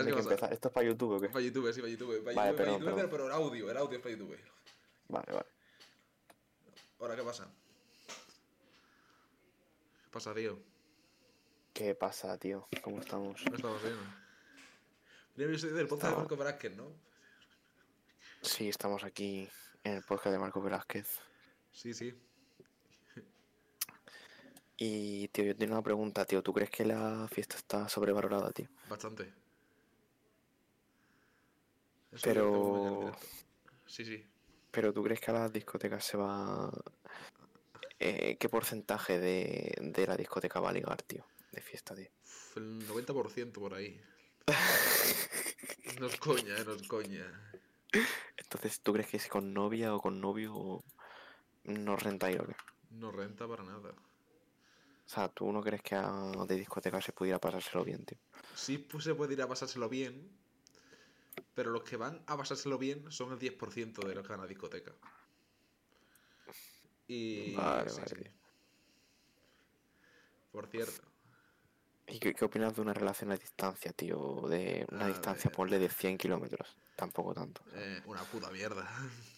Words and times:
¿Esto 0.00 0.68
es 0.68 0.74
para 0.74 0.86
YouTube 0.86 1.12
o 1.12 1.20
qué? 1.20 1.28
Para 1.28 1.44
YouTube, 1.44 1.72
sí, 1.72 1.80
para 1.80 1.90
YouTube. 1.90 2.24
Para 2.24 2.36
Vale, 2.36 2.72
YouTube, 2.72 2.94
para 2.94 3.10
pero 3.10 3.26
el 3.26 3.32
audio, 3.32 3.70
el 3.70 3.76
audio 3.76 3.96
es 3.96 4.02
para 4.02 4.14
YouTube. 4.14 4.36
Vale, 5.08 5.32
vale. 5.32 5.46
Ahora, 7.00 7.16
¿qué 7.16 7.22
pasa? 7.22 7.48
¿Qué 10.04 10.10
pasa, 10.10 10.34
tío? 10.34 10.58
¿Qué 11.72 11.94
pasa, 11.94 12.38
tío? 12.38 12.68
¿Cómo 12.82 13.00
estamos? 13.00 13.44
No 13.50 13.56
estamos 13.56 13.82
bien. 13.82 13.96
Mira, 15.36 15.50
yo 15.52 15.58
soy 15.58 15.70
del 15.70 15.86
podcast 15.86 16.12
de 16.12 16.18
Marco 16.18 16.36
Velázquez, 16.36 16.76
¿no? 16.76 16.92
Sí, 18.40 18.68
estamos 18.68 19.04
aquí 19.04 19.48
en 19.84 19.92
el 19.94 20.02
podcast 20.02 20.32
de 20.32 20.38
Marco 20.38 20.62
Velázquez. 20.62 21.20
Sí, 21.72 21.92
sí. 21.92 22.18
Y, 24.78 25.28
tío, 25.28 25.44
yo 25.44 25.56
tengo 25.56 25.72
una 25.72 25.82
pregunta, 25.82 26.24
tío. 26.24 26.42
¿Tú 26.42 26.52
crees 26.52 26.70
que 26.70 26.84
la 26.84 27.28
fiesta 27.28 27.56
está 27.56 27.88
sobrevalorada, 27.88 28.50
tío? 28.52 28.68
Bastante. 28.88 29.45
Eso 32.16 32.24
Pero-. 32.24 33.12
Sí, 33.86 34.04
sí. 34.04 34.24
Pero 34.70 34.92
¿tú 34.92 35.02
crees 35.02 35.20
que 35.20 35.30
a 35.30 35.34
las 35.34 35.52
discotecas 35.52 36.04
se 36.04 36.16
va... 36.16 36.70
Eh, 37.98 38.36
¿Qué 38.38 38.48
porcentaje 38.48 39.18
de, 39.18 39.74
de 39.80 40.06
la 40.06 40.16
discoteca 40.16 40.60
va 40.60 40.70
a 40.70 40.72
ligar, 40.72 41.02
tío? 41.02 41.24
De 41.52 41.60
fiesta, 41.60 41.94
tío. 41.94 42.10
El 42.56 42.86
90% 42.86 43.60
por 43.60 43.74
ahí. 43.74 44.00
no 46.00 46.06
es 46.06 46.16
coña, 46.16 46.56
eh, 46.56 46.64
no 46.64 46.74
es 46.74 46.88
coña. 46.88 47.52
Entonces, 48.36 48.80
¿tú 48.80 48.92
crees 48.92 49.08
que 49.08 49.16
es 49.18 49.28
con 49.28 49.52
novia 49.52 49.94
o 49.94 50.00
con 50.00 50.20
novio 50.20 50.82
no 51.64 51.96
renta 51.96 52.30
ir 52.30 52.40
o 52.40 52.46
qué? 52.46 52.54
No 52.90 53.12
renta 53.12 53.46
para 53.46 53.62
nada. 53.64 53.90
O 53.90 55.08
sea, 55.08 55.28
¿tú 55.28 55.52
no 55.52 55.62
crees 55.62 55.82
que 55.82 55.94
a- 55.94 56.32
de 56.48 56.56
discoteca 56.56 57.00
se 57.00 57.12
pudiera 57.12 57.38
pasárselo 57.38 57.84
bien, 57.84 58.04
tío? 58.04 58.18
Sí, 58.54 58.78
pues 58.78 59.04
se 59.04 59.14
puede 59.14 59.34
ir 59.34 59.42
a 59.42 59.48
pasárselo 59.48 59.88
bien, 59.88 60.30
pero 61.54 61.70
los 61.70 61.82
que 61.82 61.96
van 61.96 62.22
a 62.26 62.36
pasárselo 62.36 62.78
bien 62.78 63.10
son 63.10 63.32
el 63.32 63.38
10% 63.38 64.06
de 64.06 64.14
los 64.14 64.22
que 64.26 64.32
van 64.32 64.40
a 64.40 64.46
discoteca. 64.46 64.92
Y... 67.08 67.54
Vale, 67.54 67.88
sí, 67.90 67.96
vale, 68.00 68.08
sí. 68.08 68.14
tío. 68.22 68.32
Por 70.52 70.66
cierto, 70.68 71.02
¿Y 72.08 72.18
qué, 72.20 72.34
qué 72.34 72.44
opinas 72.44 72.74
de 72.76 72.82
una 72.82 72.94
relación 72.94 73.32
a 73.32 73.36
distancia, 73.36 73.92
tío? 73.92 74.42
De 74.48 74.86
una 74.92 75.06
A 75.06 75.08
distancia, 75.08 75.50
ver. 75.50 75.56
ponle 75.56 75.78
de 75.78 75.88
100 75.88 76.16
kilómetros. 76.18 76.76
Tampoco 76.94 77.34
tanto. 77.34 77.62
eh, 77.74 78.00
una 78.06 78.22
puta 78.24 78.50
mierda. 78.50 78.88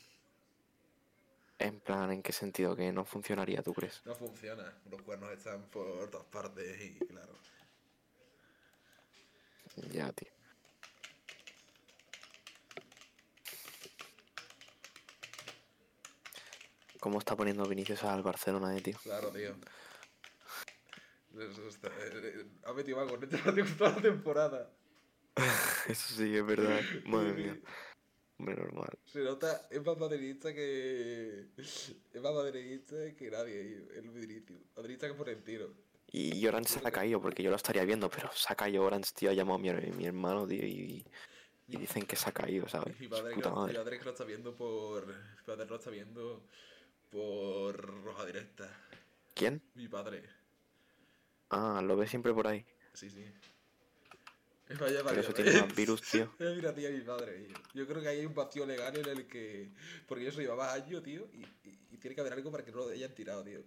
En 1.60 1.80
plan, 1.80 2.12
¿en 2.12 2.22
qué 2.22 2.30
sentido? 2.32 2.76
Que 2.76 2.92
no 2.92 3.04
funcionaría, 3.04 3.64
¿tú 3.64 3.74
crees? 3.74 4.00
No 4.04 4.14
funciona. 4.14 4.80
Los 4.88 5.02
cuernos 5.02 5.32
están 5.32 5.62
por 5.70 6.08
todas 6.08 6.26
partes 6.28 6.80
y 6.80 7.00
claro. 7.00 7.32
Ya, 9.90 10.12
tío. 10.12 10.28
¿Cómo 17.00 17.18
está 17.18 17.36
poniendo 17.36 17.64
Vinicius 17.66 18.02
al 18.04 18.22
Barcelona, 18.22 18.76
eh, 18.76 18.80
tío? 18.80 18.98
Claro, 19.02 19.30
tío. 19.30 19.54
Eh, 21.38 21.50
eh, 21.82 22.46
ha 22.64 22.72
metido 22.72 23.00
algo 23.00 23.18
partido 23.18 23.38
toda 23.78 23.90
la 23.92 24.02
temporada. 24.02 24.70
Eso 25.88 26.14
sí, 26.14 26.36
es 26.36 26.44
verdad. 26.46 26.80
Madre 27.06 27.34
Sí, 27.34 27.42
mía. 27.42 27.54
sí. 27.54 27.62
Hombre, 28.38 28.54
normal. 28.54 28.98
Se 29.04 29.20
nota, 29.20 29.66
es 29.70 29.84
más 29.84 29.98
madridista 29.98 30.54
que. 30.54 31.48
Es 31.56 31.96
más 32.22 32.32
madridista 32.34 32.94
que 33.16 33.30
nadie, 33.32 33.88
el 33.96 34.10
Vinicius. 34.10 34.60
Madridista 34.76 35.08
que 35.08 35.14
por 35.14 35.28
el 35.28 35.42
tiro. 35.42 35.74
Y 36.10 36.46
Orange 36.46 36.70
se 36.80 36.86
ha 36.86 36.90
caído, 36.90 37.20
porque 37.20 37.42
yo 37.42 37.50
lo 37.50 37.56
estaría 37.56 37.84
viendo, 37.84 38.08
pero 38.08 38.30
se 38.32 38.52
ha 38.52 38.56
caído 38.56 38.84
Orange, 38.84 39.10
tío. 39.14 39.30
Ha 39.30 39.34
llamado 39.34 39.56
a 39.56 39.58
mi, 39.58 39.70
mi 39.72 40.06
hermano, 40.06 40.46
tío, 40.46 40.64
y, 40.64 41.04
y 41.66 41.76
dicen 41.76 42.06
que 42.06 42.14
se 42.16 42.28
ha 42.30 42.32
caído, 42.32 42.68
¿sabes? 42.68 42.98
Mi 43.00 43.08
padre, 43.08 43.30
que 43.30 43.34
Puta 43.34 43.50
mi 43.50 43.56
madre. 43.56 43.74
padre 43.74 43.98
que 43.98 44.04
lo 44.04 44.10
está 44.12 44.24
viendo 44.24 44.56
por. 44.56 45.06
Mi 45.08 45.42
padre 45.44 45.66
lo 45.66 45.76
está 45.76 45.90
viendo 45.90 46.46
por 47.10 47.76
roja 48.04 48.24
directa. 48.26 48.68
¿Quién? 49.34 49.62
Mi 49.74 49.88
padre. 49.88 50.22
Ah, 51.50 51.80
lo 51.82 51.96
ve 51.96 52.06
siempre 52.06 52.32
por 52.34 52.46
ahí. 52.46 52.64
Sí, 52.94 53.08
sí. 53.10 53.24
Vaya, 54.68 54.78
Pero 54.78 55.04
vaya, 55.04 55.20
eso 55.20 55.32
vaya. 55.32 55.44
tiene 55.44 55.60
más 55.62 55.74
virus, 55.74 56.02
tío. 56.02 56.24
Eh, 56.38 56.52
Mira, 56.56 56.74
tío, 56.74 56.90
mi 56.90 57.00
padre. 57.00 57.44
tío. 57.46 57.56
Yo 57.72 57.86
creo 57.86 58.02
que 58.02 58.08
ahí 58.08 58.18
hay 58.20 58.26
un 58.26 58.34
vacío 58.34 58.66
legal 58.66 58.94
en 58.96 59.06
el 59.06 59.26
que. 59.26 59.70
Porque 60.06 60.28
eso 60.28 60.40
llevaba 60.40 60.74
años, 60.74 61.02
tío, 61.02 61.26
y, 61.32 61.38
y- 61.68 61.78
y 61.92 61.96
tiene 61.96 62.14
que 62.14 62.20
haber 62.20 62.34
algo 62.34 62.50
para 62.50 62.64
que 62.64 62.70
no 62.72 62.78
lo 62.78 62.88
hayan 62.88 63.14
tirado, 63.14 63.42
tío. 63.42 63.60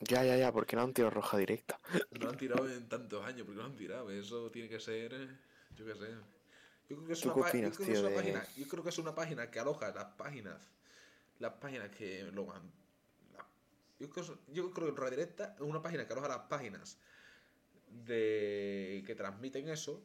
Ya, 0.00 0.24
ya, 0.24 0.36
ya, 0.36 0.52
porque 0.52 0.74
no 0.76 0.82
han 0.82 0.92
tirado 0.92 1.10
roja 1.14 1.38
directa. 1.38 1.78
No 2.20 2.28
han 2.28 2.36
tirado 2.36 2.68
en 2.68 2.88
tantos 2.88 3.24
años, 3.24 3.46
porque 3.46 3.60
no 3.60 3.66
han 3.66 3.76
tirado. 3.76 4.10
Eso 4.10 4.50
tiene 4.50 4.68
que 4.68 4.80
ser. 4.80 5.14
eh, 5.14 5.28
Yo 5.76 5.86
qué 5.86 5.94
sé. 5.94 6.08
Yo 6.90 6.96
creo 6.96 7.06
que 7.06 7.12
es 7.14 7.20
¿Tú 7.20 7.28
una, 7.32 7.36
yo 7.52 7.70
que 7.76 7.92
es 7.92 8.02
de- 8.02 8.10
página. 8.10 8.46
Yo 8.56 8.68
creo 8.68 8.82
que 8.82 8.88
es 8.90 8.98
una 8.98 9.14
página 9.14 9.50
que 9.50 9.60
aloja 9.60 9.92
las 9.94 10.04
páginas. 10.16 10.56
Las 11.38 11.54
páginas 11.54 11.90
que 11.90 12.24
lo 12.32 12.46
la- 12.46 13.46
yo, 13.98 14.10
creo, 14.10 14.38
yo 14.48 14.70
creo 14.72 14.94
que 14.94 15.00
Red 15.00 15.10
Directa 15.10 15.54
es 15.56 15.60
una 15.62 15.82
página 15.82 16.06
que 16.06 16.12
aloja 16.12 16.28
las 16.28 16.46
páginas 16.48 16.98
de 17.88 19.02
que 19.06 19.14
transmiten 19.14 19.68
eso, 19.68 20.02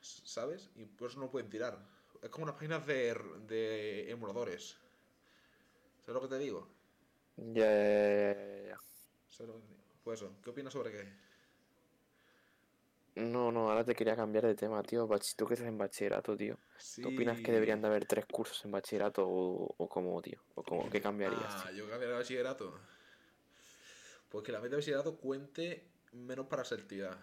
¿sabes? 0.00 0.70
Y 0.76 0.86
por 0.86 1.10
eso 1.10 1.20
no 1.20 1.30
pueden 1.30 1.50
tirar. 1.50 1.86
Es 2.22 2.30
como 2.30 2.44
unas 2.44 2.56
páginas 2.56 2.86
de, 2.86 3.14
de 3.46 4.10
emuladores. 4.10 4.78
¿Sabes 6.04 6.14
lo 6.14 6.20
que 6.22 6.28
te 6.34 6.38
digo? 6.38 6.68
Ya, 7.36 7.66
ya, 7.66 8.34
ya, 8.34 8.44
ya, 8.46 8.68
ya. 8.68 8.78
¿Sabes 9.28 9.48
lo 9.54 9.60
que 9.60 9.66
te 9.66 9.74
digo? 9.74 9.84
Pues 10.02 10.20
eso, 10.20 10.40
¿qué 10.42 10.50
opinas 10.50 10.72
sobre 10.72 10.92
qué? 10.92 11.12
No, 13.16 13.52
no, 13.52 13.70
ahora 13.70 13.84
te 13.84 13.94
quería 13.94 14.16
cambiar 14.16 14.44
de 14.46 14.54
tema, 14.56 14.82
tío. 14.82 15.08
Tú 15.36 15.46
que 15.46 15.54
estás 15.54 15.68
en 15.68 15.78
bachillerato, 15.78 16.36
tío. 16.36 16.58
¿Tú 17.00 17.08
opinas 17.08 17.40
que 17.40 17.52
deberían 17.52 17.80
de 17.80 17.86
haber 17.86 18.06
tres 18.06 18.26
cursos 18.26 18.64
en 18.64 18.72
bachillerato 18.72 19.24
o, 19.26 19.72
o 19.78 19.88
cómo, 19.88 20.20
tío? 20.20 20.40
¿O 20.56 20.64
cómo? 20.64 20.90
¿Qué 20.90 21.00
cambiarías, 21.00 21.42
Ah, 21.46 21.68
tío? 21.68 21.84
yo 21.84 21.90
cambiaría 21.90 22.14
de 22.16 22.22
bachillerato. 22.22 22.74
Pues 24.28 24.44
que 24.44 24.50
la 24.50 24.58
meta 24.58 24.70
de 24.70 24.76
bachillerato 24.78 25.16
cuente 25.16 25.86
menos 26.12 26.46
para 26.48 26.64
selectividad. 26.64 27.16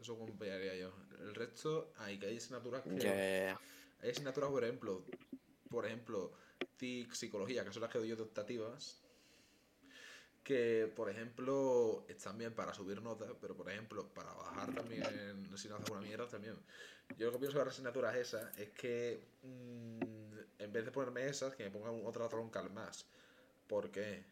Eso 0.00 0.18
cambiaría 0.18 0.74
yo. 0.76 0.92
El 1.20 1.34
resto, 1.34 1.92
hay 1.98 2.18
que 2.18 2.26
hay 2.26 2.36
asignaturas 2.38 2.82
que. 2.82 3.54
Hay 4.00 4.10
asignaturas, 4.10 4.50
por 4.50 4.64
ejemplo, 4.64 5.04
por 5.70 5.86
ejemplo, 5.86 6.32
TIC, 6.76 7.12
psicología, 7.12 7.64
que 7.64 7.72
son 7.72 7.82
las 7.82 7.90
que 7.92 7.98
doy 7.98 8.08
yo 8.08 8.16
de 8.16 8.22
optativas. 8.22 9.00
Que, 10.48 10.90
por 10.96 11.10
ejemplo, 11.10 12.06
están 12.08 12.38
bien 12.38 12.54
para 12.54 12.72
subir 12.72 13.02
notas, 13.02 13.28
pero, 13.38 13.54
por 13.54 13.70
ejemplo, 13.70 14.08
para 14.14 14.32
bajar 14.32 14.74
también, 14.74 15.46
si 15.58 15.68
no 15.68 15.76
haces 15.76 15.90
una 15.90 16.00
mierda, 16.00 16.26
también. 16.26 16.54
Yo 17.18 17.26
lo 17.26 17.32
que 17.32 17.38
pienso 17.40 17.58
de 17.58 17.66
las 17.66 17.74
asignaturas 17.74 18.16
esas 18.16 18.58
es 18.58 18.70
que, 18.70 19.20
mm, 19.42 20.38
en 20.58 20.72
vez 20.72 20.86
de 20.86 20.90
ponerme 20.90 21.26
esas, 21.26 21.54
que 21.54 21.64
me 21.64 21.70
pongan 21.70 22.00
otra 22.06 22.30
troncal 22.30 22.70
más. 22.70 23.04
¿Por 23.66 23.90
qué? 23.90 24.24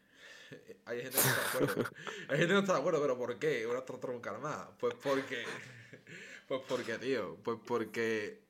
Hay 0.85 1.03
gente 1.03 1.19
que 1.19 1.23
no 1.23 1.29
está 1.29 1.59
de 1.59 1.65
acuerdo. 1.65 1.91
Hay 2.29 2.37
gente 2.39 2.47
que 2.47 2.53
no 2.53 2.59
está 2.61 2.73
de 2.73 2.79
acuerdo, 2.79 3.01
pero 3.03 3.17
¿por 3.19 3.37
qué? 3.37 3.67
Una 3.67 3.79
otra 3.79 3.99
troncal 3.99 4.39
más. 4.39 4.69
Pues 4.79 4.95
porque. 4.95 5.45
Pues 6.47 6.61
porque, 6.67 6.97
tío. 6.97 7.35
Pues 7.43 7.59
porque. 7.63 8.41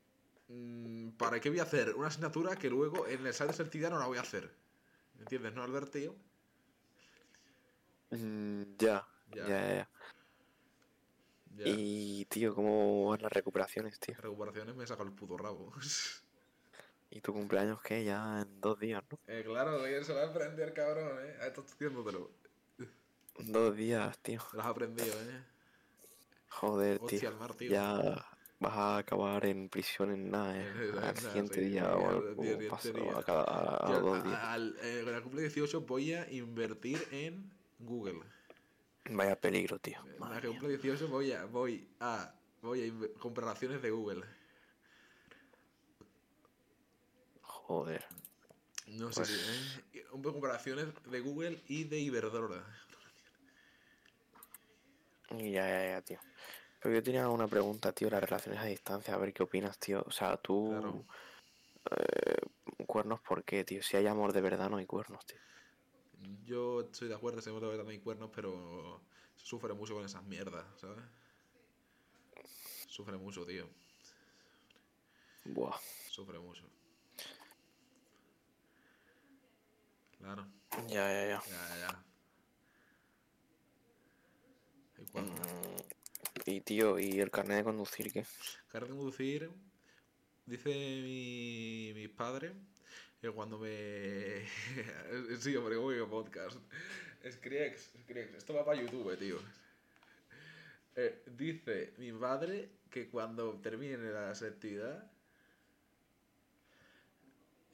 mm, 0.47 1.09
¿Para 1.17 1.41
qué 1.41 1.49
voy 1.49 1.59
a 1.59 1.63
hacer 1.63 1.95
una 1.95 2.07
asignatura 2.07 2.55
que 2.55 2.69
luego 2.69 3.07
en 3.07 3.19
el 3.19 3.27
examen 3.27 3.51
de 3.51 3.57
selectividad 3.57 3.89
no 3.89 3.99
la 3.99 4.05
voy 4.05 4.19
a 4.19 4.21
hacer? 4.21 4.49
¿Entiendes, 5.19 5.53
no, 5.53 5.63
Albert, 5.63 5.91
tío? 5.91 6.15
Mm, 8.11 8.63
ya, 8.77 9.05
Ya. 9.33 9.47
ya, 9.47 9.75
ya. 9.75 9.89
Y, 11.65 12.25
tío, 12.25 12.53
¿cómo 12.53 13.09
van 13.09 13.21
las 13.23 13.31
recuperaciones, 13.31 13.99
tío? 13.99 14.15
Recuperaciones 14.21 14.75
me 14.75 14.85
saca 14.85 15.03
el 15.03 15.11
puto 15.11 15.37
rabo. 15.37 15.73
¿Y 17.09 17.21
tu 17.21 17.33
cumpleaños 17.33 17.81
qué? 17.81 18.03
Ya 18.03 18.41
en 18.41 18.61
dos 18.61 18.79
días, 18.79 19.01
¿no? 19.09 19.17
eh, 19.27 19.43
claro, 19.45 19.81
se 20.03 20.13
va 20.13 20.23
a 20.23 20.27
aprender, 20.27 20.73
cabrón, 20.73 21.17
¿eh? 21.25 21.35
Estás 21.47 21.65
estudiándotelo. 21.65 22.31
Dos 23.39 23.75
días, 23.75 24.17
tío. 24.19 24.41
Lo 24.53 24.61
has 24.61 24.67
aprendido, 24.67 25.13
¿eh? 25.13 25.43
Joder, 26.49 26.99
Hostia, 27.01 27.19
tío. 27.19 27.29
al 27.29 27.35
mar, 27.37 27.53
tío. 27.55 27.71
Ya 27.71 28.25
vas 28.59 28.73
a 28.73 28.97
acabar 28.97 29.45
en 29.45 29.69
prisión 29.69 30.11
en 30.11 30.29
nada, 30.31 30.57
¿eh? 30.59 30.67
En- 30.67 30.97
Al 31.03 31.17
siguiente 31.17 31.61
día 31.61 31.83
sí, 31.83 31.89
o 32.03 32.07
al 32.09 32.35
día- 32.37 32.55
día- 32.57 32.69
paso, 32.69 32.91
día. 32.91 33.17
a 33.17 33.23
cada 33.23 33.43
a- 33.43 33.87
a 33.87 33.91
Yo, 33.93 34.01
dos 34.01 34.23
días. 34.23 34.39
al- 34.43 34.77
eh, 34.81 35.01
con 35.05 35.15
el 35.15 35.21
cumple 35.23 35.41
18 35.43 35.81
voy 35.81 36.13
a 36.13 36.29
invertir 36.31 37.07
en 37.11 37.51
Google. 37.79 38.21
Vaya 39.09 39.39
peligro, 39.39 39.79
tío. 39.79 40.03
Madre 40.19 40.47
el 40.47 40.49
mía. 40.49 40.59
cumple 40.59 40.77
18 40.77 41.07
voy 41.07 41.31
a, 41.31 41.45
voy 41.45 41.87
a, 41.99 42.33
voy 42.61 42.81
a 42.83 43.49
acciones 43.51 43.81
de 43.81 43.91
Google. 43.91 44.23
Joder. 47.41 48.05
No 48.87 49.11
sé 49.11 49.21
Pues- 49.21 49.29
si, 49.91 49.97
¿eh? 49.99 50.05
Un 50.11 50.21
poco 50.21 50.33
comprar 50.35 50.55
acciones 50.55 50.87
de 51.05 51.19
Google 51.19 51.61
y 51.67 51.83
de 51.85 51.99
Iberdrola. 51.99 52.63
Ya, 55.31 55.67
ya, 55.67 55.85
ya, 55.89 56.01
tío. 56.01 56.19
Pero 56.81 56.95
yo 56.95 57.03
tenía 57.03 57.27
una 57.27 57.47
pregunta, 57.47 57.91
tío, 57.91 58.09
las 58.09 58.21
relaciones 58.23 58.61
a 58.61 58.65
distancia, 58.65 59.13
a 59.13 59.17
ver 59.17 59.33
qué 59.33 59.43
opinas, 59.43 59.77
tío. 59.77 60.03
O 60.05 60.11
sea, 60.11 60.37
tú... 60.37 60.69
Claro. 60.69 61.03
eh, 61.91 62.85
cuernos, 62.85 63.19
¿por 63.21 63.43
qué, 63.43 63.65
tío? 63.65 63.83
Si 63.83 63.97
hay 63.97 64.07
amor 64.07 64.31
de 64.31 64.41
verdad, 64.41 64.69
no 64.69 64.77
hay 64.77 64.85
cuernos, 64.85 65.25
tío. 65.25 65.39
Yo 66.43 66.81
estoy 66.81 67.07
de 67.07 67.15
acuerdo, 67.15 67.41
se 67.41 67.51
me 67.51 67.59
que 67.59 67.77
también 67.77 68.01
cuernos, 68.01 68.29
pero 68.33 69.01
sufre 69.35 69.73
mucho 69.73 69.95
con 69.95 70.05
esas 70.05 70.23
mierdas, 70.23 70.65
¿sabes? 70.79 71.03
Sufre 72.87 73.17
mucho, 73.17 73.45
tío. 73.45 73.69
Buah. 75.45 75.77
Sufre 76.09 76.39
mucho. 76.39 76.63
Claro. 80.17 80.47
Ya, 80.87 81.11
ya, 81.11 81.27
ya. 81.27 81.41
Ya, 81.47 81.67
ya, 81.69 81.77
ya. 81.79 82.05
¿Y 84.97 85.05
cuándo? 85.11 85.31
Mm, 85.33 85.77
Y 86.45 86.61
tío, 86.61 86.97
¿y 86.99 87.19
el 87.19 87.29
carnet 87.29 87.57
de 87.57 87.63
conducir 87.63 88.11
qué? 88.11 88.25
Carnet 88.69 88.89
de 88.91 88.97
conducir, 88.97 89.51
dice 90.45 90.69
mi, 90.69 91.91
mis 91.93 92.09
padres 92.09 92.53
que 93.21 93.29
cuando 93.31 93.57
me... 93.57 94.45
sí, 95.39 95.55
hombre, 95.55 95.77
mi 95.77 96.05
podcast. 96.07 96.57
Skriex, 97.29 97.93
Skriex, 98.03 98.35
esto 98.35 98.53
va 98.53 98.65
para 98.65 98.81
YouTube, 98.81 99.17
tío. 99.17 99.37
Eh, 100.95 101.23
dice 101.35 101.93
mi 101.97 102.11
padre 102.11 102.69
que 102.89 103.09
cuando 103.09 103.59
termine 103.59 103.97
la 103.97 104.33
selectividad 104.33 105.11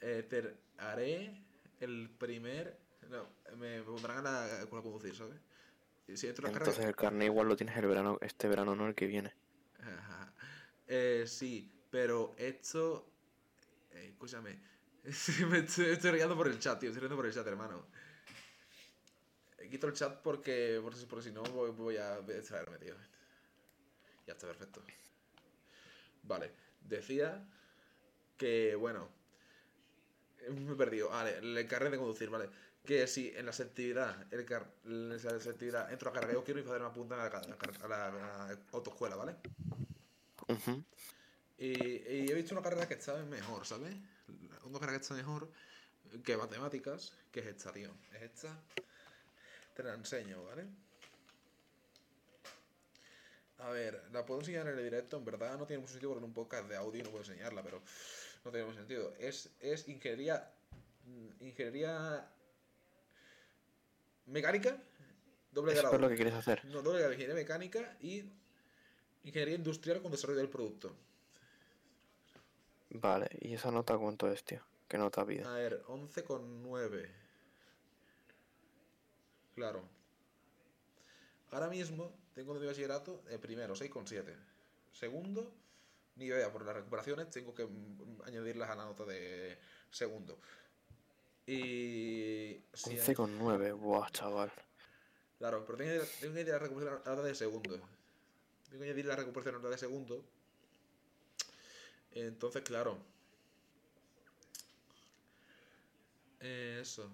eh, 0.02 0.56
haré 0.78 1.42
el 1.80 2.10
primer... 2.10 2.78
No, 3.10 3.28
me 3.58 3.82
pondrán 3.82 4.26
a 4.26 4.48
la 4.48 4.66
conducir, 4.70 5.16
¿sabes? 5.16 5.40
Si 6.08 6.28
Entonces 6.28 6.80
el 6.80 6.96
carnet 6.96 7.28
igual 7.28 7.48
lo 7.48 7.56
tienes 7.56 7.78
el 7.78 7.88
verano, 7.88 8.18
este 8.22 8.48
verano, 8.48 8.76
no 8.76 8.88
el 8.88 8.96
que 8.96 9.08
viene. 9.08 9.34
Ajá. 9.80 10.34
Eh, 10.88 11.24
sí, 11.26 11.72
pero 11.90 12.36
esto. 12.38 13.10
eh, 13.92 14.10
escúchame. 14.12 14.60
me 15.50 15.60
estoy, 15.60 15.86
estoy 15.88 16.12
riendo 16.12 16.36
por 16.36 16.48
el 16.48 16.60
chat, 16.60 16.80
tío. 16.80 16.90
Estoy 16.90 17.02
riendo 17.02 17.16
por 17.16 17.26
el 17.26 17.34
chat, 17.34 17.46
hermano. 17.48 17.86
Eh, 19.58 19.70
Quito 19.70 19.88
el 19.88 19.94
chat 19.94 20.22
porque, 20.22 20.80
por 20.82 20.96
si, 20.96 21.30
si 21.30 21.32
no 21.34 21.44
voy, 21.44 21.72
voy 21.72 21.98
a 21.98 22.20
distraerme, 22.22 22.78
tío. 22.78 22.96
Ya 24.28 24.34
está 24.34 24.48
perfecto. 24.48 24.82
Vale. 26.24 26.52
Decía 26.82 27.46
que, 28.38 28.76
bueno. 28.76 29.10
Me 30.50 30.74
he 30.74 30.76
perdido. 30.76 31.10
Vale, 31.10 31.38
el 31.40 31.68
carnet 31.68 31.92
de 31.92 31.98
conducir, 31.98 32.30
vale. 32.30 32.50
Que 32.86 33.08
si 33.08 33.32
en 33.36 33.46
la 33.46 33.54
selectividad, 33.54 34.32
el 34.34 34.46
car 34.46 34.66
en 34.86 35.10
la 35.10 35.18
selectividad 35.20 35.92
entro 35.92 36.10
a 36.10 36.14
carrera, 36.14 36.34
yo 36.34 36.44
quiero 36.44 36.60
y 36.60 36.64
hacer 36.64 36.82
una 36.82 36.92
punta 36.94 37.16
a 37.16 37.30
la, 37.30 37.38
a 37.84 37.88
la- 37.88 38.46
a 38.52 38.58
autoescuela, 38.74 39.16
¿vale? 39.16 39.36
Y, 41.58 41.68
y 41.68 42.32
he 42.32 42.34
visto 42.34 42.54
una 42.56 42.64
carrera 42.64 42.88
que 42.88 42.96
está 42.96 43.16
mejor, 43.26 43.66
¿sabes? 43.66 43.96
Una 44.66 44.80
carrera 44.80 44.98
que 44.98 45.04
está 45.04 45.14
mejor 45.16 45.50
que 46.24 46.38
matemáticas, 46.38 47.14
que 47.32 47.40
es 47.42 47.46
esta, 47.48 47.72
tío. 47.72 47.92
Es 48.14 48.22
esta. 48.24 48.58
Te 49.76 49.84
la 49.84 49.94
enseño, 49.96 50.44
¿vale? 50.44 50.66
A 53.60 53.70
ver, 53.70 54.04
la 54.12 54.26
puedo 54.26 54.42
enseñar 54.42 54.68
en 54.68 54.78
el 54.78 54.84
directo, 54.84 55.18
en 55.18 55.26
verdad 55.26 55.58
no 55.58 55.66
tiene 55.66 55.82
mucho 55.82 55.94
sentido 55.94 56.12
porque 56.12 56.24
en 56.24 56.30
un 56.30 56.34
podcast 56.34 56.68
de 56.68 56.76
audio 56.76 57.04
no 57.04 57.10
puedo 57.12 57.24
enseñarla, 57.24 57.64
pero 57.64 57.82
no 58.44 58.52
tiene 58.52 58.66
mucho 58.66 58.80
sentido. 58.80 59.14
Es, 59.20 59.50
es 59.60 59.88
ingeniería. 59.88 60.52
mm, 61.06 61.46
Ingeniería. 61.46 62.30
Mecánica, 64.26 64.78
doble 65.52 65.74
Eso 65.74 65.82
grado. 65.82 65.96
es 65.96 66.02
lo 66.02 66.10
que 66.10 66.16
quieres 66.16 66.34
hacer. 66.34 66.64
No, 66.66 66.82
doble 66.82 67.00
grado 67.00 67.14
ingeniería 67.14 67.36
mecánica 67.42 67.98
y 68.02 68.24
ingeniería 69.24 69.56
industrial 69.56 70.02
con 70.02 70.12
desarrollo 70.12 70.40
del 70.40 70.50
producto. 70.50 70.96
Vale, 72.94 73.28
¿y 73.42 73.54
esa 73.54 73.72
nota 73.72 73.98
cuánto 73.98 74.32
es, 74.32 74.44
tío? 74.44 74.62
¿Qué 74.88 74.98
nota 74.98 75.26
pide? 75.26 75.44
A 75.44 75.54
ver, 75.54 75.84
11,9. 75.88 77.10
Claro. 79.56 79.84
Ahora 81.52 81.70
mismo 81.70 82.12
tengo 82.34 82.58
de 82.60 82.68
bachillerato 82.68 83.22
el 83.30 83.40
primero, 83.40 83.76
6,7. 83.76 84.36
Segundo, 84.92 85.52
ni 86.16 86.26
idea, 86.26 86.52
por 86.52 86.66
las 86.66 86.76
recuperaciones 86.76 87.30
tengo 87.30 87.54
que 87.54 87.66
mm, 87.66 88.22
añadirlas 88.26 88.70
a 88.70 88.76
la 88.76 88.86
nota 88.86 89.06
de 89.06 89.58
segundo. 89.92 90.38
Y. 91.46 92.62
si- 92.74 92.98
11,9, 92.98 93.74
buah, 93.74 94.10
chaval. 94.12 94.52
Claro, 95.40 95.66
pero 95.66 95.78
tengo 95.78 95.92
que, 96.02 96.08
tengo 96.22 96.34
que 96.34 96.40
añadir 96.40 96.54
la 96.54 96.60
recuperación 96.60 97.02
a 97.06 97.10
la 97.10 97.16
nota 97.16 97.28
de 97.28 97.36
segundo. 97.36 97.76
Tengo 98.70 98.80
que 98.80 98.84
añadir 98.90 99.06
la 99.06 99.16
recuperación 99.16 99.56
a 99.56 99.58
la 99.58 99.62
nota 99.64 99.72
de 99.72 99.78
segundo. 99.78 100.24
Entonces, 102.16 102.62
claro. 102.64 102.98
Eh, 106.40 106.80
eso. 106.82 107.10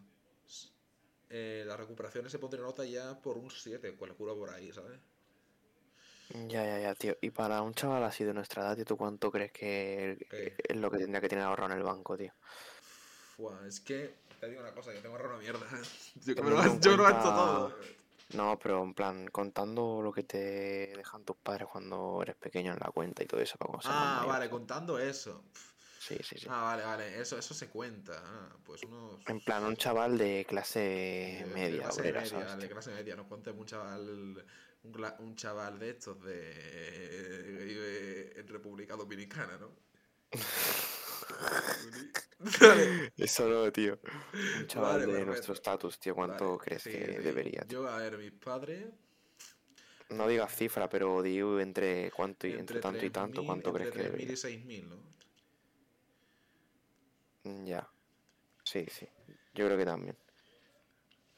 Eh, 1.29 1.63
las 1.65 1.79
recuperaciones 1.79 2.31
se 2.31 2.39
pondría 2.39 2.63
nota 2.63 2.83
ya 2.85 3.19
por 3.21 3.37
un 3.37 3.51
7, 3.51 3.95
calculo 3.97 4.35
por 4.37 4.49
ahí, 4.49 4.71
¿sabes? 4.73 4.99
Ya, 6.47 6.63
ya, 6.65 6.79
ya, 6.79 6.95
tío. 6.95 7.15
Y 7.21 7.29
para 7.31 7.61
un 7.61 7.73
chaval 7.73 8.03
así 8.03 8.23
de 8.23 8.33
nuestra 8.33 8.63
edad, 8.63 8.75
tío, 8.75 8.85
¿tú 8.85 8.97
cuánto 8.97 9.31
crees 9.31 9.51
que 9.51 10.17
es 10.67 10.75
lo 10.77 10.89
que 10.91 10.97
tendría 10.97 11.21
que 11.21 11.29
tener 11.29 11.43
ahorrado 11.43 11.71
en 11.71 11.77
el 11.77 11.83
banco, 11.83 12.17
tío? 12.17 12.33
Fua, 13.35 13.61
es 13.67 13.79
que 13.79 14.13
te 14.39 14.47
digo 14.49 14.61
una 14.61 14.73
cosa, 14.73 14.93
yo 14.93 15.01
tengo 15.01 15.15
ahorrado 15.15 15.35
una 15.35 15.43
mierda. 15.43 15.67
Yo, 16.25 16.35
me 16.43 16.49
lo, 16.49 16.55
gasto- 16.57 16.79
yo 16.81 16.91
me 16.91 16.97
lo 16.97 17.03
gasto 17.03 17.21
cuenta- 17.21 17.35
todo. 17.35 17.75
No, 18.33 18.59
pero 18.59 18.83
en 18.83 18.93
plan, 18.93 19.27
contando 19.27 20.01
lo 20.01 20.11
que 20.11 20.23
te 20.23 20.93
dejan 20.95 21.25
tus 21.25 21.37
padres 21.37 21.67
cuando 21.71 22.21
eres 22.21 22.35
pequeño 22.35 22.73
en 22.73 22.79
la 22.79 22.91
cuenta 22.91 23.23
y 23.23 23.25
todo 23.25 23.41
eso 23.41 23.57
para 23.57 23.79
Ah, 23.85 24.25
vale, 24.27 24.49
contando 24.49 24.99
eso. 24.99 25.45
Sí, 25.99 26.17
sí, 26.23 26.39
sí. 26.39 26.47
Ah, 26.49 26.63
vale, 26.63 26.83
vale, 26.83 27.19
eso, 27.19 27.37
eso 27.37 27.53
se 27.53 27.69
cuenta. 27.69 28.21
Ah, 28.23 28.55
pues 28.63 28.83
unos... 28.83 29.27
En 29.27 29.39
plan, 29.41 29.63
un 29.63 29.75
chaval 29.75 30.17
de 30.17 30.45
clase 30.47 30.79
de- 30.79 31.37
de 31.39 31.45
media, 31.45 31.83
clase 31.83 32.01
obrera, 32.01 32.21
media, 32.21 32.47
¿sabes? 32.47 32.59
de 32.59 32.69
clase 32.69 32.91
media, 32.91 33.15
no 33.15 33.27
cuente 33.27 33.51
un 33.51 33.65
chaval, 33.65 34.45
un, 34.83 35.35
chaval 35.35 35.79
de 35.79 35.89
estos 35.89 36.21
de, 36.23 38.33
en 38.37 38.47
República 38.47 38.95
Dominicana, 38.95 39.57
¿no? 39.57 39.71
Eso 43.17 43.47
no, 43.49 43.71
tío. 43.71 43.99
Un 44.55 44.67
chaval 44.67 45.01
Vale, 45.01 45.05
de 45.05 45.25
perfecto. 45.25 45.25
nuestro 45.25 45.53
estatus, 45.53 45.99
tío, 45.99 46.15
¿cuánto 46.15 46.57
vale, 46.57 46.57
crees 46.57 46.83
sí, 46.83 46.91
que 46.91 46.97
sí. 46.97 47.21
debería? 47.21 47.61
tío? 47.61 47.79
Yo, 47.81 47.87
a 47.87 47.97
ver, 47.97 48.17
mis 48.17 48.31
padres, 48.31 48.87
No 50.09 50.27
digas 50.27 50.53
cifra, 50.55 50.89
pero 50.89 51.21
di 51.21 51.39
entre 51.39 52.11
cuánto 52.11 52.45
y 52.47 52.51
entre, 52.57 52.79
tanto 52.79 53.05
y 53.05 53.09
tanto, 53.11 53.41
3.000 53.41 53.45
¿cuánto 53.45 53.71
crees 53.73 53.89
que 53.89 53.99
entre 53.99 54.03
3.000 54.03 54.29
debería? 54.29 54.31
y 54.31 54.35
6.000, 54.37 54.89
¿no? 54.89 54.97
Mm, 57.43 57.65
Ya. 57.65 57.89
Sí, 58.63 58.85
sí. 58.89 59.07
Yo 59.53 59.65
creo 59.65 59.77
que 59.77 59.85
también. 59.85 60.17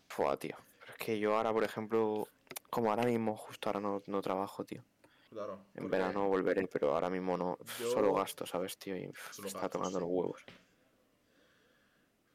Fua, 0.07 0.37
tío. 0.37 0.55
Pero 0.79 0.91
es 0.93 0.97
que 0.99 1.19
yo 1.19 1.35
ahora, 1.35 1.51
por 1.53 1.63
ejemplo, 1.63 2.27
como 2.69 2.91
ahora 2.91 3.03
mismo, 3.05 3.35
justo 3.35 3.69
ahora 3.69 3.79
no, 3.79 4.03
no 4.05 4.21
trabajo, 4.21 4.63
tío. 4.63 4.83
Claro. 5.31 5.59
En 5.75 5.89
verano 5.89 6.27
volveré, 6.27 6.67
pero 6.67 6.93
ahora 6.93 7.09
mismo 7.09 7.37
no. 7.37 7.57
Yo- 7.79 7.91
Solo 7.91 8.13
gasto, 8.13 8.45
¿sabes, 8.45 8.77
tío? 8.77 8.97
Y 8.97 9.09
Solo 9.31 9.43
me 9.43 9.47
está 9.47 9.85
sí. 9.85 9.93
los 9.93 10.03
huevos. 10.03 10.41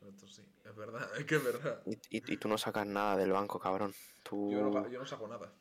Esto 0.09 0.27
sí, 0.29 0.43
es 0.65 0.75
verdad, 0.77 1.09
es 1.19 1.25
que 1.27 1.37
es 1.37 1.45
verdad. 1.45 1.83
Y, 1.87 1.93
y- 2.17 2.33
y 2.33 2.37
tú 2.39 2.49
no 2.49 2.57
sacas 2.57 2.87
nada 2.87 3.17
del 3.17 3.33
banco, 3.33 3.59
cabrón. 3.59 3.93
Tú 4.23 4.51
Yo 4.51 4.63
no, 4.63 4.73
ga- 4.73 4.91
yo 4.91 4.99
no 4.99 5.07
saco 5.07 5.29
nada. 5.29 5.53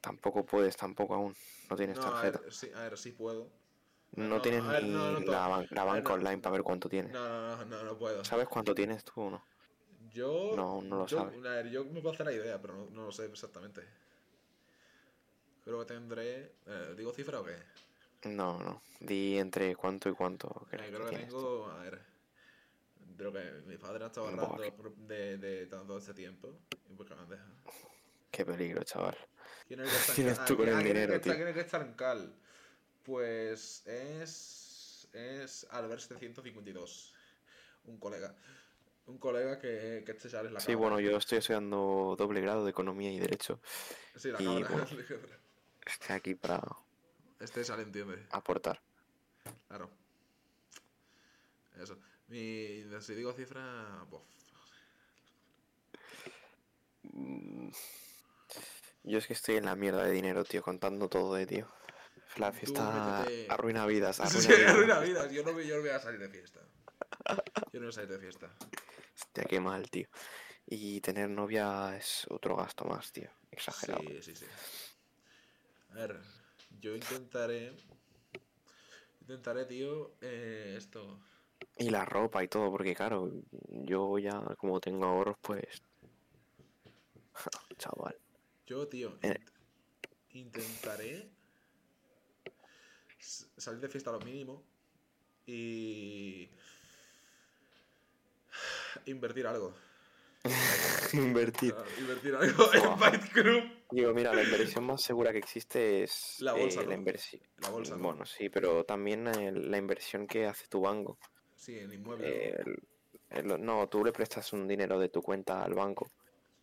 tampoco 0.00 0.44
puedes, 0.44 0.76
tampoco 0.76 1.14
aún. 1.14 1.36
No 1.70 1.76
tienes 1.76 1.98
No, 1.98 2.06
a 2.06 2.10
tarjeta. 2.10 2.40
ver, 2.40 2.52
sí, 2.52 2.70
a 2.74 2.80
ver, 2.82 2.98
sí 2.98 3.12
puedo. 3.12 3.48
No, 4.16 4.26
no, 4.26 4.42
tienes 4.42 4.64
ver, 4.64 4.82
ni 4.82 5.24
la, 5.26 5.48
la 5.70 5.84
ver, 5.84 5.86
banca 5.86 6.14
online 6.14 6.38
para 6.38 6.52
ver 6.54 6.62
cuánto 6.62 6.88
tienes. 6.88 7.12
No, 7.12 7.28
no, 7.28 7.56
no, 7.56 7.64
no, 7.66 7.84
no 7.84 7.98
puedo. 7.98 8.24
¿Sabes 8.24 8.48
cuánto 8.48 8.74
tienes 8.74 9.04
tú 9.04 9.20
o 9.20 9.30
no? 9.30 9.44
Yo. 10.12 10.54
No, 10.56 10.82
no 10.82 10.96
lo 10.96 11.06
yo, 11.06 11.18
sabes. 11.18 11.36
A 11.44 11.50
ver, 11.50 11.70
yo 11.70 11.84
me 11.84 12.00
puedo 12.00 12.14
hacer 12.14 12.26
la 12.26 12.32
idea, 12.32 12.60
pero 12.60 12.74
no, 12.74 12.90
no 12.90 13.04
lo 13.04 13.12
sé 13.12 13.26
exactamente. 13.26 13.82
Creo 15.68 15.80
que 15.80 15.84
tendré. 15.92 16.52
eh, 16.66 16.94
¿Digo 16.96 17.12
cifra 17.12 17.40
o 17.40 17.44
qué? 17.44 17.56
No, 18.30 18.58
no. 18.58 18.80
Di 19.00 19.36
entre 19.38 19.76
cuánto 19.76 20.08
y 20.08 20.14
cuánto 20.14 20.48
Eh, 20.48 20.66
crees 20.70 20.90
que 20.90 20.96
creo 20.96 21.10
que 21.10 21.16
tú. 21.18 21.22
tengo. 21.26 21.66
A 21.70 21.82
ver. 21.82 22.00
Lo 23.18 23.30
que 23.32 23.42
mi 23.66 23.76
padre 23.76 24.04
ha 24.04 24.06
estado 24.06 24.28
ahorrando 24.28 24.62
de, 25.06 25.36
de 25.36 25.66
todo 25.66 25.98
este 25.98 26.14
tiempo. 26.14 26.54
Y 26.88 26.94
pues 26.94 27.06
que 27.06 27.14
me 27.14 27.20
han 27.20 27.28
dejado. 27.28 27.50
Qué 28.30 28.46
peligro, 28.46 28.82
chaval. 28.84 29.16
¿Quién 29.66 29.80
es 29.80 29.92
el 29.92 30.06
que 30.06 30.12
Tienes 30.22 30.44
tú 30.46 30.56
con 30.56 30.64
¿quién- 30.64 30.68
el 30.70 30.74
ah, 30.74 30.86
dinero, 30.88 31.08
que 31.10 31.16
está- 31.16 31.24
tío. 31.24 31.34
quién 31.36 31.48
es 31.48 31.54
que 31.54 31.60
está 31.60 31.80
en 31.82 31.92
Cal? 31.92 32.34
Pues 33.04 33.86
es. 33.86 35.06
Es 35.12 35.66
Albert 35.70 36.00
752. 36.00 37.14
Un 37.84 37.98
colega. 37.98 38.34
Un 39.06 39.18
colega 39.18 39.58
que, 39.58 40.02
que 40.06 40.12
este 40.12 40.28
es 40.28 40.32
la 40.34 40.60
Sí, 40.60 40.66
cabra. 40.72 40.76
bueno, 40.76 41.00
yo 41.00 41.16
estoy 41.18 41.38
estudiando 41.38 42.14
doble 42.18 42.40
grado 42.40 42.64
de 42.64 42.70
Economía 42.70 43.10
y 43.12 43.18
Derecho. 43.18 43.60
Sí, 44.16 44.30
la 44.30 44.40
y 44.40 44.46
bueno. 44.46 44.66
Estoy 45.88 46.16
aquí 46.16 46.34
para 46.34 46.60
Este 47.40 47.64
sale 47.64 47.86
aportar. 48.30 48.80
Claro. 49.68 49.90
Eso. 51.80 51.98
Mi, 52.28 52.84
si 53.00 53.14
digo 53.14 53.32
cifra, 53.32 54.04
bof. 54.10 54.22
Mm, 57.02 57.70
Yo 59.04 59.18
es 59.18 59.26
que 59.26 59.32
estoy 59.32 59.56
en 59.56 59.64
la 59.64 59.76
mierda 59.76 60.04
de 60.04 60.10
dinero, 60.12 60.44
tío, 60.44 60.62
contando 60.62 61.08
todo, 61.08 61.38
eh, 61.38 61.46
tío. 61.46 61.68
La 62.36 62.52
fiesta 62.52 63.24
métete- 63.24 63.46
arruina 63.48 63.86
vidas, 63.86 64.20
arruina 64.20 64.40
Sí, 64.42 64.48
vidas. 64.54 64.70
arruina 64.74 65.00
vidas. 65.00 65.32
Yo 65.32 65.42
no, 65.44 65.52
voy- 65.52 65.66
yo 65.66 65.76
no 65.76 65.80
voy 65.80 65.90
a 65.90 65.98
salir 66.00 66.20
de 66.20 66.28
fiesta. 66.28 66.60
Yo 67.72 67.80
no 67.80 67.86
voy 67.86 67.88
a 67.88 67.92
salir 67.92 68.10
de 68.10 68.18
fiesta. 68.18 68.50
Hostia, 69.14 69.44
qué 69.44 69.60
mal, 69.60 69.88
tío. 69.90 70.08
Y 70.66 71.00
tener 71.00 71.30
novia 71.30 71.96
es 71.96 72.26
otro 72.28 72.56
gasto 72.56 72.84
más, 72.84 73.10
tío. 73.12 73.30
Exagerado. 73.50 74.02
Sí, 74.02 74.22
sí, 74.22 74.36
sí. 74.36 74.46
A 75.98 76.06
ver. 76.06 76.20
yo 76.80 76.94
intentaré. 76.94 77.74
Intentaré, 79.20 79.64
tío, 79.66 80.12
eh, 80.20 80.74
esto. 80.78 81.18
Y 81.76 81.90
la 81.90 82.04
ropa 82.04 82.42
y 82.44 82.48
todo, 82.48 82.70
porque 82.70 82.94
claro, 82.94 83.30
yo 83.68 84.18
ya 84.18 84.40
como 84.56 84.80
tengo 84.80 85.04
ahorros, 85.06 85.36
pues... 85.42 85.64
Chaval. 87.78 88.16
Yo, 88.66 88.86
tío, 88.88 89.18
Eh. 89.22 89.34
int- 89.34 89.50
intentaré 90.32 91.28
salir 93.18 93.80
de 93.80 93.88
fiesta 93.88 94.10
a 94.10 94.12
lo 94.14 94.20
mínimo 94.20 94.62
y 95.46 96.48
invertir 99.06 99.46
algo. 99.46 99.74
Invertir. 101.12 101.74
Invertir 101.98 102.34
algo 102.36 102.72
en. 102.74 102.98
Fight 102.98 103.32
Club. 103.32 103.77
Digo, 103.90 104.12
mira, 104.12 104.34
la 104.34 104.42
inversión 104.42 104.84
más 104.84 105.02
segura 105.02 105.32
que 105.32 105.38
existe 105.38 106.02
es 106.02 106.36
La 106.40 106.52
bolsa, 106.52 106.80
eh, 106.80 106.84
la 106.84 106.90
¿no? 106.90 106.98
inversión. 106.98 107.42
La 107.58 107.70
bolsa, 107.70 107.96
¿no? 107.96 108.02
Bueno, 108.04 108.26
sí, 108.26 108.48
pero 108.50 108.84
también 108.84 109.26
eh, 109.28 109.50
la 109.52 109.78
inversión 109.78 110.26
que 110.26 110.46
hace 110.46 110.66
tu 110.68 110.80
banco. 110.82 111.18
Sí, 111.54 111.78
en 111.78 111.92
inmuebles. 111.92 112.30
Eh, 112.30 112.56
el- 113.30 113.50
el- 113.50 113.64
no, 113.64 113.88
tú 113.88 114.04
le 114.04 114.12
prestas 114.12 114.52
un 114.52 114.68
dinero 114.68 114.98
de 114.98 115.08
tu 115.08 115.22
cuenta 115.22 115.62
al 115.62 115.72
banco 115.74 116.10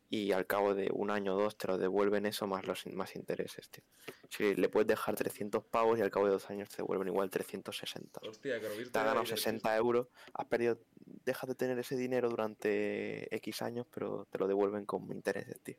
y 0.10 0.32
al 0.32 0.46
cabo 0.46 0.76
de 0.76 0.90
un 0.94 1.10
año 1.10 1.36
o 1.36 1.42
dos 1.42 1.58
te 1.58 1.68
lo 1.68 1.80
devuelven 1.80 2.28
eso 2.28 2.46
más 2.46 2.66
los 2.68 2.86
más 2.88 3.16
intereses, 3.16 3.70
tío. 3.70 3.84
Si 4.30 4.54
le 4.56 4.70
puedes 4.70 4.88
dejar 4.88 5.16
300 5.16 5.64
pavos 5.66 5.98
y 5.98 6.04
al 6.04 6.12
cabo 6.12 6.28
de 6.28 6.34
dos 6.34 6.48
años 6.52 6.70
te 6.70 6.78
devuelven 6.78 7.08
igual 7.08 7.30
360. 7.32 8.22
Hostia, 8.24 8.60
que 8.62 8.70
lo. 8.70 8.76
Te 8.76 8.82
has 9.00 9.06
ganado 9.06 9.22
de- 9.22 9.28
60 9.28 9.76
euros, 9.76 10.08
has 10.34 10.46
perdido, 10.46 10.80
dejas 11.26 11.48
de 11.50 11.56
tener 11.56 11.80
ese 11.80 11.96
dinero 11.98 12.30
durante 12.30 13.36
X 13.36 13.64
años, 13.64 13.88
pero 13.92 14.28
te 14.30 14.38
lo 14.38 14.48
devuelven 14.48 14.86
con 14.86 15.12
intereses, 15.12 15.60
tío. 15.62 15.76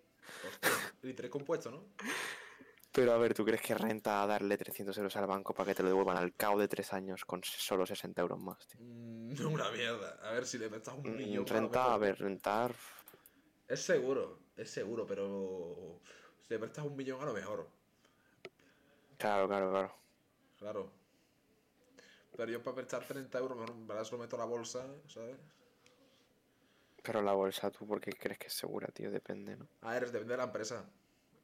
Hostia, 0.48 0.70
el 1.06 1.10
interés 1.10 1.30
compuesto, 1.30 1.70
¿no? 1.70 1.84
Pero 2.92 3.12
a 3.12 3.18
ver, 3.18 3.34
¿tú 3.34 3.44
crees 3.44 3.60
que 3.60 3.74
renta 3.74 4.26
darle 4.26 4.56
300 4.56 4.96
euros 4.96 5.16
al 5.16 5.26
banco 5.26 5.52
para 5.52 5.68
que 5.68 5.74
te 5.74 5.82
lo 5.82 5.88
devuelvan 5.90 6.16
al 6.16 6.34
cabo 6.34 6.58
de 6.58 6.66
tres 6.68 6.92
años 6.94 7.24
con 7.24 7.42
solo 7.44 7.84
60 7.84 8.22
euros 8.22 8.38
más, 8.38 8.66
tío? 8.66 8.80
Mm, 8.80 9.32
una 9.52 9.70
mierda. 9.70 10.18
A 10.22 10.32
ver 10.32 10.46
si 10.46 10.58
le 10.58 10.68
prestas 10.68 10.94
un 10.94 11.12
Mm, 11.12 11.16
millón. 11.16 11.46
Renta, 11.46 11.92
a 11.92 11.98
ver, 11.98 12.18
rentar... 12.18 12.74
Es 13.68 13.82
seguro, 13.82 14.38
es 14.56 14.70
seguro, 14.70 15.06
pero 15.06 16.00
si 16.42 16.54
le 16.54 16.58
prestas 16.58 16.84
un 16.84 16.96
millón 16.96 17.20
a 17.20 17.26
lo 17.26 17.32
mejor. 17.34 17.68
Claro, 19.18 19.48
claro, 19.48 19.70
claro. 19.70 19.94
Claro. 20.58 20.90
Pero 22.36 22.52
yo 22.52 22.62
para 22.62 22.76
prestar 22.76 23.04
30 23.06 23.38
euros, 23.38 23.58
mejor 23.58 24.06
se 24.06 24.12
lo 24.12 24.18
meto 24.18 24.36
a 24.36 24.38
la 24.40 24.44
bolsa, 24.44 24.86
¿sabes? 25.08 25.36
Pero 27.06 27.22
la 27.22 27.32
bolsa, 27.32 27.70
¿tú 27.70 27.86
por 27.86 28.00
qué 28.00 28.12
crees 28.12 28.38
que 28.38 28.48
es 28.48 28.52
segura, 28.54 28.88
tío? 28.88 29.10
Depende, 29.10 29.56
¿no? 29.56 29.68
A 29.82 29.92
ver, 29.92 30.10
depende 30.10 30.32
de 30.34 30.38
la 30.38 30.44
empresa. 30.44 30.84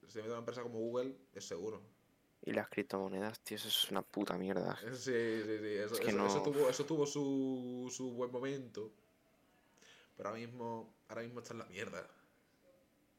Si 0.08 0.14
te 0.14 0.18
metes 0.18 0.26
a 0.30 0.32
una 0.32 0.38
empresa 0.40 0.62
como 0.62 0.78
Google, 0.80 1.16
es 1.34 1.44
seguro. 1.46 1.80
Y 2.44 2.52
las 2.52 2.68
criptomonedas, 2.68 3.38
tío, 3.40 3.56
eso 3.56 3.68
es 3.68 3.90
una 3.90 4.02
puta 4.02 4.36
mierda. 4.36 4.76
Sí, 4.80 4.86
sí, 4.96 5.42
sí. 5.44 5.66
Eso, 5.76 5.94
Es 5.94 6.00
que 6.00 6.10
eso- 6.10 6.26
eso 6.26 6.36
no- 6.36 6.42
tuvo, 6.42 6.68
eso 6.68 6.84
tuvo 6.84 7.06
su, 7.06 7.88
su 7.94 8.10
buen 8.12 8.32
momento. 8.32 8.90
Pero 10.16 10.28
ahora 10.30 10.40
mismo, 10.40 10.92
ahora 11.08 11.22
mismo 11.22 11.40
está 11.40 11.54
en 11.54 11.58
la 11.60 11.64
mierda. 11.66 12.06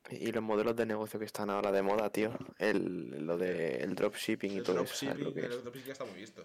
Y 0.09 0.31
los 0.33 0.43
modelos 0.43 0.75
de 0.75 0.85
negocio 0.85 1.17
que 1.17 1.25
están 1.25 1.49
ahora 1.49 1.71
de 1.71 1.81
moda, 1.81 2.09
tío. 2.11 2.37
El, 2.59 3.25
lo 3.25 3.37
de 3.37 3.77
el 3.77 3.95
dropshipping 3.95 4.57
y 4.57 4.61
todo 4.61 4.81
eso, 4.81 4.93
¿sabes 4.95 5.19
lo 5.21 5.31
dropshipping, 5.31 5.33
que 5.33 5.39
el 5.47 5.51
es? 5.53 5.63
dropshipping 5.63 5.91
está 5.93 6.03
muy 6.05 6.15
visto. 6.19 6.43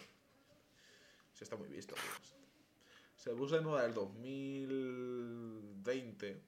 Sí, 1.34 1.42
está 1.44 1.56
muy 1.56 1.68
visto. 1.68 1.94
tío. 1.96 2.37
Se 3.18 3.34
puso 3.34 3.56
de 3.56 3.60
moda 3.60 3.84
el 3.84 3.92
2020. 3.94 6.40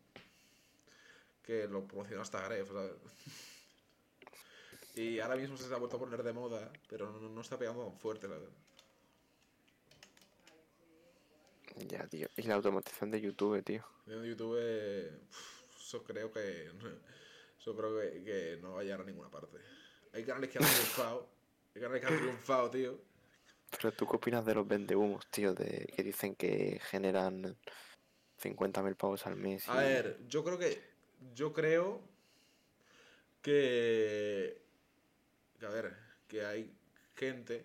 Que 1.43 1.67
lo 1.67 1.85
promocionó 1.87 2.23
hasta 2.23 2.49
Gref, 2.49 2.69
¿sabes? 2.69 2.93
Y 4.95 5.19
ahora 5.21 5.37
mismo 5.37 5.57
se 5.57 5.73
ha 5.73 5.79
vuelto 5.79 5.97
a 5.97 6.01
poner 6.01 6.23
de 6.23 6.33
moda, 6.33 6.73
pero 6.89 7.11
no, 7.11 7.29
no 7.29 7.41
está 7.41 7.59
pegando 7.59 7.85
tan 7.85 7.99
fuerte, 7.99 8.29
la 8.29 8.35
verdad. 8.35 8.53
Ya, 11.89 12.07
tío. 12.07 12.29
Y 12.37 12.43
la 12.43 12.55
automatización 12.55 13.11
de 13.11 13.21
YouTube, 13.21 13.65
tío. 13.65 13.85
En 14.07 14.25
YouTube, 14.25 14.59
eso 15.79 16.05
creo 16.05 16.31
que. 16.33 16.71
Eso 17.59 17.77
creo 17.77 18.01
que, 18.01 18.23
que 18.25 18.59
no 18.63 18.75
va 18.75 18.81
a 18.81 18.85
llegar 18.85 19.01
a 19.01 19.05
ninguna 19.05 19.31
parte. 19.31 19.59
Hay 20.13 20.25
canales 20.25 20.51
que 20.51 20.59
han 20.59 20.65
triunfado. 20.65 21.29
Hay 21.75 21.83
canales 21.83 22.01
que 22.01 22.07
han 22.07 22.19
triunfado, 22.19 22.71
tío. 22.71 23.10
Pero 23.71 23.93
tú 23.93 24.07
qué 24.07 24.17
opinas 24.17 24.45
de 24.45 24.55
los 24.55 24.67
vendehumos, 24.67 25.27
tío, 25.31 25.55
de 25.55 25.87
que 25.95 26.03
dicen 26.03 26.35
que 26.35 26.81
generan 26.91 27.57
50.000 28.39 28.97
pavos 28.97 29.27
al 29.27 29.37
mes. 29.37 29.69
A 29.69 29.77
ver, 29.77 30.19
yo 30.29 30.43
creo 30.45 30.59
que. 30.59 30.81
Yo 31.35 31.53
creo 31.53 32.01
que. 33.43 34.61
que, 35.59 35.67
a 35.67 35.71
ver, 35.71 35.95
que 36.29 36.45
hay 36.45 36.73
gente 37.17 37.65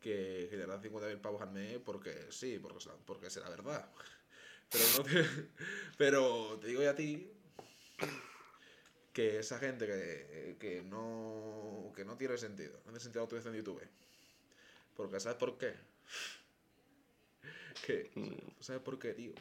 que 0.00 0.46
genera 0.50 0.80
50.000 0.80 1.20
pavos 1.20 1.42
al 1.42 1.50
mes 1.50 1.78
porque 1.84 2.26
sí, 2.30 2.58
porque, 2.58 2.80
será- 2.80 2.96
porque 3.04 3.30
será 3.30 3.48
verdad. 3.50 3.90
Pero 4.70 4.84
no 4.96 5.02
te, 5.02 5.24
pero 5.96 6.58
te 6.60 6.66
digo 6.68 6.82
ya 6.82 6.90
a 6.90 6.94
ti 6.94 7.32
que 9.12 9.38
esa 9.38 9.58
gente 9.58 9.86
que, 9.86 10.56
que 10.60 10.82
no 10.82 11.90
que 11.96 12.04
no 12.04 12.16
tiene 12.16 12.36
sentido, 12.38 12.74
no 12.78 12.82
tiene 12.84 13.00
sentido 13.00 13.22
autorización 13.22 13.54
de 13.54 13.58
YouTube. 13.60 13.82
Porque 14.98 15.20
¿sabes 15.20 15.38
por 15.38 15.56
qué? 15.56 15.76
Que, 17.86 18.10
¿Sabes 18.58 18.82
por 18.82 18.98
qué, 18.98 19.14
tío? 19.14 19.32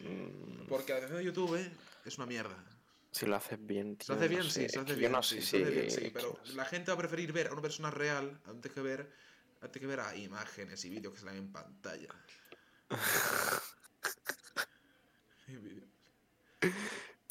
Mm, 0.00 0.66
Porque 0.68 0.92
la 0.92 0.98
atención 0.98 1.18
de 1.18 1.24
YouTube 1.24 1.58
es 2.04 2.18
una 2.18 2.26
mierda. 2.26 2.62
si 3.10 3.24
lo 3.24 3.34
haces 3.36 3.58
bien, 3.64 3.96
tío. 3.96 4.08
Se 4.08 4.12
hace 4.12 4.28
bien, 4.28 4.44
sí, 4.44 4.68
se 4.68 4.80
hace 4.80 4.94
bien. 4.94 5.12
No 5.12 5.22
sí, 5.22 5.40
sé 5.40 5.64
bien, 5.64 6.10
pero 6.12 6.38
la 6.52 6.66
gente 6.66 6.90
va 6.90 6.96
a 6.96 6.98
preferir 6.98 7.32
ver 7.32 7.46
a 7.46 7.52
una 7.52 7.62
persona 7.62 7.90
real 7.90 8.38
antes 8.44 8.70
que 8.70 8.82
ver 8.82 9.10
antes 9.62 9.80
que 9.80 9.86
ver 9.86 10.00
a 10.00 10.14
imágenes 10.14 10.84
y 10.84 10.90
vídeos 10.90 11.14
que 11.14 11.20
salen 11.20 11.36
en 11.38 11.50
pantalla. 11.50 12.14
Y 15.48 15.56
vídeos. 15.56 15.88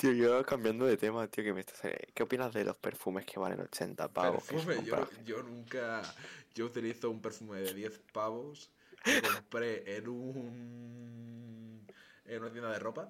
Tío, 0.03 0.11
yo 0.11 0.45
cambiando 0.45 0.85
de 0.85 0.97
tema, 0.97 1.25
tío, 1.29 1.45
que 1.45 1.53
me 1.53 1.61
estás... 1.61 1.85
eh, 1.85 2.09
¿Qué 2.13 2.23
opinas 2.23 2.53
de 2.53 2.65
los 2.65 2.75
perfumes 2.75 3.25
que 3.25 3.39
valen 3.39 3.61
80 3.61 4.11
pavos? 4.11 4.43
Perfume, 4.43 4.83
yo, 4.83 4.95
yo 5.25 5.43
nunca. 5.43 6.15
Yo 6.55 6.65
utilizo 6.65 7.09
un 7.11 7.21
perfume 7.21 7.59
de 7.59 7.73
10 7.73 7.99
pavos 8.11 8.71
que 9.03 9.19
compré 9.19 9.97
en 9.97 10.07
un. 10.07 11.85
en 12.25 12.41
una 12.41 12.51
tienda 12.51 12.71
de 12.71 12.79
ropa. 12.79 13.09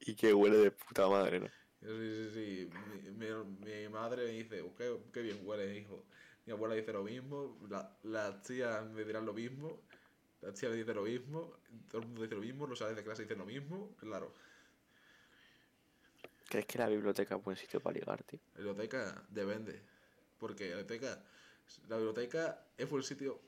Y 0.00 0.14
que 0.14 0.32
huele 0.32 0.58
de 0.58 0.70
puta 0.70 1.08
madre, 1.08 1.40
¿no? 1.40 1.48
Sí, 1.80 1.88
sí, 1.88 2.30
sí. 2.34 2.70
Mi, 2.72 3.10
mi- 3.10 3.44
mi 3.82 3.88
madre 3.88 4.24
me 4.24 4.30
dice, 4.32 4.62
"Oh, 4.62 4.74
qué, 4.74 4.96
qué 5.12 5.20
bien 5.22 5.40
huele, 5.42 5.76
hijo. 5.78 6.06
Mi 6.46 6.52
abuela 6.52 6.74
dice 6.74 6.92
lo 6.92 7.04
mismo, 7.04 7.58
la, 7.68 7.98
las 8.02 8.42
tías 8.42 8.84
me 8.90 9.04
dirán 9.04 9.24
lo 9.26 9.32
mismo, 9.34 9.82
la 10.44 10.52
tía 10.52 10.68
me 10.68 10.76
dice 10.76 10.92
lo 10.92 11.02
mismo, 11.02 11.56
todo 11.90 12.02
el 12.02 12.06
mundo 12.06 12.22
dice 12.22 12.34
lo 12.34 12.40
mismo, 12.42 12.66
los 12.66 12.78
sales 12.78 12.96
de 12.96 13.02
clase 13.02 13.22
dicen 13.22 13.38
lo 13.38 13.46
mismo, 13.46 13.94
claro. 13.96 14.32
¿Crees 16.48 16.66
que 16.66 16.78
la 16.78 16.88
biblioteca 16.88 17.36
es 17.36 17.42
buen 17.42 17.56
sitio 17.56 17.80
para 17.80 17.98
ligar, 17.98 18.22
tío? 18.24 18.38
La 18.54 18.58
biblioteca 18.58 19.24
depende, 19.30 19.80
porque 20.38 20.70
la 20.70 20.76
biblioteca, 20.76 21.24
la 21.88 21.96
biblioteca 21.96 22.66
es 22.76 22.88
buen 22.88 23.02
sitio. 23.02 23.40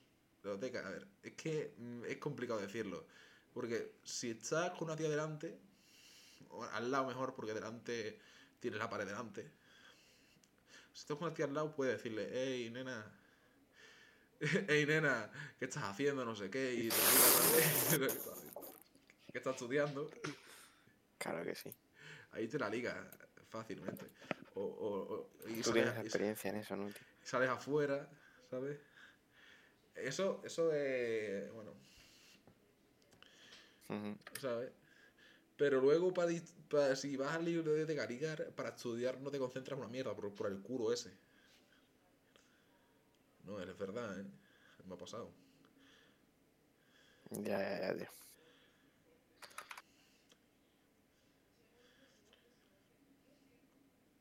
La 0.43 0.53
biblioteca, 0.53 0.87
a 0.87 0.91
ver, 0.91 1.07
es 1.23 1.33
que 1.35 1.75
mm, 1.77 2.05
es 2.07 2.17
complicado 2.17 2.61
decirlo, 2.61 3.05
porque 3.53 3.97
si 4.03 4.31
estás 4.31 4.71
con 4.71 4.85
una 4.85 4.97
tía 4.97 5.11
delante, 5.11 5.59
o 6.51 6.65
al 6.65 6.91
lado 6.91 7.07
mejor, 7.07 7.35
porque 7.35 7.53
delante 7.53 8.19
tienes 8.59 8.79
la 8.79 8.89
pared 8.89 9.07
delante. 9.07 9.43
Si 10.93 11.01
estás 11.01 11.17
con 11.19 11.27
una 11.27 11.35
tía 11.35 11.45
al 11.45 11.55
lado, 11.55 11.75
puedes 11.75 11.99
decirle, 11.99 12.29
hey, 12.33 12.71
nena, 12.71 13.05
hey, 14.69 14.85
nena, 14.87 15.31
¿qué 15.59 15.65
estás 15.67 15.85
haciendo? 15.85 16.25
No 16.25 16.35
sé 16.37 16.51
qué, 16.51 16.75
y 16.75 16.89
te 16.89 16.97
la 16.97 17.11
liga 17.11 17.27
también. 17.97 18.19
¿Qué 19.33 19.39
estás 19.39 19.55
estudiando? 19.55 20.11
Claro 21.19 21.45
que 21.45 21.55
sí. 21.55 21.75
Ahí 22.33 22.49
te 22.49 22.59
la 22.59 22.69
liga 22.69 23.11
fácilmente. 23.49 24.07
O, 24.55 24.63
o, 24.63 25.15
o- 25.15 25.49
y 25.49 25.57
Tú 25.63 25.71
sales- 25.71 25.85
tienes 25.85 25.97
y 25.97 26.01
experiencia 26.07 26.51
en 26.51 26.57
eso, 26.57 26.77
¿no, 26.77 26.87
tío? 26.87 27.03
sales 27.23 27.49
afuera, 27.49 28.09
¿sabes? 28.51 28.79
Eso, 29.95 30.43
eso 30.45 30.73
es, 30.73 31.51
bueno, 31.53 31.73
Ujú. 33.89 34.17
¿sabes? 34.41 34.71
Pero 35.57 35.81
luego, 35.81 36.13
para, 36.13 36.31
si 36.97 37.17
vas 37.17 37.35
al 37.35 37.45
libro 37.47 37.73
de 37.73 37.95
Garigar, 37.95 38.51
para 38.55 38.71
estudiar 38.71 39.19
no 39.21 39.31
te 39.31 39.39
concentras 39.39 39.79
una 39.79 39.89
mierda 39.89 40.15
por, 40.15 40.35
por 40.35 40.51
el 40.51 40.61
culo 40.61 40.93
ese. 40.93 41.13
No, 43.47 43.61
es 43.61 43.79
verdad, 43.79 44.21
¿eh? 44.21 44.25
Me 44.85 44.95
ha 44.95 44.99
pasado. 44.99 45.31
Ya, 47.31 47.59
ya, 47.59 47.81
ya, 47.81 47.97
tío. 47.97 48.09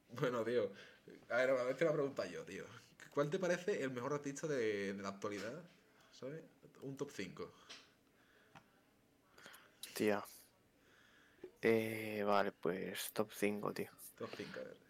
Bueno, 0.10 0.44
tío. 0.44 0.72
A 1.30 1.38
ver, 1.38 1.50
a 1.50 1.64
ver, 1.64 1.76
te 1.76 1.86
la 1.86 1.94
pregunta 1.94 2.26
yo, 2.26 2.44
tío. 2.44 2.66
¿Cuál 3.12 3.30
te 3.30 3.40
parece 3.40 3.82
el 3.84 3.92
mejor 3.92 4.14
artista 4.14 4.48
de, 4.48 4.94
de 4.94 5.02
la 5.02 5.10
actualidad? 5.10 5.64
¿Sabes? 6.12 6.44
Un 6.82 6.96
top 6.96 7.12
5. 7.12 7.52
Tía. 9.94 10.24
Eh, 11.62 12.24
vale, 12.26 12.52
pues 12.52 13.12
top 13.12 13.32
5, 13.32 13.74
tío. 13.74 13.90
Top 14.18 14.30
5, 14.36 14.60
a 14.60 14.64
ver. 14.64 14.85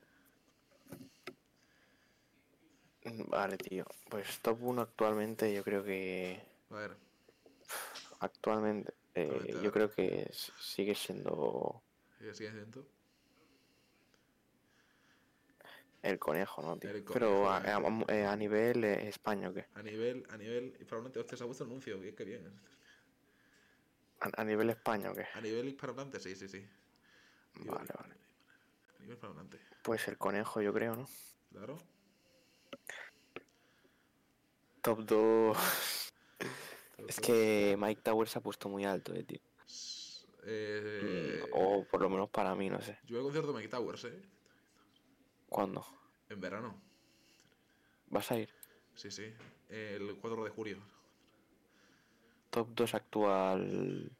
Vale, 3.28 3.58
tío. 3.58 3.86
Pues 4.10 4.40
top 4.40 4.62
1 4.62 4.82
actualmente 4.82 5.54
yo 5.54 5.64
creo 5.64 5.84
que... 5.84 6.42
A 6.72 6.76
ver, 6.76 6.98
Actualmente 8.20 8.94
eh, 9.14 9.60
yo 9.62 9.72
creo 9.72 9.92
que 9.92 10.30
sigue 10.34 10.96
siendo 10.96 11.82
¿qué 12.20 12.34
sigue 12.34 12.52
siendo? 12.52 12.86
el 16.02 16.20
conejo, 16.20 16.62
¿no, 16.62 16.78
tío? 16.78 16.92
Pero 17.14 17.50
a, 17.50 17.62
eh, 18.08 18.26
a 18.26 18.36
nivel 18.36 18.84
eh, 18.84 19.08
España, 19.08 19.50
¿o 19.50 19.54
qué? 19.54 19.66
A 19.74 19.82
nivel, 19.82 20.24
a 20.30 20.38
nivel, 20.38 20.76
hispanohablante, 20.80 21.20
hostia, 21.20 21.36
se 21.36 21.44
ha 21.44 21.48
puesto 21.48 21.64
el 21.64 21.72
anuncio, 21.72 22.00
qué 22.16 22.24
bien. 22.24 22.54
A, 24.20 24.44
nivel 24.44 24.70
España, 24.70 25.12
¿o 25.12 25.16
qué? 25.16 25.26
A 25.34 25.42
nivel 25.42 25.68
hispanohablante, 25.68 26.20
sí, 26.20 26.36
sí, 26.36 26.48
sí. 26.48 26.64
Vale, 27.56 27.90
vale. 28.00 28.14
A 28.14 29.00
nivel 29.00 29.16
hispanohablante, 29.16 29.60
Pues 29.82 30.08
el 30.08 30.18
conejo, 30.18 30.62
yo 30.62 30.74
creo, 30.74 30.96
¿no? 30.96 31.08
claro. 31.52 31.78
Top 34.86 35.00
2. 35.00 35.58
Todo, 36.96 37.08
Es 37.08 37.20
que 37.20 37.76
Mike 37.80 38.02
Tower 38.04 38.28
se 38.28 38.38
ha 38.38 38.42
puesto 38.42 38.70
muy 38.70 38.86
alto, 38.86 39.16
eh, 39.16 39.24
tío. 39.24 39.40
Eh, 40.44 41.42
Mm, 41.44 41.50
O 41.54 41.84
por 41.86 42.02
lo 42.02 42.10
menos 42.10 42.30
para 42.30 42.54
mí, 42.54 42.70
no 42.70 42.80
sé. 42.82 43.00
Yo 43.06 43.16
voy 43.16 43.18
al 43.18 43.24
concierto 43.24 43.52
de 43.52 43.58
Mike 43.58 43.70
Towers, 43.70 44.04
¿eh? 44.06 44.22
¿Cuándo? 45.50 45.84
En 46.30 46.40
verano. 46.40 46.80
¿Vas 48.12 48.30
a 48.32 48.38
ir? 48.38 48.50
Sí, 48.94 49.10
sí. 49.10 49.34
El 49.70 50.18
4 50.22 50.44
de 50.44 50.50
julio. 50.52 50.78
Top 52.52 52.70
2 52.76 52.94
actual 52.94 54.12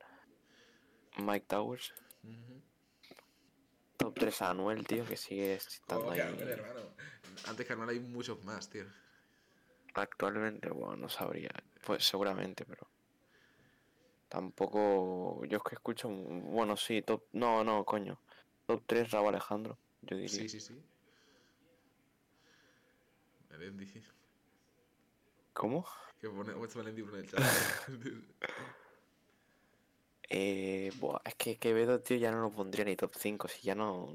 Mike 1.20 1.46
Towers. 1.48 1.94
Top 3.98 4.16
3 4.18 4.42
Anuel, 4.42 4.86
tío, 4.88 5.06
que 5.06 5.16
sigue 5.16 5.54
estando 5.54 6.02
¿Cómo 6.06 6.12
ahí. 6.12 6.18
que 6.18 6.24
Anuel, 6.24 6.50
hermano? 6.50 6.82
Antes 7.46 7.68
que 7.68 7.74
Anuel 7.74 7.90
hay 7.90 8.00
muchos 8.00 8.44
más, 8.44 8.68
tío. 8.70 8.86
Actualmente, 9.96 10.70
bueno, 10.70 10.98
no 10.98 11.10
sabría. 11.10 11.50
Pues 11.86 12.06
seguramente, 12.06 12.66
pero. 12.66 12.88
Tampoco. 14.28 15.46
Yo 15.46 15.58
es 15.58 15.64
que 15.64 15.76
escucho. 15.76 16.10
Bueno, 16.10 16.76
sí, 16.76 17.02
top. 17.02 17.24
No, 17.32 17.64
no, 17.64 17.86
coño. 17.86 18.20
Top 18.66 18.84
3 18.86 19.12
Raúl 19.12 19.30
Alejandro, 19.30 19.78
yo 20.02 20.18
diría. 20.18 20.30
Sí, 20.30 20.50
sí, 20.50 20.60
sí. 20.60 20.84
Melendi. 23.50 24.04
¿Cómo? 25.54 25.86
Que 26.20 26.30
pone, 26.30 26.54
Melendi 26.54 27.04
por 27.04 27.16
el 27.16 27.30
chat. 27.30 27.42
Eh, 30.28 30.92
buah, 30.96 31.22
es 31.24 31.36
que 31.36 31.58
Quevedo, 31.58 32.02
tío, 32.02 32.18
ya 32.18 32.32
no 32.32 32.42
lo 32.42 32.52
pondría 32.52 32.84
ni 32.84 32.96
top 32.96 33.14
5. 33.16 33.48
Si 33.48 33.62
ya 33.62 33.76
no. 33.76 34.10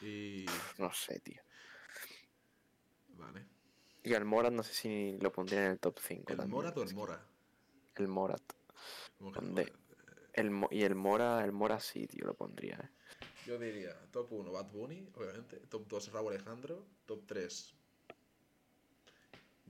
y. 0.00 0.46
No 0.78 0.92
sé, 0.92 1.18
tío. 1.18 1.42
Vale. 3.18 3.51
Y 4.04 4.14
al 4.14 4.24
Morat 4.24 4.52
no 4.52 4.62
sé 4.62 4.74
si 4.74 5.18
lo 5.18 5.30
pondría 5.32 5.64
en 5.66 5.70
el 5.72 5.78
top 5.78 5.98
5. 6.00 6.32
¿El 6.32 6.48
Morat 6.48 6.76
o 6.76 6.82
el 6.82 6.94
Mora? 6.94 7.24
El 7.96 8.08
Morat. 8.08 8.42
¿Cómo 9.18 9.32
que 9.32 9.38
el. 9.40 9.72
El 10.32 10.50
Mo- 10.50 10.68
y 10.70 10.82
el 10.82 10.94
Mora, 10.94 11.44
el 11.44 11.52
Mora 11.52 11.78
sí, 11.78 12.06
tío, 12.06 12.24
lo 12.26 12.34
pondría, 12.34 12.76
eh. 12.76 12.88
Yo 13.46 13.58
diría 13.58 13.94
top 14.10 14.32
1 14.32 14.50
Bad 14.50 14.70
Bunny, 14.72 15.08
obviamente. 15.14 15.58
Top 15.68 15.86
2 15.88 16.10
Raúl 16.12 16.32
Alejandro. 16.32 16.86
Top 17.06 17.26
3 17.26 17.74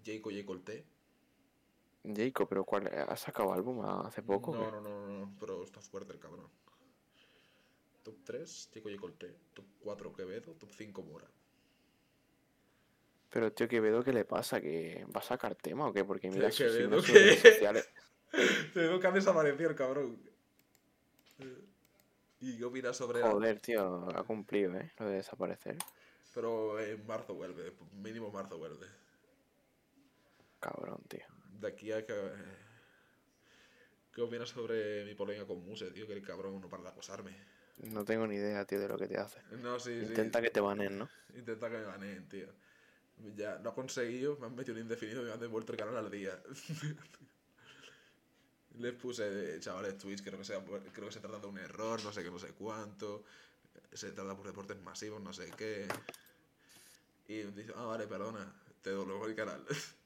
Jayco 0.05 0.31
J. 0.31 0.45
Colté. 0.47 0.85
Jacob, 2.05 2.49
pero 2.49 2.65
¿cuál? 2.65 2.87
¿Ha 2.89 3.17
sacado 3.17 3.53
álbum 3.53 3.85
hace 3.85 4.23
poco? 4.23 4.55
No, 4.55 4.71
no, 4.71 4.81
no, 4.81 5.07
no, 5.07 5.19
no, 5.27 5.37
pero 5.39 5.63
está 5.65 5.81
fuerte 5.81 6.13
el 6.13 6.19
cabrón. 6.21 6.49
Top 8.03 8.17
3 8.25 8.71
Jayco 8.73 8.89
J. 8.89 9.01
Colté. 9.01 9.37
Top 9.55 9.65
4 9.81 10.13
Quevedo. 10.13 10.53
Top 10.55 10.71
5 10.71 11.03
Mora. 11.03 11.29
Pero 13.33 13.51
tío, 13.53 13.67
Quevedo, 13.67 14.05
¿qué 14.05 14.13
le 14.13 14.25
pasa? 14.27 14.61
¿Que 14.61 15.07
va 15.15 15.21
a 15.21 15.25
sacar 15.25 15.55
tema 15.55 15.89
o 15.89 15.93
qué? 15.93 16.05
Porque 16.05 16.31
mira 16.31 16.51
sus 16.53 16.67
Quevedo, 16.67 17.03
¿qué? 17.03 17.13
redes 17.13 17.41
sociales. 17.41 17.91
Que 18.73 19.07
ha 19.07 19.11
desaparecido 19.11 19.69
el 19.69 19.77
cabrón. 19.77 20.19
¿Y 22.41 22.57
qué 22.57 22.65
opinas 22.65 22.97
sobre 22.97 23.21
la- 23.21 23.31
Joder, 23.31 23.61
tío, 23.61 24.09
ha 24.17 24.23
cumplido, 24.25 24.75
¿eh? 24.75 24.91
Lo 24.99 25.07
de 25.07 25.17
desaparecer. 25.17 25.77
Pero 26.35 26.81
en 26.81 27.07
marzo 27.07 27.35
vuelve, 27.35 27.75
mínimo 27.93 28.31
marzo 28.31 28.57
vuelve. 28.57 28.87
Cabrón, 30.61 31.03
tío. 31.09 31.27
De 31.61 31.69
aquí 31.69 31.93
a 31.93 32.07
que... 32.07 32.15
¿Qué 34.15 34.23
opinas 34.23 34.49
sobre 34.49 35.05
mi 35.05 35.15
polémica 35.15 35.47
con 35.47 35.63
Muse, 35.65 35.91
tío? 35.91 36.07
Que 36.07 36.15
el 36.15 36.23
cabrón 36.23 36.59
no 36.61 36.69
para 36.71 36.83
de 36.85 36.89
acosarme. 36.89 37.37
No 37.79 38.05
tengo 38.05 38.27
ni 38.27 38.37
idea, 38.37 38.65
tío, 38.65 38.81
de 38.81 38.89
lo 38.89 38.97
que 38.97 39.09
te 39.09 39.19
hace. 39.19 39.41
No, 39.63 39.79
sí, 39.79 40.01
sí. 40.01 40.07
Intenta 40.07 40.41
que 40.41 40.51
te 40.51 40.61
banen, 40.61 40.99
¿no? 40.99 41.09
Intenta 41.35 41.69
que 41.71 41.77
me 41.79 41.85
baneen, 41.85 42.29
tío. 42.29 42.49
Ya, 43.37 43.59
lo 43.59 43.71
ha 43.71 43.75
conseguido, 43.75 44.37
me 44.39 44.47
han 44.47 44.55
metido 44.55 44.75
un 44.75 44.83
indefinido 44.83 45.23
y 45.23 45.27
me 45.27 45.33
han 45.33 45.41
devuelto 45.41 45.73
el 45.73 45.79
canal 45.79 45.97
al 45.97 46.11
día. 46.11 46.43
Les 48.79 48.95
puse, 48.95 49.59
chavales, 49.61 49.99
Twitch, 49.99 50.23
creo 50.23 50.39
que, 50.39 50.45
sea, 50.45 50.65
creo 50.65 51.07
que 51.07 51.13
se 51.13 51.21
trata 51.21 51.39
de 51.39 51.47
un 51.47 51.59
error, 51.59 52.03
no 52.03 52.13
sé 52.13 52.23
qué, 52.23 52.31
no 52.31 52.39
sé 52.39 52.49
cuánto. 52.49 53.25
Se 53.93 54.13
trata 54.13 54.35
por 54.37 54.47
deportes 54.47 54.81
masivos, 54.83 55.21
no 55.23 55.33
sé 55.33 55.51
qué. 55.57 55.87
Y 57.29 57.43
dice, 57.43 57.73
ah, 57.77 57.85
vale, 57.85 58.07
perdona, 58.07 58.53
te 58.81 58.91
devuelvo 58.91 59.27
el 59.27 59.35
canal. 59.35 59.65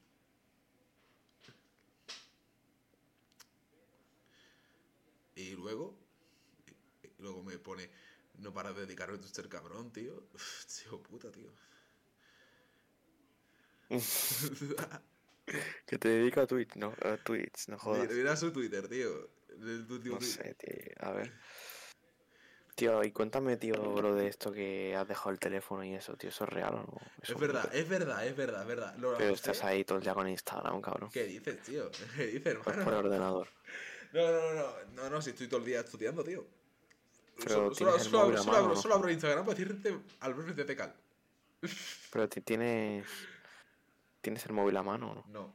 y 5.36 5.54
luego, 5.54 5.96
luego 7.18 7.42
me 7.42 7.58
pone, 7.58 7.88
no 8.38 8.52
para 8.52 8.72
de 8.72 8.86
dedicarme 8.86 9.18
a 9.18 9.22
ser 9.22 9.48
cabrón, 9.48 9.92
tío. 9.92 10.24
Tío 10.84 11.02
puta, 11.02 11.30
tío. 11.30 11.52
Que 15.86 15.96
te 15.98 16.08
dedica 16.08 16.42
a 16.42 16.46
Twitch, 16.46 16.74
no, 16.74 16.92
a 17.02 17.16
Twitch, 17.18 17.68
no 17.68 17.78
jodas. 17.78 18.02
Mira, 18.02 18.14
mira 18.14 18.36
su 18.36 18.50
Twitter, 18.50 18.88
tío. 18.88 19.30
El- 19.50 19.86
No 20.04 20.20
sé, 20.20 20.54
tío. 20.54 20.92
A 20.98 21.12
ver. 21.12 21.32
Tío, 22.74 23.02
y 23.04 23.12
cuéntame, 23.12 23.56
tío, 23.56 23.74
lo 24.02 24.14
de 24.16 24.26
esto 24.26 24.52
que 24.52 24.94
has 24.96 25.06
dejado 25.06 25.30
el 25.30 25.38
teléfono 25.38 25.84
y 25.84 25.94
eso, 25.94 26.16
tío. 26.16 26.30
¿Eso 26.30 26.44
es 26.44 26.50
real 26.50 26.74
o 26.74 26.78
no? 26.78 27.00
Eso 27.22 27.34
Es 27.34 27.38
verdad, 27.40 27.74
es 27.74 27.88
verdad, 27.88 28.26
es 28.26 28.36
verdad, 28.36 28.62
es 28.62 28.68
verdad. 28.68 28.96
Lo 28.98 29.16
Pero 29.16 29.32
estás 29.34 29.62
ahí 29.62 29.84
todo 29.84 29.98
el 29.98 30.04
día 30.04 30.14
con 30.14 30.28
Instagram, 30.28 30.80
cabrón. 30.82 31.10
¿Qué 31.10 31.24
dices, 31.24 31.62
tío? 31.62 31.90
¿Qué 32.16 32.26
dices, 32.26 32.56
Pues 32.64 32.76
hermano? 32.76 32.84
por 32.84 32.94
ordenador. 33.06 33.48
No, 34.12 34.22
no, 34.30 34.40
no, 34.40 34.54
no, 34.54 34.72
no, 34.94 35.10
no, 35.10 35.22
si 35.22 35.30
estoy 35.30 35.46
todo 35.46 35.60
el 35.60 35.66
día 35.66 35.80
estudiando, 35.80 36.24
tío. 36.24 36.44
Pero 37.38 37.72
solo, 37.72 37.96
el 37.96 38.14
abro, 38.16 38.36
solo 38.42 38.56
abro- 38.56 38.68
¿no? 38.74 38.76
solo 38.76 38.94
abro 38.94 39.10
Instagram 39.10 39.44
para 39.46 39.56
decirte 39.58 39.96
al 40.20 40.56
de 40.56 40.64
Tecal. 40.64 40.94
Pero 42.12 42.28
ti- 42.28 42.40
tienes. 42.40 43.06
¿Tienes 44.26 44.44
el 44.46 44.54
móvil 44.54 44.76
a 44.76 44.82
mano 44.82 45.12
o 45.12 45.14
no? 45.14 45.24
No. 45.28 45.54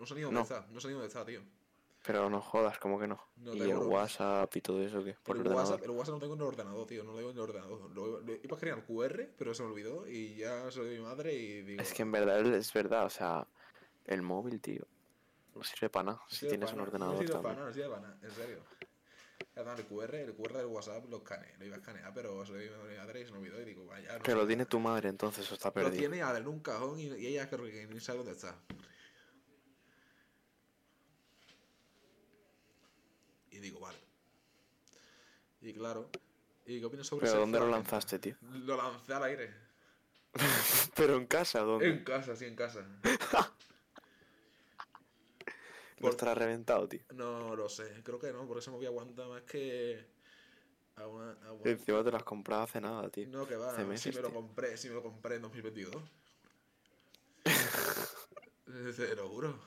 No 0.00 0.04
sé 0.04 0.16
ni 0.16 0.22
dónde 0.22 0.34
No. 0.34 0.42
está, 0.42 0.66
no 0.68 0.80
sé 0.80 0.88
ni 0.88 0.94
dónde 0.94 1.06
está, 1.06 1.24
tío. 1.24 1.42
Pero 2.04 2.28
no 2.28 2.40
jodas, 2.40 2.76
¿cómo 2.80 2.98
que 2.98 3.06
no? 3.06 3.20
No 3.36 3.54
y 3.54 3.60
el. 3.60 3.76
WhatsApp 3.78 4.56
y 4.56 4.60
todo 4.60 4.82
eso, 4.82 5.04
¿qué? 5.04 5.14
Por 5.22 5.36
el 5.36 5.42
ordenador. 5.42 5.64
WhatsApp, 5.70 5.84
el 5.84 5.90
WhatsApp 5.92 6.14
no 6.14 6.18
tengo 6.20 6.34
en 6.34 6.40
el 6.40 6.46
ordenador, 6.48 6.86
tío. 6.88 7.04
No 7.04 7.12
lo 7.12 7.18
tengo 7.18 7.30
en 7.30 7.36
el 7.36 7.42
ordenador. 7.44 7.90
Lo, 7.94 8.20
lo- 8.20 8.32
iba 8.34 8.56
a 8.56 8.58
crear 8.58 8.84
QR, 8.84 9.30
pero 9.38 9.54
se 9.54 9.62
me 9.62 9.68
olvidó 9.70 10.08
y 10.08 10.34
ya 10.34 10.68
soy 10.72 10.88
de 10.88 10.96
mi 10.98 11.04
madre 11.04 11.34
y 11.34 11.62
digo. 11.62 11.80
Es 11.80 11.94
que 11.94 12.02
en 12.02 12.10
verdad 12.10 12.44
es 12.52 12.72
verdad, 12.72 13.04
o 13.06 13.10
sea, 13.10 13.46
el 14.06 14.22
móvil, 14.22 14.60
tío, 14.60 14.84
no 15.54 15.62
sirve 15.62 15.88
para 15.88 16.02
nada 16.06 16.18
no 16.18 16.28
si 16.36 16.48
tienes 16.48 16.70
pa' 16.70 16.74
un 16.74 16.80
ordenador 16.82 17.14
No 17.14 17.20
sirve 17.20 17.40
para 17.40 17.54
nada, 17.54 17.66
no 17.68 17.72
sirve 17.72 17.88
para 17.90 18.00
nada, 18.02 18.18
en 18.22 18.30
serio. 18.32 18.58
El 19.54 19.84
QR, 19.86 20.14
el 20.16 20.34
QR 20.34 20.52
del 20.58 20.66
WhatsApp 20.66 21.08
lo 21.08 21.18
escaneé, 21.18 21.56
lo 21.58 21.64
iba 21.64 21.76
a 21.76 21.78
escanear, 21.78 22.12
pero 22.14 22.44
soy 22.44 22.68
de 22.68 22.70
mi 22.88 22.96
madre 22.96 23.22
y 23.22 23.24
se 23.24 23.32
me 23.32 23.38
olvidó 23.38 23.60
y 23.60 23.64
digo, 23.64 23.86
vaya. 23.86 24.16
no 24.18 24.22
Pero 24.22 24.38
lo 24.38 24.46
tiene 24.46 24.66
tu 24.66 24.78
madre, 24.78 25.08
entonces 25.08 25.44
eso 25.46 25.54
está 25.54 25.68
Lo 25.68 25.74
perdido. 25.74 25.98
tiene 25.98 26.22
Adel 26.22 26.42
en 26.42 26.48
un 26.48 26.60
cajón 26.60 27.00
y, 27.00 27.04
y 27.06 27.26
ella 27.28 27.48
creo 27.48 27.64
que 27.64 27.86
ni 27.86 28.00
sabe 28.00 28.18
dónde 28.18 28.32
está. 28.32 28.54
Y 33.50 33.58
digo, 33.58 33.80
vale. 33.80 33.98
Y 35.62 35.72
claro. 35.72 36.10
¿Y 36.66 36.78
qué 36.80 36.84
opinas 36.84 37.06
sobre 37.06 37.26
Pero 37.26 37.40
¿dónde 37.40 37.58
lo 37.58 37.68
lanzaste, 37.68 38.18
tío? 38.18 38.36
Lo 38.42 38.76
lancé 38.76 39.14
al 39.14 39.22
aire. 39.24 39.54
Pero 40.94 41.16
en 41.16 41.26
casa, 41.26 41.60
¿dónde? 41.60 41.88
En 41.88 42.04
casa, 42.04 42.36
sí, 42.36 42.44
en 42.44 42.56
casa. 42.56 42.84
No 46.00 46.10
estará 46.10 46.34
reventado, 46.34 46.88
tío. 46.88 47.00
No 47.14 47.56
lo 47.56 47.68
sé, 47.68 48.02
creo 48.04 48.18
que 48.18 48.32
no, 48.32 48.46
por 48.46 48.58
eso 48.58 48.70
me 48.70 48.76
voy 48.76 48.86
a 48.86 48.90
aguantar 48.90 49.28
más 49.28 49.42
que. 49.42 50.04
A 50.96 51.06
una, 51.06 51.32
a 51.46 51.52
una- 51.52 51.70
Encima 51.70 52.02
te 52.02 52.10
lo 52.10 52.16
has 52.16 52.24
comprado 52.24 52.62
hace 52.62 52.80
nada, 52.80 53.08
tío. 53.10 53.28
No, 53.28 53.46
que 53.46 53.56
va, 53.56 53.70
hace 53.70 53.98
si 53.98 54.12
me 54.12 54.22
lo 54.22 54.32
compré, 54.32 54.76
si 54.76 54.88
me 54.88 54.94
lo 54.94 55.02
compré 55.02 55.36
en 55.36 55.42
2022. 55.42 56.02
Te 58.96 59.16
lo 59.16 59.28
juro. 59.28 59.58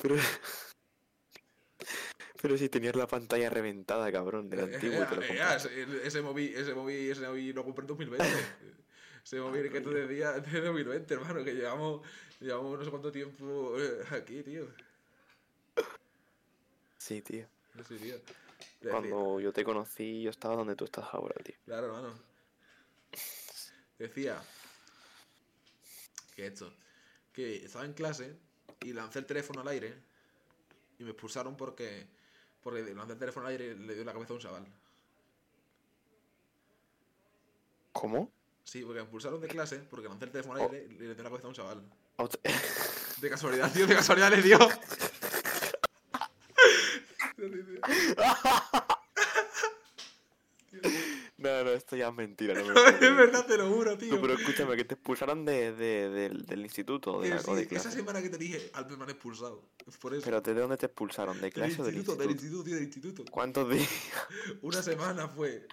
Pero... 0.00 0.16
Pero 2.40 2.56
si 2.58 2.68
tenías 2.68 2.94
la 2.94 3.06
pantalla 3.06 3.50
reventada, 3.50 4.10
cabrón, 4.12 4.48
del 4.48 4.60
antiguo 4.60 5.04
te 5.06 5.16
lo 5.16 5.22
Eh, 5.22 5.36
eh, 5.36 6.00
ese 6.04 6.22
móvil, 6.22 6.54
ese 6.54 6.74
móvil, 6.74 7.10
ese 7.10 7.26
móvil 7.26 7.54
lo 7.54 7.64
compré 7.64 7.82
en 7.82 7.86
2020. 7.88 8.24
ese 9.24 9.40
móvil 9.40 9.70
que 9.70 9.80
tú 9.80 9.90
decías 9.90 10.52
de 10.52 10.60
2020, 10.60 11.14
hermano, 11.14 11.42
que 11.42 11.54
llevamos, 11.54 12.06
llevamos 12.40 12.78
no 12.78 12.84
sé 12.84 12.90
cuánto 12.90 13.10
tiempo 13.10 13.74
eh, 13.78 14.04
aquí, 14.10 14.42
tío. 14.42 14.66
Sí, 17.06 17.22
tío. 17.22 17.46
Cuando 18.90 19.38
yo 19.38 19.52
te 19.52 19.62
conocí, 19.62 20.22
yo 20.22 20.30
estaba 20.30 20.56
donde 20.56 20.74
tú 20.74 20.84
estás 20.86 21.04
ahora, 21.12 21.36
tío. 21.44 21.54
Claro, 21.64 21.86
hermano. 21.86 22.18
Decía, 23.96 24.42
Que 26.34 26.48
esto. 26.48 26.72
Que 27.32 27.64
estaba 27.64 27.84
en 27.84 27.92
clase 27.92 28.34
y 28.80 28.92
lancé 28.92 29.20
el 29.20 29.26
teléfono 29.26 29.60
al 29.60 29.68
aire 29.68 29.94
y 30.98 31.04
me 31.04 31.10
expulsaron 31.10 31.56
porque. 31.56 32.06
Porque 32.62 32.82
lancé 32.92 33.12
el 33.12 33.18
teléfono 33.20 33.46
al 33.46 33.52
aire 33.52 33.66
y 33.66 33.74
le 33.76 33.94
dio 33.94 34.04
la 34.04 34.12
cabeza 34.12 34.32
a 34.32 34.36
un 34.36 34.42
chaval. 34.42 34.66
¿Cómo? 37.92 38.30
Sí, 38.64 38.82
porque 38.82 38.96
me 38.96 39.02
expulsaron 39.02 39.40
de 39.40 39.46
clase 39.48 39.78
porque 39.78 40.08
lancé 40.08 40.24
el 40.24 40.32
teléfono 40.32 40.54
al 40.60 40.66
Oh. 40.66 40.72
aire 40.72 40.86
y 40.90 40.94
le 40.94 41.14
dio 41.14 41.22
la 41.22 41.30
cabeza 41.30 41.44
a 41.46 41.48
un 41.50 41.54
chaval. 41.54 41.82
De 43.20 43.30
casualidad, 43.30 43.72
tío, 43.72 43.86
de 43.86 43.94
casualidad 43.94 44.30
le 44.30 44.42
dio. 44.42 44.58
No, 51.38 51.64
no, 51.64 51.70
esto 51.70 51.96
ya 51.96 52.08
es 52.08 52.14
mentira. 52.14 52.54
No 52.54 52.64
me 52.64 52.72
es 52.90 53.00
verdad, 53.00 53.46
te 53.46 53.56
lo 53.58 53.68
juro, 53.70 53.96
tío. 53.98 54.14
Tú, 54.14 54.20
pero 54.20 54.34
escúchame, 54.34 54.74
que 54.76 54.84
te 54.84 54.94
expulsaron 54.94 55.44
de, 55.44 55.72
de- 55.72 56.08
del, 56.08 56.46
del 56.46 56.60
instituto 56.60 57.20
de, 57.20 57.30
la, 57.30 57.38
sí, 57.40 57.50
o 57.50 57.54
de 57.54 57.68
esa 57.70 57.90
semana 57.90 58.22
que 58.22 58.30
te 58.30 58.38
dije, 58.38 58.70
Albert 58.72 58.96
me 58.98 59.04
han 59.04 59.10
expulsado. 59.10 59.68
Es 59.86 59.96
por 59.98 60.14
eso. 60.14 60.22
Pero 60.24 60.40
¿de 60.40 60.54
dónde 60.54 60.76
te 60.78 60.86
expulsaron? 60.86 61.36
¿De 61.36 61.42
del 61.42 61.52
clase 61.52 61.82
o 61.82 61.84
del 61.84 61.96
instituto, 61.96 62.22
del 62.22 62.30
instituto, 62.32 62.64
tío, 62.64 62.74
del 62.74 62.84
instituto. 62.84 63.24
¿Cuántos 63.30 63.70
días? 63.70 63.88
Una 64.62 64.82
semana 64.82 65.28
fue. 65.28 65.66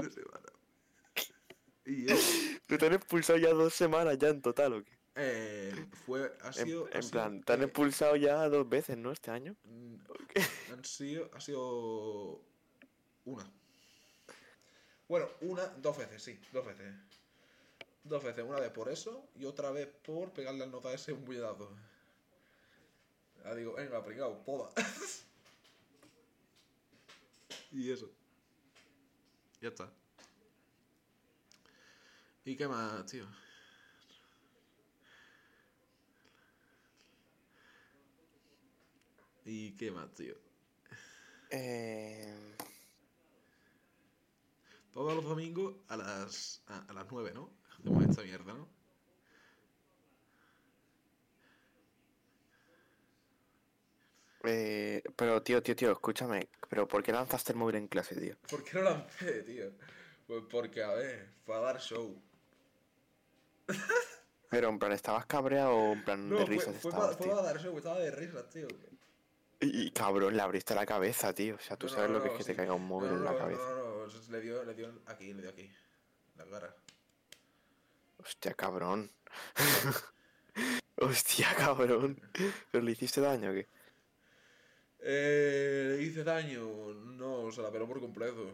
Una 0.00 0.10
semana. 0.10 0.46
Y 1.86 2.10
eso, 2.10 2.58
¿Pero 2.66 2.78
te 2.78 2.86
han 2.86 2.92
expulsado 2.94 3.38
ya 3.38 3.50
dos 3.52 3.74
semanas 3.74 4.16
ya 4.18 4.28
en 4.28 4.40
total 4.40 4.72
o 4.74 4.84
qué? 4.84 4.98
Eh, 5.16 5.86
fue, 6.06 6.32
ha 6.42 6.52
En, 6.56 6.62
sido. 6.66 6.88
ha 6.92 6.98
en 6.98 7.02
sido, 7.02 7.10
plan, 7.10 7.42
te 7.42 7.52
han 7.52 7.60
eh, 7.60 7.62
expulsado 7.62 8.16
ya 8.16 8.48
dos 8.48 8.68
veces, 8.68 8.96
¿no? 8.96 9.12
Este 9.12 9.30
año. 9.30 9.56
mm, 9.64 9.94
Han 10.72 10.84
sido, 10.84 11.30
ha 11.34 11.40
sido 11.40 12.40
una. 13.24 13.50
Bueno, 15.08 15.28
una, 15.42 15.66
dos 15.78 15.96
veces, 15.98 16.22
sí, 16.22 16.40
dos 16.52 16.66
veces. 16.66 16.94
Dos 18.04 18.22
veces, 18.22 18.44
una 18.44 18.60
vez 18.60 18.70
por 18.70 18.88
eso 18.90 19.28
y 19.34 19.44
otra 19.46 19.70
vez 19.70 19.86
por 19.88 20.30
pegarle 20.32 20.64
al 20.64 20.70
nota 20.70 20.92
ese 20.92 21.12
un 21.12 21.24
puñetazo. 21.24 21.70
Ya 23.44 23.54
digo, 23.54 23.74
venga, 23.74 24.02
pringao, 24.04 24.42
poda. 24.44 24.70
y 27.72 27.90
eso. 27.90 28.10
Ya 29.60 29.68
está. 29.68 29.90
¿Y 32.44 32.56
qué 32.56 32.68
más, 32.68 33.06
tío? 33.06 33.26
¿Y 39.44 39.76
qué 39.76 39.90
más, 39.90 40.12
tío? 40.14 40.34
Eh... 41.50 42.56
Todos 44.92 45.14
los 45.14 45.24
domingos 45.24 45.74
a 45.88 45.96
las, 45.96 46.62
a, 46.66 46.84
a 46.88 46.92
las 46.92 47.06
9, 47.10 47.32
¿no? 47.34 47.50
Hacemos 47.78 48.04
esta 48.04 48.22
mierda, 48.22 48.54
¿no? 48.54 48.68
Eh, 54.44 55.02
pero 55.16 55.42
tío, 55.42 55.62
tío, 55.62 55.74
tío, 55.74 55.92
escúchame. 55.92 56.48
¿Pero 56.68 56.86
por 56.86 57.02
qué 57.02 57.12
lanzaste 57.12 57.52
el 57.52 57.58
móvil 57.58 57.76
en 57.76 57.88
clase, 57.88 58.14
tío? 58.20 58.36
¿Por 58.48 58.62
qué 58.62 58.74
lo 58.74 58.84
lancé, 58.84 59.42
tío? 59.42 59.72
Pues 60.26 60.44
porque, 60.50 60.82
a 60.82 60.92
ver, 60.94 61.30
para 61.46 61.60
dar 61.60 61.80
show. 61.80 62.22
Pero 64.50 64.68
en 64.68 64.78
plan, 64.78 64.92
¿estabas 64.92 65.26
cabreado 65.26 65.74
o 65.74 65.92
en 65.92 66.04
plan 66.04 66.28
No, 66.28 66.36
de 66.36 66.46
fue, 66.46 66.54
risas 66.54 66.76
fue, 66.80 66.90
estabas, 66.90 67.16
fue 67.16 67.28
para 67.28 67.42
dar 67.42 67.60
show, 67.60 67.76
estaba 67.76 67.98
de 67.98 68.10
risas, 68.10 68.48
tío. 68.50 68.68
Y, 69.72 69.90
cabrón, 69.92 70.36
le 70.36 70.42
abriste 70.42 70.74
la 70.74 70.86
cabeza, 70.86 71.32
tío. 71.34 71.56
O 71.56 71.58
sea, 71.60 71.76
tú 71.76 71.88
No, 71.88 71.92
no, 71.96 71.96
sabes 71.96 72.10
lo 72.10 72.22
que 72.22 72.28
no, 72.28 72.32
es 72.32 72.38
que 72.38 72.42
sí. 72.42 72.50
te 72.50 72.56
caiga 72.56 72.74
un 72.74 72.86
móvil 72.86 73.10
no, 73.10 73.16
en 73.16 73.22
no, 73.22 73.24
la 73.24 73.32
no, 73.32 73.38
cabeza. 73.38 73.62
No, 73.62 73.74
no, 73.76 74.06
no, 74.06 74.12
le 74.30 74.40
dio, 74.40 74.64
le 74.64 74.74
dio 74.74 75.02
aquí, 75.06 75.32
le 75.32 75.42
dio 75.42 75.50
aquí. 75.50 75.70
La 76.36 76.44
cara. 76.46 76.74
Hostia, 78.18 78.54
cabrón. 78.54 79.10
Hostia, 80.96 81.54
cabrón. 81.56 82.20
¿Pero 82.70 82.84
le 82.84 82.92
hiciste 82.92 83.20
daño 83.20 83.50
o 83.50 83.54
qué? 83.54 83.68
Eh, 85.00 85.94
¿le 85.96 86.02
hice 86.02 86.24
daño? 86.24 86.94
No, 86.94 87.50
se 87.52 87.62
la 87.62 87.70
peló 87.70 87.86
por 87.86 88.00
completo. 88.00 88.50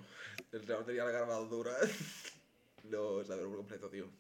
El 0.53 0.67
chaval 0.67 0.85
tenía 0.85 1.05
la 1.05 1.13
cara 1.13 1.27
más 1.27 1.49
dura. 1.49 1.73
no, 2.85 3.23
se 3.23 3.29
la 3.31 3.37
peló 3.37 3.49
por 3.49 3.59
completo, 3.59 3.89
tío. 3.91 4.11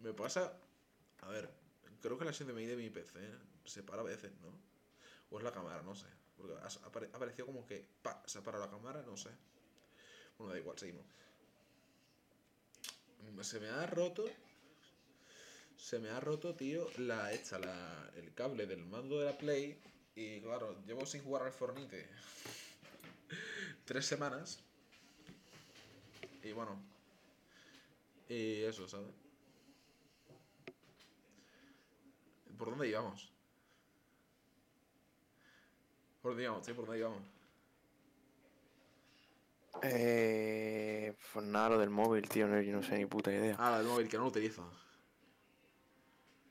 Me 0.00 0.12
pasa. 0.12 0.52
A 1.22 1.28
ver, 1.30 1.48
creo 2.00 2.18
que 2.18 2.24
la 2.24 2.32
HDMI 2.32 2.66
de 2.66 2.76
mi 2.76 2.90
PC 2.90 3.20
se 3.64 3.82
para 3.82 4.02
a 4.02 4.04
veces, 4.04 4.32
¿no? 4.42 4.52
O 5.30 5.38
es 5.38 5.44
la 5.44 5.52
cámara, 5.52 5.82
no 5.82 5.94
sé. 5.94 6.06
Porque 6.36 6.54
ha 6.54 6.68
apare- 6.68 7.44
como 7.44 7.66
que. 7.66 7.86
Pa, 8.02 8.22
se 8.26 8.38
ha 8.38 8.42
parado 8.42 8.64
la 8.66 8.70
cámara, 8.70 9.02
no 9.02 9.16
sé. 9.16 9.30
Bueno, 10.38 10.52
da 10.52 10.58
igual, 10.58 10.78
seguimos. 10.78 11.06
Se 13.42 13.58
me 13.60 13.68
ha 13.68 13.86
roto. 13.86 14.24
Se 15.76 15.98
me 15.98 16.08
ha 16.10 16.18
roto, 16.20 16.54
tío, 16.54 16.88
la 16.98 17.32
esta, 17.32 17.58
la, 17.58 18.10
el 18.16 18.32
cable 18.34 18.66
del 18.66 18.84
mando 18.86 19.18
de 19.18 19.26
la 19.26 19.36
Play. 19.36 19.78
Y 20.14 20.40
claro, 20.40 20.76
llevo 20.86 21.04
sin 21.06 21.22
jugar 21.22 21.42
al 21.42 21.52
Fornite 21.52 22.08
tres 23.84 24.06
semanas. 24.06 24.60
Y 26.42 26.52
bueno. 26.52 26.78
Y 28.28 28.62
eso, 28.64 28.88
¿sabes? 28.88 29.12
¿Por 32.62 32.70
dónde 32.70 32.86
íbamos? 32.86 33.32
¿Por 36.20 36.30
dónde 36.30 36.44
íbamos, 36.44 36.64
tío? 36.64 36.76
¿Por 36.76 36.86
dónde 36.86 37.00
íbamos? 37.00 37.22
Eh, 39.82 41.16
pues 41.32 41.44
nada, 41.44 41.70
lo 41.70 41.78
del 41.78 41.90
móvil, 41.90 42.28
tío, 42.28 42.46
no, 42.46 42.60
yo 42.60 42.72
no 42.72 42.84
sé 42.84 42.98
ni 42.98 43.06
puta 43.06 43.32
idea. 43.32 43.56
Ah, 43.58 43.78
el 43.80 43.86
móvil, 43.88 44.08
que 44.08 44.16
no 44.16 44.22
lo 44.22 44.28
utilizo. 44.28 44.64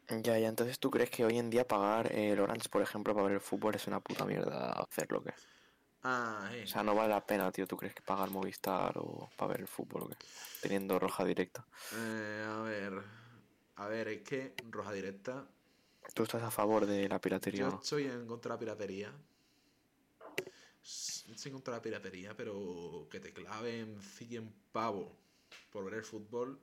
Ya, 0.10 0.38
ya, 0.38 0.50
entonces 0.50 0.80
tú 0.80 0.92
crees 0.92 1.10
que 1.10 1.24
hoy 1.24 1.38
en 1.38 1.50
día 1.50 1.66
pagar 1.66 2.12
eh, 2.12 2.32
el 2.32 2.42
Orange, 2.42 2.68
por 2.68 2.82
ejemplo, 2.82 3.14
para 3.14 3.28
ver 3.28 3.36
el 3.36 3.40
fútbol 3.40 3.76
es 3.76 3.88
una 3.88 4.02
puta 4.02 4.26
mierda 4.26 4.74
hacerlo, 4.74 5.24
¿qué? 5.24 5.34
Ah, 6.04 6.50
eh. 6.52 6.64
O 6.66 6.68
sea, 6.68 6.84
no 6.84 6.94
vale 6.94 7.08
la 7.08 7.26
pena, 7.26 7.50
tío, 7.54 7.66
¿tú 7.66 7.78
crees 7.78 7.96
que 7.96 8.02
pagar 8.02 8.30
Movistar 8.32 8.98
o 8.98 9.30
para 9.38 9.54
ver 9.54 9.62
el 9.62 9.68
fútbol 9.70 10.02
o 10.04 10.10
qué? 10.10 10.18
Teniendo 10.62 11.00
roja 11.00 11.24
directa. 11.24 11.66
Eh, 11.94 12.46
a 12.46 12.62
ver. 12.64 13.02
A 13.78 13.88
ver, 13.88 14.10
es 14.10 14.22
que 14.24 14.54
roja 14.70 14.92
directa. 14.92 15.48
¿Tú 16.14 16.24
estás 16.24 16.44
a 16.44 16.52
favor 16.52 16.86
de 16.86 17.08
la 17.08 17.20
piratería 17.20 17.62
Yo 17.62 17.68
o 17.68 17.72
no? 17.72 17.80
estoy 17.82 18.06
en 18.06 18.26
contra 18.26 18.50
de 18.50 18.56
la 18.56 18.60
piratería. 18.60 19.14
Estoy 20.84 21.50
en 21.50 21.54
contra 21.54 21.74
de 21.74 21.78
la 21.78 21.82
piratería, 21.82 22.36
pero 22.36 23.08
que 23.10 23.20
te 23.20 23.32
claven 23.32 24.02
100 24.02 24.54
pavos 24.72 25.10
por 25.72 25.86
ver 25.86 25.96
el 25.96 26.04
fútbol 26.04 26.60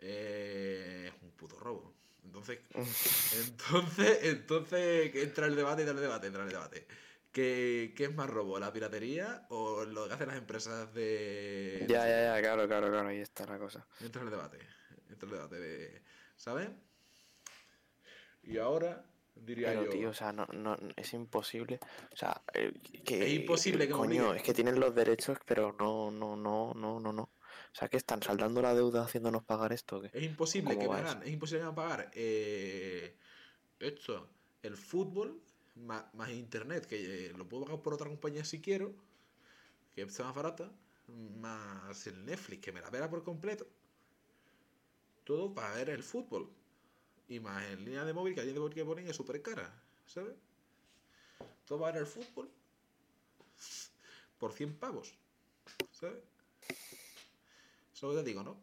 eh, 0.00 1.12
es 1.12 1.22
un 1.22 1.30
puto 1.32 1.58
robo. 1.58 1.92
Entonces, 2.24 2.60
entonces, 3.46 4.18
entonces 4.22 5.14
entra 5.14 5.46
el 5.46 5.56
debate, 5.56 5.82
entra 5.82 5.94
el 5.94 6.00
debate, 6.00 6.26
entra 6.28 6.42
el 6.44 6.50
debate. 6.50 6.86
¿Qué, 7.32 7.92
qué 7.96 8.04
es 8.04 8.14
más 8.14 8.28
robo, 8.28 8.58
la 8.58 8.72
piratería 8.72 9.46
o 9.50 9.84
lo 9.84 10.08
que 10.08 10.14
hacen 10.14 10.28
las 10.28 10.36
empresas 10.36 10.92
de... 10.92 11.86
Ya, 11.88 12.08
ya, 12.08 12.34
ya, 12.34 12.40
claro, 12.40 12.66
claro, 12.66 12.88
claro, 12.90 13.08
ahí 13.08 13.20
está 13.20 13.46
la 13.46 13.58
cosa. 13.58 13.86
Entra 14.00 14.22
el 14.22 14.30
debate, 14.30 14.58
entra 15.08 15.28
el 15.28 15.34
debate 15.36 15.60
de... 15.60 16.02
¿Sabes? 16.36 16.70
Y 18.42 18.58
ahora 18.58 19.04
diría 19.34 19.68
Pero, 19.68 19.84
yo... 19.84 19.90
tío, 19.90 20.10
o 20.10 20.14
sea, 20.14 20.32
no, 20.32 20.46
no, 20.46 20.76
es 20.96 21.12
imposible. 21.12 21.80
O 22.12 22.16
sea, 22.16 22.40
eh, 22.54 22.72
que... 23.04 23.26
Es 23.26 23.32
imposible 23.32 23.86
que 23.86 23.94
me 23.94 23.98
Coño, 23.98 24.34
es 24.34 24.42
que 24.42 24.54
tienen 24.54 24.78
los 24.78 24.94
derechos, 24.94 25.38
pero 25.46 25.74
no, 25.78 26.10
no, 26.10 26.36
no, 26.36 26.72
no, 26.74 27.00
no, 27.00 27.12
no. 27.12 27.22
O 27.22 27.74
sea, 27.74 27.88
que 27.88 27.96
están 27.96 28.22
saldando 28.22 28.60
la 28.62 28.74
deuda 28.74 29.04
haciéndonos 29.04 29.44
pagar 29.44 29.72
esto. 29.72 30.02
Es 30.04 30.22
imposible 30.22 30.74
¿Cómo 30.74 30.90
que 30.90 30.98
hagan, 30.98 31.22
es 31.22 31.30
imposible 31.30 31.60
que 31.60 31.62
hagan 31.62 31.74
pagar 31.74 32.10
eh, 32.14 33.16
esto, 33.78 34.28
el 34.62 34.76
fútbol, 34.76 35.40
más, 35.76 36.12
más 36.14 36.30
internet, 36.30 36.86
que 36.86 37.26
eh, 37.26 37.32
lo 37.36 37.48
puedo 37.48 37.64
pagar 37.64 37.82
por 37.82 37.94
otra 37.94 38.08
compañía 38.08 38.44
si 38.44 38.60
quiero, 38.60 38.92
que 39.94 40.02
está 40.02 40.24
más 40.24 40.34
barata, 40.34 40.70
más 41.38 42.06
el 42.06 42.24
Netflix, 42.24 42.60
que 42.60 42.72
me 42.72 42.80
la 42.80 42.90
pela 42.90 43.08
por 43.08 43.22
completo. 43.22 43.66
Todo 45.24 45.54
para 45.54 45.74
ver 45.74 45.90
el 45.90 46.02
fútbol. 46.02 46.50
Y 47.30 47.38
más 47.38 47.64
en 47.70 47.84
línea 47.84 48.04
de 48.04 48.12
móvil, 48.12 48.34
que 48.34 48.40
la 48.40 48.46
línea 48.46 48.54
de 48.54 48.60
móvil 48.60 48.74
que 48.74 48.84
ponen 48.84 49.06
es 49.06 49.14
súper 49.14 49.40
cara, 49.40 49.72
¿sabes? 50.04 50.34
Todo 51.64 51.78
para 51.78 51.92
ver 51.92 52.02
el 52.02 52.08
fútbol. 52.08 52.50
Por 54.36 54.52
100 54.52 54.74
pavos, 54.78 55.14
¿sabes? 55.92 56.18
Eso 57.94 58.12
te 58.12 58.24
digo, 58.24 58.42
¿no? 58.42 58.56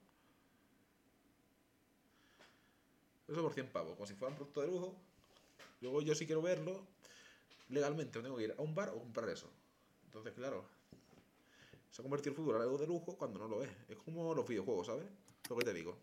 Eso 3.30 3.42
por 3.42 3.54
100 3.54 3.72
pavos, 3.72 3.94
como 3.94 4.06
si 4.06 4.16
fuera 4.16 4.32
un 4.32 4.36
producto 4.36 4.60
de 4.60 4.68
lujo. 4.68 4.96
Luego 5.80 6.02
yo 6.02 6.14
si 6.14 6.26
quiero 6.26 6.42
verlo, 6.42 6.86
legalmente 7.70 8.20
me 8.20 8.24
tengo 8.24 8.36
que 8.36 8.44
ir 8.44 8.56
a 8.58 8.62
un 8.62 8.76
bar 8.76 8.90
o 8.90 9.00
comprar 9.00 9.30
eso. 9.30 9.50
Entonces, 10.08 10.34
claro, 10.34 10.66
se 11.90 12.02
ha 12.02 12.04
convertido 12.04 12.32
el 12.32 12.36
fútbol 12.36 12.58
en 12.58 12.64
algo 12.64 12.78
de 12.78 12.88
lujo 12.88 13.16
cuando 13.16 13.40
no 13.40 13.48
lo 13.48 13.64
es. 13.64 13.70
Es 13.88 13.98
como 13.98 14.36
los 14.36 14.46
videojuegos, 14.46 14.88
¿sabes? 14.88 15.08
Lo 15.48 15.56
que 15.56 15.64
te 15.64 15.74
digo. 15.74 15.98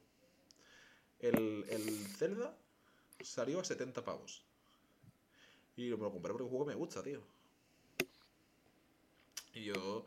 El, 1.21 1.65
el 1.69 2.07
Zelda 2.17 2.57
salió 3.21 3.61
a 3.61 3.65
70 3.65 4.05
pavos. 4.05 4.45
Y 5.77 5.91
me 5.91 5.97
lo 5.97 6.13
compré 6.13 6.33
porque 6.33 6.45
el 6.45 6.51
juego 6.51 6.67
me 6.67 6.75
gusta, 6.75 7.03
tío. 7.03 7.21
Y 9.55 9.65
yo. 9.65 10.05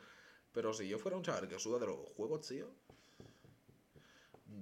Pero 0.53 0.73
si 0.73 0.87
yo 0.87 0.97
fuera 0.99 1.17
un 1.17 1.23
chaval 1.23 1.47
que 1.47 1.59
suda 1.59 1.79
de 1.79 1.87
los 1.87 1.97
juegos, 2.15 2.47
tío. 2.47 2.69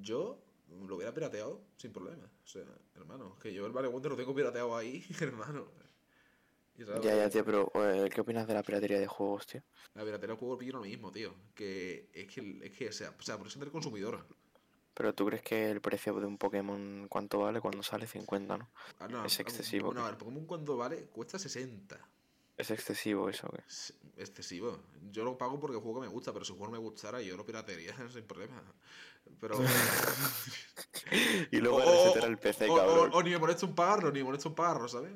Yo 0.01 0.41
lo 0.69 0.95
hubiera 0.95 1.13
pirateado 1.13 1.62
sin 1.77 1.91
problema. 1.91 2.29
O 2.43 2.47
sea, 2.47 2.63
hermano, 2.95 3.38
que 3.39 3.53
yo 3.53 3.65
el 3.65 3.73
Mario 3.73 3.91
Wonder 3.91 4.12
lo 4.12 4.17
tengo 4.17 4.36
pirateado 4.36 4.75
ahí, 4.75 5.05
hermano. 5.21 5.67
Ya, 6.77 6.99
ya, 7.01 7.29
tío, 7.29 7.45
pero 7.45 7.71
eh, 7.75 8.10
¿qué 8.13 8.19
opinas 8.19 8.47
de 8.47 8.53
la 8.53 8.62
piratería 8.62 8.99
de 8.99 9.08
juegos, 9.08 9.47
tío? 9.47 9.62
La 9.93 10.03
piratería 10.03 10.34
del 10.34 10.39
juego 10.39 10.58
pillo 10.58 10.73
lo 10.73 10.81
mismo, 10.81 11.10
tío. 11.10 11.34
Que 11.53 12.10
es 12.13 12.27
que, 12.27 12.60
es 12.63 12.77
que 12.77 12.89
o 12.89 12.91
sea, 12.91 13.15
o 13.17 13.21
sea, 13.21 13.38
por 13.38 13.47
eso 13.47 13.60
del 13.60 13.71
consumidor. 13.71 14.25
Pero 14.95 15.13
tú 15.13 15.25
crees 15.27 15.43
que 15.43 15.69
el 15.69 15.81
precio 15.81 16.13
de 16.19 16.25
un 16.25 16.38
Pokémon, 16.38 17.08
¿cuánto 17.10 17.39
vale 17.39 17.60
cuando 17.62 17.84
sale? 17.84 18.08
50, 18.08 18.58
¿no? 18.58 18.69
Ah, 18.99 19.08
no, 19.08 19.25
Es 19.25 19.39
excesivo, 19.39 19.91
a 19.95 20.05
ver, 20.05 20.17
Pokémon 20.17 20.45
cuando 20.45 20.77
vale 20.77 21.03
cuesta 21.08 21.38
60. 21.38 21.99
Es 22.58 22.71
excesivo 22.71 23.29
eso, 23.29 23.49
¿qué? 23.49 23.62
Es 23.67 23.93
excesivo. 24.15 24.79
Yo 25.12 25.25
lo 25.25 25.38
pago 25.38 25.60
porque 25.60 25.75
el 25.75 25.84
juego 25.84 25.99
me 25.99 26.08
gusta, 26.08 26.31
pero 26.31 26.45
si 26.45 26.53
el 26.53 26.58
juego 26.58 26.71
no 26.73 26.79
me 26.79 26.84
gustara, 26.84 27.21
yo 27.21 27.36
lo 27.36 27.45
piratearía 27.45 27.93
sin 28.10 28.23
problema. 28.23 28.63
Pero. 29.39 29.60
Y 31.51 31.58
luego 31.58 31.77
o, 31.77 31.91
resetear 31.91 32.25
el 32.25 32.38
PC, 32.39 32.67
cabrón. 32.67 33.12
o 33.13 33.21
ni 33.21 33.29
me 33.29 33.38
molesto 33.38 33.67
un 33.67 33.75
pagarlo, 33.75 34.12
ni 34.12 34.19
me 34.19 34.25
molesto 34.25 34.49
un 34.49 34.55
pagarlo, 34.55 34.88
¿sabes? 34.88 35.12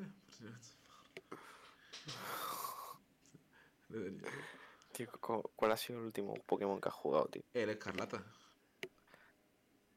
Tío, 4.92 5.08
¿cu- 5.20 5.50
¿cuál 5.56 5.72
ha 5.72 5.76
sido 5.76 5.98
el 6.00 6.06
último 6.06 6.34
Pokémon 6.46 6.80
que 6.80 6.88
has 6.88 6.94
jugado, 6.94 7.26
tío? 7.26 7.42
El 7.54 7.70
Escarlata. 7.70 8.24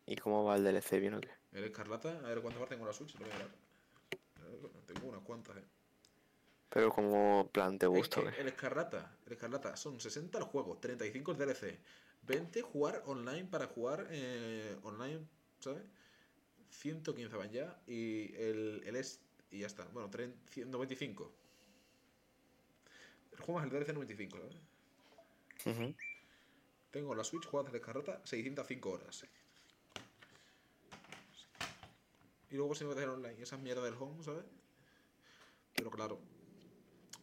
¿Y 0.05 0.15
cómo 0.17 0.43
va 0.43 0.55
el 0.55 0.63
DLC, 0.63 0.99
bien 0.99 1.13
o 1.15 1.21
qué? 1.21 1.29
El 1.53 1.63
Escarlata, 1.65 2.09
a 2.09 2.29
ver 2.29 2.41
cuántas 2.41 2.59
partes 2.59 2.77
tengo 2.77 2.83
en 2.83 2.87
la 2.87 2.93
Switch, 2.93 3.13
lo 3.13 3.25
voy 3.25 3.29
a 3.29 3.33
mirar. 3.35 3.51
Tengo 4.87 5.07
unas 5.07 5.21
cuantas, 5.21 5.57
eh. 5.57 5.63
Pero 6.69 6.91
como 6.91 7.49
plan, 7.51 7.77
¿te 7.77 7.85
gusta 7.85 8.21
que 8.31 8.41
el 8.41 8.47
Escarlata, 8.47 9.15
el 9.27 9.33
Escarlata 9.33 9.75
son 9.77 9.99
60 9.99 10.39
el 10.39 10.43
juego, 10.45 10.77
35 10.79 11.31
el 11.31 11.37
DLC, 11.37 11.77
20 12.23 12.61
jugar 12.63 13.03
online 13.05 13.45
para 13.45 13.67
jugar 13.67 14.07
eh, 14.09 14.75
online, 14.83 15.27
¿sabes? 15.59 15.83
115 16.71 17.35
van 17.37 17.51
ya 17.51 17.79
y 17.85 18.33
el, 18.35 18.81
el 18.85 18.95
es 18.95 19.21
y 19.51 19.59
ya 19.59 19.67
está. 19.67 19.85
Bueno, 19.85 20.09
30 20.09 20.65
95. 20.65 21.31
El 23.33 23.39
juego 23.39 23.59
más 23.59 23.63
el 23.65 23.69
DLC 23.69 23.93
95, 23.93 24.37
¿sabes? 24.39 24.57
Ujú. 25.65 25.95
Tengo 26.89 27.15
la 27.15 27.23
Switch 27.23 27.45
jugada 27.45 27.69
de 27.69 27.77
Escarlata 27.77 28.21
605 28.23 28.89
horas. 28.89 29.25
Y 32.53 32.55
luego 32.55 32.75
se 32.75 32.85
me 32.85 32.93
dejar 32.93 33.09
online 33.09 33.41
esa 33.41 33.57
mierda 33.57 33.83
del 33.83 33.95
home, 33.99 34.23
¿sabes? 34.23 34.45
Pero 35.73 35.89
claro, 35.89 36.19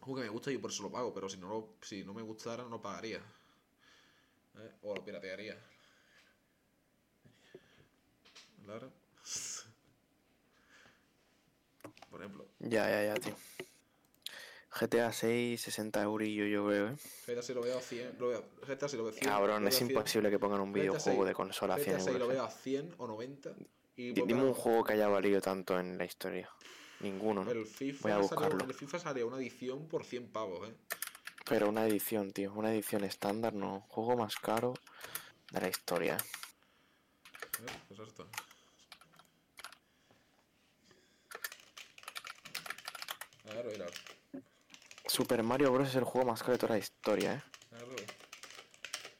juego 0.01 0.17
que 0.19 0.25
me 0.25 0.29
gusta 0.29 0.51
y 0.51 0.57
por 0.57 0.71
eso 0.71 0.83
lo 0.83 0.91
pago, 0.91 1.13
pero 1.13 1.29
si 1.29 1.37
no, 1.37 1.47
lo- 1.47 1.75
si 1.81 2.03
no 2.03 2.13
me 2.13 2.21
gustara 2.21 2.63
no 2.63 2.69
lo 2.69 2.81
pagaría. 2.81 3.19
¿Eh? 4.57 4.71
O 4.81 4.93
lo 4.93 5.05
piratearía. 5.05 5.57
Claro. 8.65 8.91
Por 12.09 12.19
ejemplo, 12.19 12.45
Ya, 12.59 12.89
ya, 12.89 13.05
ya, 13.05 13.13
tío. 13.13 13.35
GTA 14.81 15.13
6, 15.13 15.61
60 15.61 16.01
eurillo 16.03 16.45
yo 16.45 16.67
creo, 16.67 16.89
¿eh? 16.89 16.97
GTA 17.25 17.41
si 17.41 17.53
lo 17.53 17.61
veo 17.61 17.77
a 17.77 17.81
100, 17.81 18.19
lo 18.19 18.27
veo, 18.27 18.43
GTA 18.67 18.89
si 18.89 18.97
lo 18.97 19.03
veo 19.03 19.11
a 19.13 19.15
100. 19.15 19.29
Cabrón, 19.29 19.65
es 19.67 19.75
veo 19.75 19.77
a 19.77 19.79
100, 19.79 19.91
imposible 19.91 20.29
que 20.29 20.39
pongan 20.39 20.59
un 20.59 20.73
videojuego 20.73 21.21
6, 21.21 21.27
de 21.27 21.33
consola 21.33 21.75
a 21.75 21.77
100 21.77 21.95
GTA 21.95 21.99
6 22.03 22.19
lo 22.19 22.27
veo 22.27 22.43
a 22.43 22.49
100 22.49 22.93
o 22.97 23.07
90. 23.07 23.55
Y 24.01 24.13
Di- 24.13 24.23
Dime 24.25 24.41
un 24.43 24.53
juego 24.55 24.83
que 24.83 24.93
haya 24.93 25.07
valido 25.07 25.39
tanto 25.41 25.79
en 25.79 25.95
la 25.97 26.05
historia. 26.05 26.49
Ninguno, 27.01 27.43
¿no? 27.45 27.51
El 27.51 27.65
FIFA, 27.67 28.01
Voy 28.01 28.11
a 28.11 28.15
salió, 28.15 28.29
buscarlo. 28.29 28.65
el 28.65 28.73
FIFA 28.73 28.99
salía 28.99 29.25
una 29.27 29.37
edición 29.37 29.87
por 29.87 30.03
100 30.03 30.31
pavos, 30.31 30.67
¿eh? 30.69 30.73
Pero 31.45 31.69
una 31.69 31.85
edición, 31.85 32.31
tío. 32.33 32.51
Una 32.53 32.71
edición 32.73 33.03
estándar, 33.03 33.53
no. 33.53 33.81
Juego 33.89 34.15
más 34.17 34.35
caro 34.37 34.73
de 35.51 35.61
la 35.61 35.67
historia. 35.69 36.17
¿Eh? 36.17 37.65
Pues 37.89 37.99
esto. 37.99 38.27
Claro, 43.43 43.69
mira. 43.71 43.85
Super 45.07 45.43
Mario 45.43 45.71
Bros. 45.73 45.89
es 45.89 45.95
el 45.95 46.03
juego 46.05 46.27
más 46.31 46.41
caro 46.41 46.53
de 46.53 46.57
toda 46.59 46.73
la 46.73 46.79
historia, 46.79 47.33
¿eh? 47.33 47.41
Claro. 47.69 47.95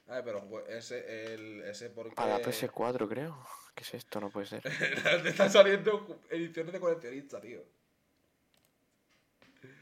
Ah, 0.07 0.21
pero 0.23 0.47
pues, 0.47 0.65
ese, 0.69 1.33
el, 1.33 1.61
ese 1.63 1.89
porque... 1.89 2.15
Para 2.15 2.37
la 2.39 2.43
PS4, 2.45 3.07
creo. 3.07 3.45
¿Qué 3.75 3.83
es 3.83 3.93
esto? 3.93 4.19
No 4.19 4.29
puede 4.29 4.45
ser. 4.47 4.61
Te 5.23 5.29
están 5.29 5.49
saliendo 5.49 6.19
ediciones 6.29 6.73
de 6.73 6.79
coleccionista, 6.79 7.39
tío. 7.39 7.63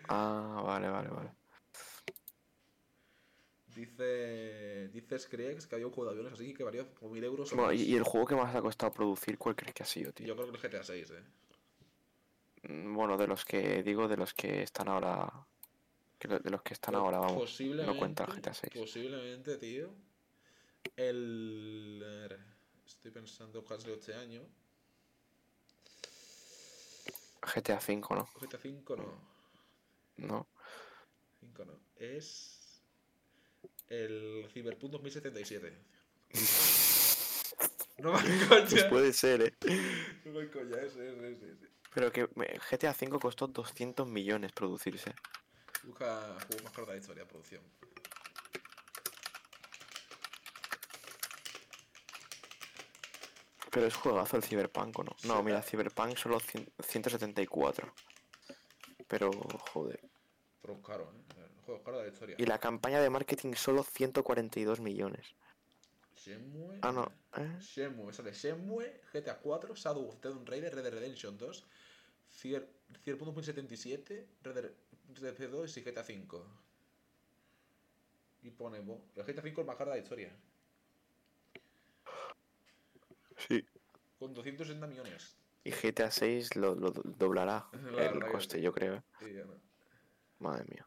Ah, 0.08 0.62
vale, 0.66 0.90
vale, 0.90 1.10
vale. 1.10 1.32
Dice... 3.76 4.90
Dice 4.90 5.20
Screex 5.20 5.68
que 5.68 5.76
había 5.76 5.88
un 5.88 5.94
juego 5.94 6.10
de 6.12 6.18
aviones 6.18 6.34
así 6.34 6.54
que 6.54 6.64
valía 6.64 6.86
como 6.96 7.12
1000 7.12 7.24
euros 7.24 7.54
Bueno, 7.54 7.72
y, 7.72 7.84
y 7.84 7.96
el 7.96 8.04
juego 8.04 8.26
que 8.28 8.36
más 8.36 8.54
ha 8.56 8.62
costado 8.62 8.92
producir, 8.92 9.38
¿cuál 9.38 9.56
crees 9.56 9.74
que 9.74 9.84
ha 9.84 9.86
sido, 9.86 10.12
tío? 10.12 10.28
Yo 10.28 10.36
creo 10.36 10.52
que 10.52 10.58
el 10.58 10.62
GTA 10.62 10.84
6, 10.84 11.12
¿eh? 11.12 11.24
Mm, 12.64 12.94
Bueno, 12.94 13.18
de 13.18 13.28
los 13.28 13.46
que 13.46 13.84
digo, 13.84 14.08
de 14.08 14.18
los 14.18 14.34
que 14.34 14.64
están 14.64 14.88
ahora. 14.90 15.32
De 16.20 16.50
los 16.50 16.62
que 16.62 16.74
están 16.74 16.96
ahora, 16.96 17.20
vamos. 17.20 17.42
Posiblemente, 17.42 17.94
no 17.94 17.98
cuenta 17.98 18.26
el 18.26 18.34
GTA 18.34 18.54
6. 18.54 18.74
Posiblemente, 18.76 19.58
tío. 19.58 19.90
El. 20.98 22.38
Estoy 22.96 23.12
pensando 23.12 23.64
cuál 23.64 23.80
salió 23.80 23.96
este 23.96 24.14
año. 24.14 24.42
GTA 27.42 27.80
5, 27.80 28.16
¿no? 28.16 28.28
GTA 28.40 28.60
5 28.60 28.96
no. 28.96 29.22
No. 30.18 30.48
5 31.40 31.66
no. 31.66 31.80
Es. 31.96 32.82
El 33.88 34.48
Cyberpunk 34.54 34.92
2077. 34.92 35.74
no 38.00 38.14
me 38.14 38.46
Pues 38.48 38.70
coña. 38.70 38.90
puede 38.90 39.14
ser, 39.14 39.42
¿eh? 39.42 39.54
No 40.26 40.32
me 40.34 40.50
coña, 40.50 40.78
ese, 40.82 41.10
ese, 41.32 41.52
ese. 41.52 41.70
Pero 41.94 42.12
que 42.12 42.28
GTA 42.70 42.94
5 42.94 43.20
costó 43.20 43.48
200 43.48 44.08
millones 44.08 44.52
producirse. 44.52 45.14
Busca 45.84 46.38
juego 46.48 46.64
más 46.64 46.74
caro 46.74 46.88
de 46.88 46.94
la 46.94 47.00
historia, 47.00 47.28
producción. 47.28 47.64
Pero 53.72 53.86
es 53.86 53.96
juegazo 53.96 54.38
el 54.38 54.44
Cyberpunk, 54.44 54.98
¿o 55.00 55.04
no? 55.04 55.16
No, 55.26 55.44
mira. 55.44 55.62
Cyberpunk 55.62 56.18
solo 56.18 56.40
cien- 56.40 56.72
174. 56.82 57.94
Pero, 59.08 59.32
joder. 59.72 60.00
Pero 60.62 60.74
es 60.76 60.86
caro, 60.86 61.12
¿eh? 61.14 61.42
El 61.58 61.62
juego 61.66 61.84
caro 61.84 61.98
de 62.00 62.04
la 62.06 62.12
historia. 62.12 62.36
Y 62.40 62.46
la 62.46 62.58
campaña 62.60 63.00
de 63.00 63.10
marketing 63.10 63.54
solo 63.54 63.84
142 63.84 64.80
millones. 64.80 65.36
Shenmue. 66.16 66.80
Ah, 66.82 66.92
no. 66.92 67.12
¿eh? 67.38 67.58
Shenmue, 67.62 68.12
sale 68.12 68.34
Shenmue, 68.34 69.02
GTA 69.14 69.38
4, 69.40 69.76
Shadow 69.76 70.08
of 70.10 70.20
the 70.20 70.30
Raider, 70.46 70.74
Red 70.76 70.84
Dead 70.84 70.94
Redemption 70.94 71.38
2, 71.38 71.66
Cier- 72.42 72.68
Cyberpunk 73.04 73.28
2077, 73.36 74.28
Red 74.44 74.54
Dead 74.56 74.72
Red 75.22 75.38
Dead 75.38 75.50
2 75.50 75.78
y 75.78 75.82
GTA 75.82 76.04
5. 76.04 76.46
Y 78.44 78.52
ponemos. 78.52 79.02
El 79.16 79.24
GTA 79.24 79.42
5 79.42 79.48
es 79.48 79.58
el 79.60 79.66
más 79.66 79.76
caro 79.76 79.92
de 79.92 79.98
la 79.98 80.04
historia. 80.04 80.36
Sí. 83.48 83.66
Con 84.18 84.34
260 84.34 84.88
millones. 84.88 85.36
Y 85.64 85.72
GTA 85.72 86.10
6 86.12 86.56
lo, 86.56 86.76
lo 86.76 86.92
do- 86.92 87.02
doblará 87.06 87.68
La 87.74 88.06
el 88.06 88.26
coste, 88.26 88.58
sí. 88.58 88.62
yo 88.62 88.72
creo. 88.74 88.96
¿eh? 88.96 89.04
Y 89.30 89.34
ya 89.34 89.46
no. 89.46 89.54
Madre 90.40 90.66
mía. 90.70 90.86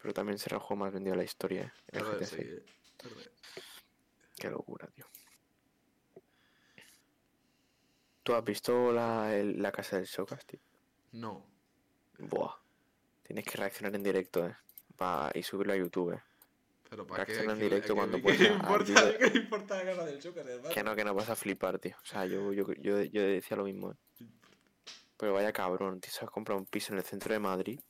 Pero 0.00 0.12
también 0.14 0.38
será 0.38 0.56
el 0.56 0.62
juego 0.62 0.84
más 0.84 0.92
vendido 0.92 1.12
de 1.12 1.18
la 1.18 1.24
historia, 1.24 1.62
¿eh? 1.62 1.72
El 1.98 2.02
GTA 2.04 2.26
sí, 2.26 2.36
6. 2.36 2.48
eh. 2.48 2.64
Qué 4.36 4.50
locura, 4.50 4.88
tío. 4.88 5.06
¿Tú 8.22 8.34
has 8.34 8.44
visto 8.44 8.92
la, 8.92 9.34
el- 9.36 9.60
la 9.60 9.72
casa 9.72 9.96
del 9.96 10.06
Showcast, 10.06 10.48
tío? 10.48 10.60
No. 11.12 11.44
Buah. 12.18 12.54
Tienes 13.24 13.44
que 13.44 13.56
reaccionar 13.58 13.94
en 13.94 14.02
directo, 14.02 14.46
¿eh? 14.46 14.56
Pa- 14.96 15.30
y 15.34 15.42
subirlo 15.42 15.72
a 15.72 15.76
YouTube, 15.76 16.12
¿eh? 16.14 16.22
Pero 16.92 17.06
para 17.06 17.24
qué. 17.24 17.38
En 17.40 17.46
¿Qué- 17.46 17.54
directo 17.54 17.94
cuando 17.94 18.18
¿Qué 18.18 18.22
puedas 18.22 18.40
le 18.40 18.48
a- 18.48 18.52
importa, 18.52 18.84
ayuda. 19.00 19.16
¿Qué 19.18 19.30
le 19.30 19.38
importa 19.38 19.82
la 19.82 20.04
del 20.04 20.22
Joker, 20.22 20.46
hermano? 20.46 20.74
Que 20.74 20.82
no, 20.84 20.94
que 20.94 21.04
no 21.04 21.14
vas 21.14 21.30
a 21.30 21.36
flipar, 21.36 21.78
tío. 21.78 21.96
O 22.02 22.04
sea, 22.04 22.26
yo, 22.26 22.52
yo, 22.52 22.70
yo, 22.74 23.00
yo 23.02 23.22
decía 23.22 23.56
lo 23.56 23.64
mismo, 23.64 23.92
¿eh? 23.92 24.26
Pero 25.16 25.32
vaya 25.32 25.54
cabrón, 25.54 26.02
tío. 26.02 26.12
Se 26.12 26.22
has 26.22 26.30
comprado 26.30 26.60
un 26.60 26.66
piso 26.66 26.92
en 26.92 26.98
el 26.98 27.04
centro 27.06 27.32
de 27.32 27.38
Madrid. 27.38 27.80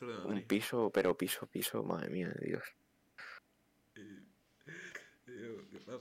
De 0.00 0.06
Un 0.06 0.24
Madrid. 0.28 0.46
piso, 0.46 0.88
pero 0.90 1.14
piso, 1.18 1.46
piso, 1.46 1.82
madre 1.82 2.08
mía 2.08 2.30
de 2.30 2.46
Dios. 2.46 2.62
¿Qué 5.26 5.78
pasa? 5.84 5.98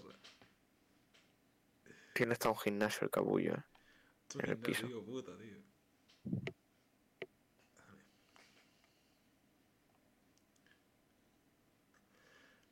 Tiene 2.14 2.32
hasta 2.32 2.50
un 2.50 2.58
gimnasio 2.58 3.04
el 3.04 3.12
capullo, 3.12 3.54
¿eh? 3.56 3.64
En 4.40 4.50
el 4.52 4.58
piso. 4.60 4.88
puta, 5.04 5.34
tío. 5.38 5.58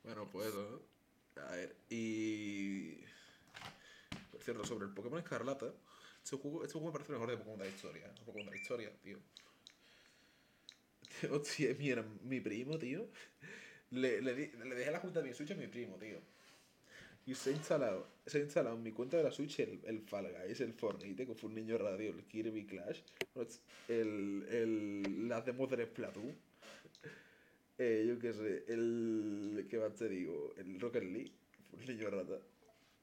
Bueno, 0.04 0.28
pues. 0.30 0.52
A 1.36 1.50
ver, 1.56 1.76
y. 1.90 2.98
Por 4.30 4.42
cierto, 4.42 4.64
sobre 4.66 4.86
el 4.86 4.92
Pokémon 4.92 5.18
Escarlata. 5.18 5.72
Este 6.22 6.36
juego, 6.36 6.62
este 6.62 6.72
juego 6.74 6.88
me 6.88 6.92
parece 6.92 7.12
mejor 7.12 7.30
de 7.30 7.36
Pokémon 7.38 7.58
de 7.58 7.64
la 7.64 7.70
historia. 7.70 8.06
El 8.06 8.24
Pokémon 8.24 8.44
de 8.46 8.50
la 8.52 8.56
historia, 8.56 8.92
tío. 9.02 9.18
Hostia, 11.30 11.74
mi, 11.78 11.88
herm- 11.90 12.20
mi 12.22 12.40
primo, 12.40 12.78
tío. 12.78 13.08
Le, 13.90 14.20
le, 14.22 14.34
le 14.34 14.74
dejé 14.74 14.90
la 14.90 15.00
cuenta 15.00 15.22
de 15.22 15.28
mi 15.28 15.34
Switch 15.34 15.52
a 15.52 15.54
mi 15.56 15.68
primo, 15.68 15.96
tío. 15.98 16.18
Y 17.26 17.34
se 17.34 17.50
ha 17.50 17.52
instalado, 17.54 18.06
se 18.26 18.38
ha 18.38 18.40
instalado 18.42 18.76
en 18.76 18.82
mi 18.82 18.92
cuenta 18.92 19.16
de 19.16 19.22
la 19.22 19.30
Switch 19.32 19.58
el, 19.60 19.80
el 19.84 20.00
Fall 20.02 20.30
Guys, 20.30 20.60
el 20.60 20.74
Fortnite, 20.74 21.26
que 21.26 21.34
fue 21.34 21.48
un 21.48 21.54
niño 21.54 21.78
radio, 21.78 22.10
el 22.10 22.24
Kirby 22.26 22.66
Clash, 22.66 23.00
el, 23.88 24.46
el, 24.50 25.28
las 25.28 25.44
demos 25.46 25.70
del 25.70 25.86
Splatoon. 25.86 26.36
Eh, 27.78 28.04
yo 28.06 28.18
qué 28.18 28.32
sé, 28.32 28.64
el. 28.68 29.66
¿Qué 29.68 29.78
más 29.78 29.94
te 29.94 30.08
digo? 30.08 30.54
El 30.56 30.78
Rocket 30.80 31.02
League, 31.02 31.32
un 31.72 31.80
niño 31.86 32.10
rata. 32.10 32.38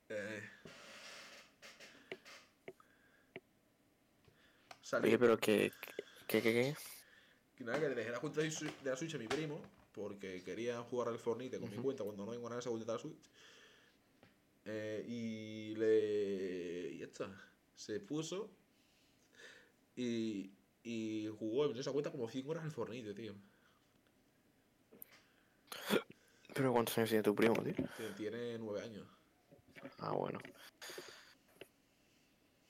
Eh, 0.10 0.42
salí- 4.82 5.08
Oye, 5.10 5.20
pero 5.20 5.38
que. 5.38 5.72
¿Qué, 6.28 6.42
qué, 6.42 6.54
qué? 6.54 6.76
Que 7.58 7.64
nada, 7.66 7.80
que 7.80 7.90
le 7.90 7.96
dejé 7.96 8.12
la 8.12 8.20
cuenta 8.20 8.42
de 8.42 8.52
la 8.84 8.96
Switch 8.96 9.16
a 9.16 9.18
mi 9.18 9.28
primo 9.28 9.62
porque 9.94 10.42
quería 10.44 10.82
jugar 10.84 11.10
al 11.10 11.20
Fortnite 11.20 11.60
con 11.60 11.70
mi 11.70 11.78
cuenta 11.78 12.04
cuando 12.06 12.26
no 12.26 12.32
tengo 12.32 12.48
nada 12.48 12.62
esa 12.62 12.70
cuenta 12.70 12.92
de 12.94 12.98
la 12.98 13.02
Switch. 13.02 13.30
Eh, 14.66 15.06
y 15.08 15.76
le. 15.76 16.92
Y 16.94 16.98
ya 17.00 17.06
está. 17.06 17.30
Se 17.76 18.00
puso 18.00 18.50
y, 19.96 20.52
y 20.84 21.28
jugó 21.38 21.70
en 21.70 21.78
esa 21.78 21.92
cuenta 21.92 22.12
como 22.12 22.30
5 22.30 22.52
horas 22.52 22.64
al 22.64 22.72
Fortnite, 22.72 23.14
tío. 23.14 23.36
¿Pero 26.54 26.74
cuántos 26.74 26.98
años 26.98 27.10
tiene 27.10 27.24
tu 27.24 27.34
primo, 27.36 27.56
tío? 27.64 27.74
Tiene 28.18 28.58
9 28.58 28.82
años. 28.82 29.08
Ah, 30.00 30.12
bueno. 30.12 30.40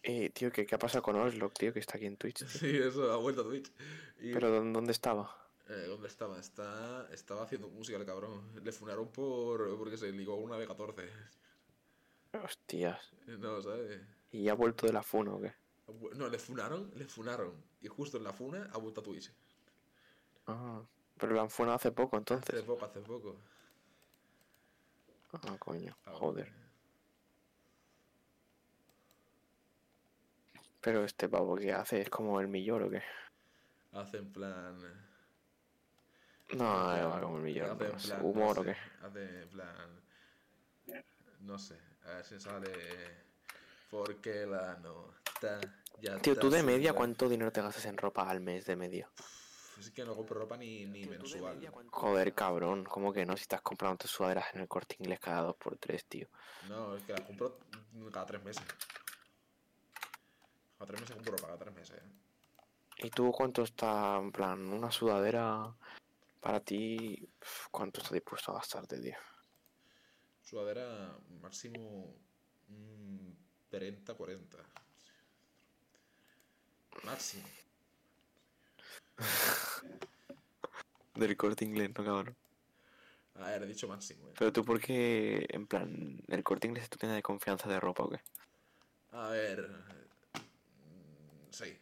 Eh, 0.03 0.29
tío, 0.31 0.51
¿qué, 0.51 0.65
qué 0.65 0.75
ha 0.75 0.79
pasado 0.79 1.03
con 1.03 1.15
Oslock, 1.15 1.53
tío? 1.53 1.73
Que 1.73 1.79
está 1.79 1.97
aquí 1.97 2.05
en 2.05 2.17
Twitch. 2.17 2.39
tío? 2.39 2.47
Sí, 2.47 2.77
eso, 2.77 3.11
ha 3.11 3.17
vuelto 3.17 3.41
a 3.41 3.43
Twitch. 3.43 3.71
Y, 4.19 4.33
¿Pero 4.33 4.51
dónde, 4.63 4.91
estaba? 4.91 5.35
eh, 5.69 5.85
¿Dónde 5.87 6.07
estaba? 6.07 6.39
Está, 6.39 7.07
estaba 7.11 7.43
haciendo 7.43 7.69
música 7.69 7.97
el 7.97 8.05
cabrón. 8.05 8.51
Le 8.63 8.71
funaron 8.71 9.07
por 9.11 9.77
porque 9.77 9.97
se 9.97 10.11
ligó 10.11 10.35
una 10.35 10.57
B14. 10.57 11.09
Hostias. 12.43 13.11
No, 13.27 13.61
¿sabes? 13.61 13.99
¿Y 14.31 14.43
ya 14.43 14.53
ha 14.53 14.55
vuelto 14.55 14.87
de 14.87 14.93
la 14.93 15.03
funa 15.03 15.33
o 15.33 15.41
qué? 15.41 15.53
No, 16.15 16.29
le 16.29 16.39
funaron, 16.39 16.91
le 16.95 17.05
funaron. 17.05 17.53
Y 17.81 17.87
justo 17.87 18.17
en 18.17 18.23
la 18.23 18.31
funa 18.33 18.69
ha 18.73 18.77
vuelto 18.77 19.01
a 19.01 19.03
Twitch. 19.03 19.31
Ah, 20.47 20.81
pero 21.21 21.33
lo 21.33 21.41
han 21.41 21.49
funado 21.49 21.75
hace 21.75 21.91
poco, 21.91 22.17
Hace 22.17 22.33
entonces. 22.33 22.63
poco, 22.63 22.83
hace 22.85 22.99
poco. 22.99 23.35
Ah, 25.33 25.55
coño, 25.59 25.95
Ah, 26.05 26.11
joder. 26.15 26.51
Pero 30.81 31.05
este 31.05 31.29
pavo, 31.29 31.55
¿qué 31.55 31.71
hace? 31.73 32.01
¿Es 32.01 32.09
como 32.09 32.41
el 32.41 32.47
millor 32.47 32.81
o 32.83 32.89
qué? 32.89 33.03
Hace 33.93 34.17
en 34.17 34.31
plan. 34.33 34.77
No, 36.53 36.89
hace- 36.89 37.03
va 37.05 37.21
como 37.21 37.37
el 37.37 37.43
millor. 37.43 37.69
hace 37.71 37.87
no 37.87 37.97
plan, 37.97 38.25
¿Humor 38.25 38.55
no 38.55 38.61
o 38.61 38.65
qué? 38.65 38.75
Hace 39.03 39.41
en 39.43 39.49
plan. 39.49 40.01
No 41.41 41.57
sé, 41.57 41.77
a 42.05 42.15
ver 42.15 42.25
si 42.25 42.39
sale. 42.39 42.71
Porque 43.89 44.45
la 44.45 44.75
nota. 44.77 45.59
Ya 46.01 46.17
Tío, 46.17 46.35
tú 46.37 46.49
de 46.49 46.63
media, 46.63 46.93
¿cuánto 46.93 47.29
dinero 47.29 47.51
te 47.51 47.61
gastas 47.61 47.85
en 47.85 47.97
ropa 47.97 48.27
al 48.29 48.41
mes 48.41 48.65
de 48.65 48.75
media? 48.75 49.09
Es 49.81 49.89
que 49.89 50.05
no 50.05 50.15
compro 50.15 50.39
ropa 50.39 50.57
ni, 50.57 50.85
ni 50.85 51.05
mensual. 51.05 51.59
Joder, 51.89 52.35
cabrón, 52.35 52.83
¿cómo 52.83 53.11
que 53.11 53.25
no? 53.25 53.35
Si 53.35 53.41
estás 53.41 53.63
comprando 53.63 53.97
tus 53.97 54.11
sudaderas 54.11 54.53
en 54.53 54.61
el 54.61 54.67
corte 54.67 54.95
inglés 54.99 55.19
cada 55.19 55.41
dos 55.41 55.55
por 55.55 55.75
tres, 55.79 56.05
tío. 56.05 56.27
No, 56.69 56.95
es 56.95 57.03
que 57.03 57.13
las 57.13 57.21
compro 57.21 57.57
cada 58.13 58.27
tres 58.27 58.43
meses. 58.43 58.63
Cada 60.77 60.85
tres 60.85 61.01
meses 61.01 61.15
compro 61.15 61.31
ropa, 61.31 61.47
cada 61.47 61.57
tres 61.57 61.73
meses. 61.73 61.97
¿eh? 61.97 63.05
¿Y 63.07 63.09
tú 63.09 63.31
cuánto 63.31 63.63
está, 63.63 64.17
en 64.17 64.31
plan, 64.31 64.59
una 64.71 64.91
sudadera 64.91 65.75
para 66.39 66.59
ti? 66.59 67.27
¿Cuánto 67.71 68.01
estás 68.01 68.13
dispuesto 68.13 68.51
a 68.51 68.57
gastarte, 68.57 69.01
tío? 69.01 69.17
Sudadera 70.43 71.17
máximo 71.41 72.13
mm, 72.67 73.31
30, 73.71 74.13
40. 74.13 74.57
Máximo. 77.03 77.47
Del 81.15 81.37
corte 81.37 81.65
inglés, 81.65 81.89
no, 81.97 82.03
cabrón. 82.03 82.35
A 83.35 83.49
ver, 83.49 83.63
he 83.63 83.67
dicho 83.67 83.87
máximo. 83.87 84.27
¿eh? 84.27 84.33
Pero 84.37 84.51
tú, 84.53 84.63
¿por 84.65 84.79
qué, 84.79 85.45
en 85.49 85.67
plan, 85.67 86.21
el 86.27 86.43
corte 86.43 86.67
inglés 86.67 86.83
es 86.85 86.89
tu 86.89 86.97
tienda 86.97 87.15
de 87.15 87.21
confianza 87.23 87.69
de 87.69 87.79
ropa 87.79 88.03
o 88.03 88.09
qué? 88.09 88.19
A 89.11 89.27
ver. 89.29 89.69
mm, 89.69 91.51
Sí. 91.51 91.77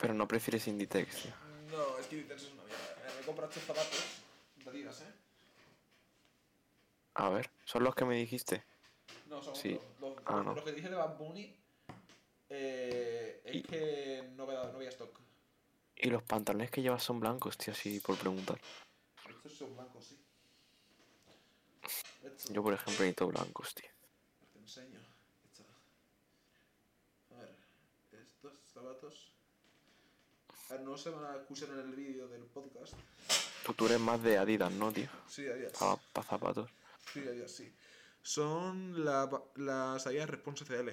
Pero 0.00 0.14
no 0.14 0.26
prefieres 0.28 0.66
Inditex, 0.68 1.22
tío. 1.22 1.32
No, 1.70 1.98
es 1.98 2.06
que 2.06 2.16
Inditex 2.16 2.42
es 2.42 2.52
una 2.52 2.64
mierda. 2.64 2.84
Eh, 3.06 3.12
Me 3.20 3.26
compro 3.26 3.46
estos 3.46 3.62
zapatos 3.62 4.04
de 4.64 4.70
Adidas, 4.70 5.00
¿eh? 5.02 5.12
A 7.14 7.28
ver, 7.30 7.50
¿son 7.64 7.84
los 7.84 7.94
que 7.94 8.04
me 8.04 8.16
dijiste? 8.16 8.64
No, 9.28 9.42
son 9.42 9.54
Sí. 9.54 9.78
Los, 10.00 10.14
Ah, 10.26 10.36
los- 10.36 10.44
no. 10.44 10.54
los 10.54 10.64
que 10.64 10.72
dije 10.72 10.88
de 10.88 10.96
Bad 10.96 11.16
Bunny. 11.16 11.56
Eh, 12.56 13.40
es 13.44 13.54
Y- 13.56 13.62
que 13.62 14.30
no 14.36 14.44
había, 14.44 14.64
no 14.70 14.76
había 14.76 14.88
stock. 14.90 15.18
Y 15.96 16.10
los 16.10 16.22
pantalones 16.22 16.70
que 16.70 16.82
llevas 16.82 17.02
son 17.02 17.20
blancos, 17.20 17.56
tío, 17.58 17.72
así 17.72 18.00
por 18.00 18.16
preguntar. 18.18 18.60
Estos 19.28 19.52
son 19.54 19.74
blancos, 19.74 20.04
sí. 20.04 20.18
Estos- 22.22 22.50
Yo, 22.52 22.62
por 22.62 22.72
ejemplo, 22.74 23.04
necesito 23.04 23.26
blancos, 23.28 23.74
tío. 23.74 23.88
Te 24.52 24.58
enseño. 24.58 25.00
Esto. 25.44 25.64
A 27.34 27.40
ver, 27.40 27.54
estos 28.22 28.52
zapatos. 28.72 29.30
A 30.70 30.74
ver, 30.74 30.82
no 30.82 30.96
se 30.96 31.10
van 31.10 31.24
a 31.26 31.36
escuchar 31.36 31.68
en 31.70 31.80
el 31.80 31.92
vídeo 31.94 32.28
del 32.28 32.42
podcast. 32.44 32.94
Pues 33.64 33.76
tú 33.76 33.86
eres 33.86 34.00
más 34.00 34.22
de 34.22 34.38
Adidas, 34.38 34.72
¿no, 34.72 34.92
tío? 34.92 35.08
Sí, 35.28 35.46
Adidas. 35.46 35.72
Para 36.12 36.26
zapatos. 36.26 36.70
Sí, 37.12 37.20
Adidas, 37.20 37.50
sí. 37.50 37.72
Son 38.22 39.04
la, 39.04 39.28
las 39.56 40.06
Adidas 40.06 40.28
Response 40.30 40.64
CL. 40.64 40.90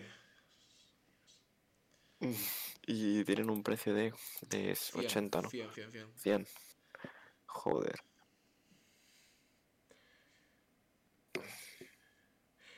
Y 2.87 3.23
tienen 3.25 3.49
un 3.49 3.63
precio 3.63 3.93
de, 3.93 4.13
de 4.49 4.75
100, 4.75 5.05
80, 5.05 5.41
¿no? 5.41 5.49
100, 5.49 5.71
100, 5.71 5.91
100. 5.91 6.17
100. 6.17 6.47
Joder. 7.45 7.99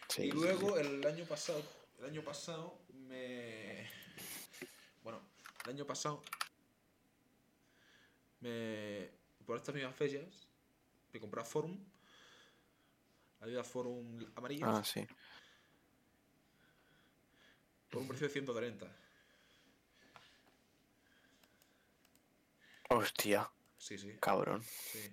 Sí, 0.09 0.23
y 0.23 0.31
luego 0.31 0.77
el 0.77 1.05
año 1.07 1.25
pasado, 1.25 1.63
el 1.99 2.05
año 2.05 2.23
pasado 2.23 2.79
me... 2.89 3.89
Bueno, 5.01 5.21
el 5.65 5.71
año 5.71 5.85
pasado 5.85 6.21
me... 8.41 9.09
Por 9.45 9.57
estas 9.57 9.73
mismas 9.73 9.95
fechas 9.95 10.47
me 11.11 11.19
compré 11.19 11.41
a 11.41 11.45
Forum. 11.45 11.77
Adidas 13.41 13.67
Forum 13.67 14.19
sí. 14.19 14.27
amarillas. 14.35 14.69
Ah, 14.69 14.83
sí. 14.83 15.05
Por 17.89 18.01
un 18.01 18.07
precio 18.07 18.27
de 18.27 18.33
130. 18.33 19.02
Hostia, 22.97 23.49
Sí, 23.77 23.97
sí, 23.97 24.17
cabrón. 24.19 24.63
sí. 24.63 25.11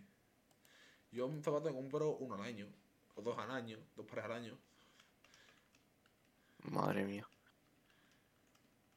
Yo 1.12 1.26
un 1.26 1.42
zapato 1.42 1.72
compro 1.74 2.10
uno 2.16 2.34
al 2.34 2.42
año. 2.42 2.68
O 3.16 3.22
dos 3.22 3.36
al 3.38 3.50
año. 3.50 3.78
Dos 3.96 4.06
pares 4.06 4.24
al 4.26 4.32
año. 4.32 4.58
Madre 6.64 7.04
mía. 7.04 7.26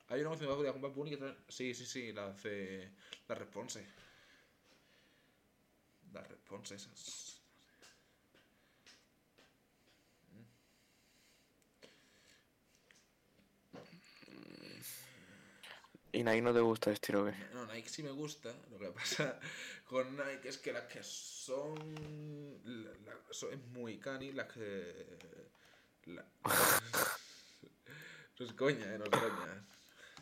Hay 0.10 0.22
una 0.22 0.32
opción 0.32 0.62
que 0.62 0.72
comprar 0.72 0.94
Bunny 0.94 1.18
que 1.18 1.36
Sí, 1.48 1.74
sí, 1.74 1.86
sí, 1.86 2.12
las 2.14 2.44
de. 2.44 2.92
Las 3.28 3.38
response. 3.38 3.86
Las 6.12 6.28
response 6.28 6.76
esas. 6.76 7.33
¿Y 16.14 16.24
Nike 16.24 16.42
no 16.42 16.54
te 16.54 16.60
gusta 16.60 16.90
el 16.92 16.94
estilo 16.94 17.24
o 17.24 17.26
qué? 17.26 17.34
No, 17.54 17.66
Nike 17.66 17.90
sí 17.90 18.04
me 18.04 18.12
gusta. 18.12 18.54
Lo 18.72 18.78
que 18.80 18.88
pasa 18.92 19.40
con 19.86 20.16
Nike 20.16 20.48
es 20.50 20.58
que 20.60 20.72
las 20.72 20.84
que 20.86 21.02
son. 21.04 21.76
la- 22.64 22.92
la- 23.12 23.20
son- 23.32 23.52
es 23.54 23.60
muy 23.74 23.98
cani, 23.98 24.32
las 24.32 24.52
que. 24.52 25.18
la- 26.06 26.26
no 28.40 28.46
es 28.46 28.54
coña, 28.54 28.94
eh, 28.94 28.98
no 29.00 29.06
es 29.06 29.10
coña. 29.10 29.66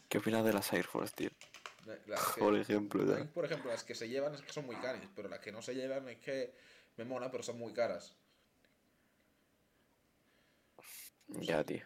¿Qué 0.07 0.17
opinas 0.17 0.43
de 0.45 0.53
las 0.53 0.71
Air 0.73 0.85
Force, 0.85 1.13
tío? 1.15 1.29
Que- 1.29 2.39
Por 2.39 2.55
ejemplo, 2.55 3.03
Nike, 3.03 3.31
por 3.33 3.45
ejemplo, 3.45 3.69
las 3.71 3.83
que 3.83 3.95
se 3.95 4.07
llevan 4.07 4.33
es 4.35 4.41
que 4.41 4.53
son 4.53 4.65
muy 4.65 4.75
caras, 4.77 5.01
pero 5.15 5.27
las 5.27 5.39
que 5.39 5.51
no 5.51 5.61
se 5.61 5.75
llevan 5.75 6.07
es 6.09 6.19
que 6.19 6.53
me 6.97 7.03
mola, 7.05 7.29
pero 7.31 7.43
son 7.43 7.57
muy 7.59 7.73
caras. 7.73 8.15
Ya, 11.27 11.63
tío. 11.63 11.85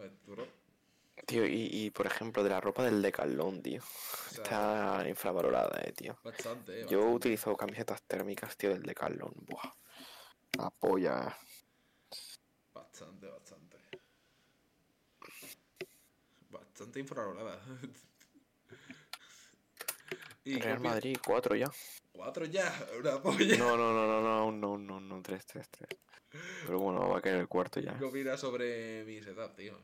¿Sabes? 0.00 0.24
Duro. 0.24 0.46
Tío, 1.26 1.46
y, 1.46 1.68
y 1.70 1.90
por 1.90 2.06
ejemplo, 2.06 2.42
de 2.42 2.48
la 2.48 2.60
ropa 2.60 2.82
del 2.84 3.02
Decathlon, 3.02 3.62
tío. 3.62 3.82
O 3.82 4.30
sea, 4.30 4.42
Está 4.42 5.08
infravalorada, 5.08 5.78
eh, 5.82 5.92
tío. 5.92 6.18
Bastante, 6.24 6.80
eh. 6.80 6.86
Yo 6.88 6.98
bastante. 7.00 7.16
utilizo 7.16 7.56
camisetas 7.56 8.02
térmicas, 8.04 8.56
tío, 8.56 8.70
del 8.70 8.82
Decathlon. 8.82 9.32
Buah. 9.46 9.74
La 10.56 10.70
polla. 10.70 11.36
Bastante, 12.72 13.26
bastante. 13.26 13.76
bastante 16.48 17.00
infravalorada. 17.00 17.60
y 20.44 20.58
Real 20.58 20.80
Madrid, 20.80 21.18
4 21.24 21.54
ya. 21.56 21.70
Cuatro 22.12 22.44
ya, 22.44 22.72
una 22.98 23.22
polla. 23.22 23.56
No, 23.56 23.76
no, 23.76 23.92
no, 23.92 24.06
no, 24.06 24.20
no, 24.20 24.52
no, 24.52 24.78
no, 24.78 25.00
no, 25.00 25.22
3, 25.22 25.46
3, 25.46 25.68
3. 25.70 25.88
Pero 26.66 26.78
bueno, 26.78 27.08
va 27.08 27.18
a 27.18 27.20
caer 27.22 27.36
el 27.36 27.48
cuarto 27.48 27.80
ya. 27.80 27.96
¿Qué 27.98 28.04
opinas 28.04 28.40
sobre 28.40 29.04
mi 29.04 29.22
setup, 29.22 29.54
tío? 29.56 29.78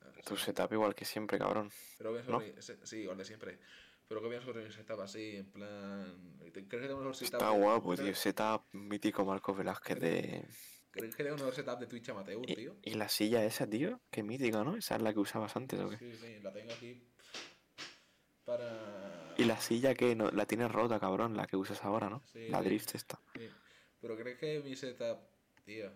Ver, 0.00 0.22
Tu 0.24 0.36
sí. 0.36 0.44
setup 0.46 0.72
igual 0.72 0.94
que 0.94 1.04
siempre, 1.04 1.38
cabrón. 1.38 1.70
Pero 1.98 2.12
¿qué 2.12 2.18
¿no? 2.20 2.24
sobre 2.40 2.52
mi- 2.54 2.62
Sí, 2.86 2.96
igual 2.98 3.18
de 3.18 3.24
siempre. 3.24 3.58
Pero 4.06 4.20
¿qué 4.20 4.26
opinas 4.28 4.44
sobre 4.44 4.64
mi 4.64 4.72
setup 4.72 5.00
así, 5.00 5.36
en 5.36 5.50
plan... 5.50 6.38
¿Crees 6.52 6.66
que 6.68 6.78
tengo 6.78 6.94
un 6.94 7.00
mejor 7.00 7.16
setup? 7.16 7.34
Está 7.34 7.50
de- 7.52 7.58
guapo, 7.58 7.94
tío. 7.94 8.04
¿crees- 8.04 8.18
Setup 8.18 8.62
mítico 8.72 9.24
Marcos 9.24 9.56
Velázquez 9.56 9.98
de... 10.00 10.44
¿Crees 10.90 11.14
que 11.14 11.22
tengo 11.22 11.34
un 11.36 11.40
mejor 11.42 11.54
setup 11.54 11.78
de 11.78 11.86
Twitch 11.86 12.08
amateur, 12.08 12.40
Y, 12.46 12.54
tío? 12.54 12.76
y 12.82 12.94
la 12.94 13.08
silla 13.08 13.44
esa, 13.44 13.68
tío, 13.68 14.00
qué 14.10 14.22
mítica, 14.22 14.64
¿no? 14.64 14.76
Esa 14.76 14.96
es 14.96 15.02
la 15.02 15.12
que 15.12 15.20
usabas 15.20 15.54
antes, 15.56 15.78
¿o 15.80 15.90
qué? 15.90 15.98
Sí, 15.98 16.12
sí, 16.16 16.40
la 16.40 16.52
tengo 16.52 16.72
aquí 16.72 17.02
para... 18.48 19.34
Y 19.36 19.44
la 19.44 19.60
silla 19.60 19.94
que 19.94 20.16
no, 20.16 20.30
la 20.30 20.46
tienes 20.46 20.72
rota, 20.72 20.98
cabrón, 20.98 21.36
la 21.36 21.46
que 21.46 21.56
usas 21.56 21.84
ahora, 21.84 22.08
¿no? 22.08 22.22
Sí, 22.32 22.48
la 22.48 22.62
drift 22.62 22.94
esta. 22.94 23.20
Sí. 23.36 23.48
Pero 24.00 24.16
¿crees 24.16 24.38
que 24.38 24.60
mi 24.60 24.74
setup, 24.74 25.18
tío? 25.64 25.92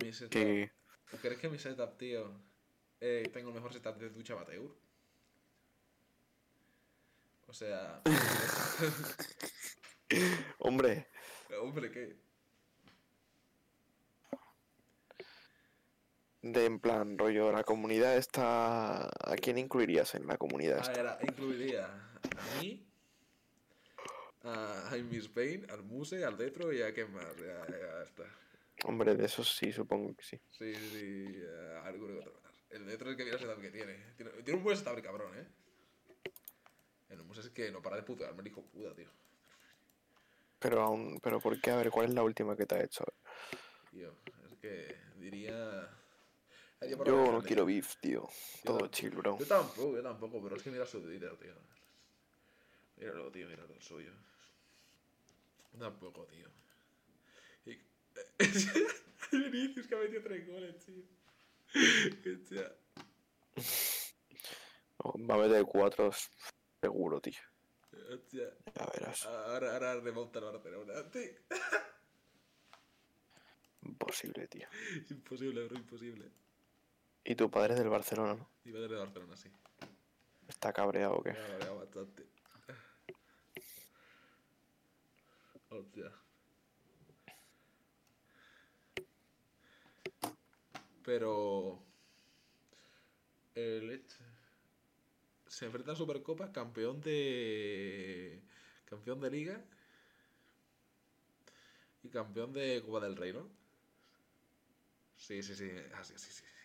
Mi 0.00 0.12
setup... 0.12 0.30
Que... 0.30 0.70
¿Crees 1.20 1.38
que 1.38 1.48
mi 1.48 1.58
setup, 1.58 1.98
tío, 1.98 2.30
eh, 3.00 3.28
tengo 3.32 3.50
el 3.50 3.56
mejor 3.56 3.72
setup 3.72 3.96
de 3.96 4.10
ducha 4.10 4.34
amateur? 4.34 4.70
O 7.48 7.52
sea... 7.52 8.02
Hombre, 10.58 11.08
Hombre, 11.60 11.90
¿qué? 11.90 12.16
De 16.52 16.64
en 16.66 16.80
plan, 16.80 17.18
rollo, 17.18 17.52
la 17.52 17.64
comunidad 17.64 18.16
está... 18.16 19.04
¿A 19.06 19.36
quién 19.40 19.58
incluirías 19.58 20.14
en 20.14 20.26
la 20.26 20.36
comunidad 20.36 20.78
A 20.78 20.80
esta? 20.82 20.92
ver, 20.92 21.06
a- 21.06 21.18
incluiría 21.22 21.86
a 21.86 22.60
mí, 22.60 22.86
a 24.42 24.86
Jaime 24.90 25.16
Spain, 25.18 25.66
al 25.70 25.82
Muse, 25.82 26.24
al 26.24 26.36
Detro 26.36 26.72
y 26.72 26.82
a 26.82 26.92
quién 26.92 27.12
más. 27.12 27.36
Ya, 27.36 27.66
ya 27.68 28.02
está. 28.02 28.24
Hombre, 28.84 29.14
de 29.14 29.24
esos 29.24 29.56
sí, 29.56 29.72
supongo 29.72 30.14
que 30.14 30.22
sí. 30.24 30.40
Sí, 30.50 30.74
sí, 30.74 31.42
a 31.76 31.86
alguno 31.86 32.14
que 32.14 32.20
otro 32.20 32.40
más. 32.42 32.52
El 32.70 32.86
Detro 32.86 33.10
es 33.10 33.16
que 33.16 33.24
mira 33.24 33.36
el 33.36 33.42
setup 33.42 33.60
que 33.60 33.70
tiene. 33.70 33.96
Tiene, 34.16 34.30
tiene 34.42 34.58
un 34.58 34.64
buen 34.64 34.76
setup, 34.76 34.96
el 34.96 35.02
cabrón, 35.02 35.32
¿eh? 35.38 35.46
El 37.08 37.22
Muse 37.24 37.40
es 37.40 37.50
que 37.50 37.70
no 37.70 37.80
para 37.80 37.96
de 37.96 38.02
putearme 38.02 38.40
el 38.42 38.48
hijo 38.48 38.62
puta, 38.62 38.94
tío. 38.94 39.08
Pero 40.58 40.82
aún, 40.82 41.18
pero 41.22 41.38
¿por 41.40 41.60
qué? 41.60 41.70
A 41.70 41.76
ver, 41.76 41.90
¿cuál 41.90 42.06
es 42.06 42.14
la 42.14 42.22
última 42.22 42.56
que 42.56 42.66
te 42.66 42.74
ha 42.74 42.82
hecho? 42.82 43.04
Tío, 43.90 44.12
es 44.50 44.54
que 44.60 44.96
diría... 45.16 45.88
Yo 46.80 47.32
no 47.32 47.42
quiero 47.42 47.64
beef, 47.64 47.96
tío. 48.00 48.28
Todo 48.62 48.78
tampoco. 48.78 48.88
chill, 48.88 49.10
bro. 49.10 49.38
Yo 49.38 49.46
tampoco, 49.46 49.96
yo 49.96 50.02
tampoco, 50.02 50.42
pero 50.42 50.56
es 50.56 50.62
que 50.62 50.70
mira 50.70 50.84
su 50.84 51.00
Twitter, 51.00 51.34
tío. 51.36 51.54
Míralo, 52.96 53.30
tío, 53.30 53.48
míralo 53.48 53.74
el 53.74 53.82
suyo. 53.82 54.12
Tampoco, 55.78 56.26
tío. 56.26 56.48
Y... 57.66 57.78
Vinicius 59.50 59.86
que 59.86 59.94
ha 59.94 59.98
metido 59.98 60.22
tres 60.22 60.46
goles, 60.46 60.76
tío. 60.84 61.02
Va 65.30 65.34
a 65.34 65.38
meter 65.38 65.64
cuatro 65.64 66.10
seguro, 66.80 67.20
tío. 67.20 67.40
Hostia. 68.12 68.52
Ya 68.74 68.86
verás. 68.92 69.24
Ahora, 69.26 69.72
ahora 69.72 70.00
remonta 70.00 70.38
el 70.38 70.44
Barcelona. 70.44 71.10
Tío. 71.10 71.32
Imposible, 73.82 74.48
tío. 74.48 74.68
Imposible, 75.10 75.64
bro, 75.64 75.76
imposible. 75.76 76.30
Y 77.28 77.34
tu 77.34 77.50
padre 77.50 77.74
es 77.74 77.80
del 77.80 77.88
Barcelona, 77.88 78.34
¿no? 78.34 78.48
Iba 78.64 78.78
a 78.78 78.82
de 78.82 78.96
Barcelona, 78.96 79.36
sí. 79.36 79.50
¿Está 80.46 80.72
cabreado 80.72 81.16
o 81.16 81.22
qué? 81.24 81.32
Me 81.32 81.38
ha 81.38 81.48
mareado 81.48 81.78
bastante. 81.78 82.24
Hostia. 85.68 86.12
Pero. 91.04 91.82
El 93.56 94.04
se 95.48 95.64
enfrenta 95.64 95.92
a 95.92 95.96
Supercopa, 95.96 96.52
campeón 96.52 97.00
de. 97.00 98.40
Campeón 98.84 99.20
de 99.20 99.30
Liga. 99.32 99.64
Y 102.04 102.08
campeón 102.08 102.52
de 102.52 102.80
Copa 102.86 103.00
del 103.00 103.16
Rey, 103.16 103.32
¿no? 103.32 103.48
Sí, 105.16 105.42
sí, 105.42 105.56
sí. 105.56 105.68
Así, 105.98 106.14
sí, 106.16 106.30
sí, 106.30 106.44
sí. 106.44 106.55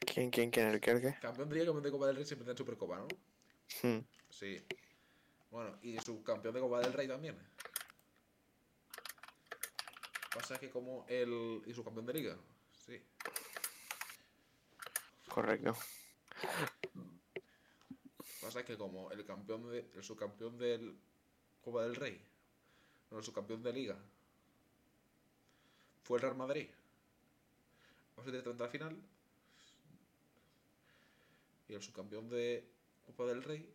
¿Quién, 0.00 0.30
quién, 0.30 0.50
quién? 0.50 0.66
¿El 0.68 0.80
qué? 0.80 1.16
Campeón 1.20 1.48
de 1.48 1.54
Liga, 1.54 1.66
campeón 1.66 1.82
de 1.84 1.90
Copa 1.90 2.06
del 2.06 2.16
Rey 2.16 2.24
se 2.24 2.34
enfrenta 2.34 2.52
en 2.52 2.58
Supercopa, 2.58 2.98
¿no? 2.98 3.08
Hmm. 3.82 4.04
Sí. 4.28 4.64
Bueno, 5.50 5.78
y 5.82 5.98
subcampeón 5.98 6.54
de 6.54 6.60
Copa 6.60 6.80
del 6.80 6.92
Rey 6.92 7.08
también. 7.08 7.36
Pasa 10.34 10.58
que 10.58 10.70
como 10.70 11.04
el... 11.08 11.62
¿Y 11.66 11.74
subcampeón 11.74 12.06
de 12.06 12.12
Liga? 12.12 12.36
Sí. 12.86 13.02
Correcto. 15.28 15.76
Pasa 18.40 18.64
que 18.64 18.76
como 18.76 19.10
el 19.10 19.24
campeón 19.24 19.70
de... 19.70 19.90
El 19.94 20.02
subcampeón 20.02 20.56
del 20.56 20.98
Copa 21.60 21.82
del 21.82 21.96
Rey. 21.96 22.20
No, 23.10 23.18
el 23.18 23.24
subcampeón 23.24 23.62
de 23.62 23.72
Liga. 23.72 23.98
Fue 26.04 26.18
el 26.18 26.22
Real 26.22 26.36
Madrid. 26.36 26.68
Vamos 28.16 28.28
a 28.28 28.30
directamente 28.30 28.62
a 28.62 28.66
la 28.66 28.72
final. 28.72 29.02
Y 31.70 31.74
el 31.74 31.82
subcampeón 31.82 32.28
de 32.28 32.68
Copa 33.06 33.26
del 33.26 33.44
Rey 33.44 33.72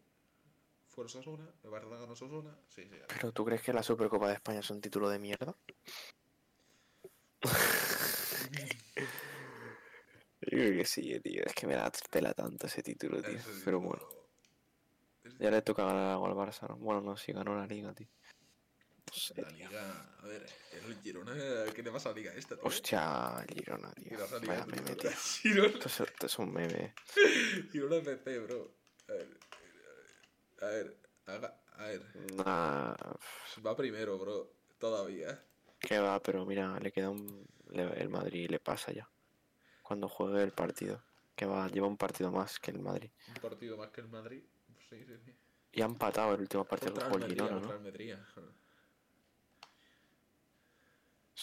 fue 0.89 1.03
el 1.03 1.05
Osasuna. 1.05 1.49
El 1.63 1.69
Barcelona 1.69 2.01
ganó 2.01 2.11
Osasuna. 2.11 2.53
Sí, 2.67 2.83
sí. 2.89 2.97
¿Pero 3.07 3.31
tú 3.31 3.45
crees 3.45 3.61
que 3.61 3.71
la 3.71 3.81
Supercopa 3.83 4.27
de 4.27 4.33
España 4.33 4.59
es 4.59 4.69
un 4.69 4.81
título 4.81 5.07
de 5.09 5.17
mierda? 5.17 5.55
Yo 10.41 10.49
creo 10.49 10.77
que 10.77 10.83
sí, 10.85 11.17
tío. 11.21 11.43
Es 11.45 11.53
que 11.53 11.67
me 11.67 11.75
la 11.75 11.89
pela 12.11 12.33
tanto 12.33 12.67
ese 12.67 12.83
título, 12.83 13.21
tío. 13.23 13.37
Ese 13.37 13.49
Pero 13.63 13.79
título- 13.79 13.87
bueno, 13.87 14.09
ya 15.39 15.49
le 15.51 15.61
toca 15.61 15.85
ganar 15.85 16.11
algo 16.11 16.25
al 16.27 16.33
Barça, 16.33 16.67
¿no? 16.67 16.75
Bueno, 16.75 16.99
no, 16.99 17.15
si 17.15 17.31
ganó 17.31 17.55
la 17.55 17.65
liga, 17.65 17.93
tío. 17.93 18.09
Sé, 19.11 19.41
La 19.41 19.49
liga. 19.49 20.15
A 20.21 20.27
ver, 20.27 20.45
el 20.73 21.01
Girona. 21.01 21.33
¿Qué 21.73 21.81
le 21.83 21.91
pasa 21.91 22.09
a 22.09 22.11
la 22.11 22.17
liga 22.17 22.33
esta, 22.33 22.55
tío? 22.55 22.65
Hostia, 22.65 23.45
Girona, 23.53 23.91
¿Qué 23.95 24.09
tío. 24.09 24.17
Vaya 24.47 24.65
meme, 24.65 24.95
tío? 24.95 25.11
Girona, 25.41 25.67
Esto 25.69 25.87
es, 25.87 25.99
esto 26.01 26.25
es 26.25 26.39
un 26.39 26.53
meme. 26.53 26.93
Girona 27.71 27.95
FC, 27.97 28.39
bro. 28.39 28.71
A 29.09 29.13
ver. 29.13 29.39
A 30.61 30.65
ver. 30.65 30.97
haga- 31.27 31.61
a 31.77 31.83
ver. 31.87 32.01
Nah, 32.33 32.95
Va 33.65 33.75
primero, 33.75 34.17
bro. 34.17 34.51
Todavía. 34.79 35.41
que 35.79 35.99
va, 35.99 36.21
pero 36.21 36.45
mira, 36.45 36.77
le 36.79 36.91
queda 36.91 37.09
un... 37.09 37.47
el 37.73 38.09
Madrid 38.09 38.49
le 38.49 38.59
pasa 38.59 38.91
ya. 38.91 39.07
Cuando 39.83 40.09
juegue 40.09 40.43
el 40.43 40.51
partido. 40.51 41.01
Que 41.35 41.45
va, 41.45 41.67
lleva 41.67 41.87
un 41.87 41.97
partido 41.97 42.31
más 42.31 42.59
que 42.59 42.71
el 42.71 42.79
Madrid. 42.79 43.09
Un 43.27 43.33
partido 43.35 43.77
más 43.77 43.89
que 43.91 44.01
el 44.01 44.07
Madrid. 44.07 44.43
Sí, 44.89 45.03
sí, 45.05 45.13
sí. 45.25 45.35
Y 45.73 45.81
ha 45.81 45.85
empatado 45.85 46.33
el 46.33 46.41
último 46.41 46.63
partido 46.65 46.93
con 47.09 47.21
el 47.23 47.29
Girona, 47.29 47.59
¿no? 47.59 47.69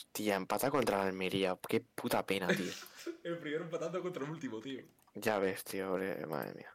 Hostia, 0.02 0.34
empata 0.34 0.68
contra 0.70 0.98
la 0.98 1.04
Almería. 1.04 1.56
Qué 1.68 1.80
puta 1.80 2.26
pena, 2.26 2.48
tío. 2.48 2.72
El 3.24 3.38
primero 3.38 3.64
empatando 3.64 4.02
contra 4.02 4.24
el 4.24 4.30
último, 4.30 4.60
tío. 4.60 4.82
Ya 5.14 5.38
ves, 5.38 5.62
tío, 5.64 5.92
madre 6.28 6.54
mía. 6.54 6.72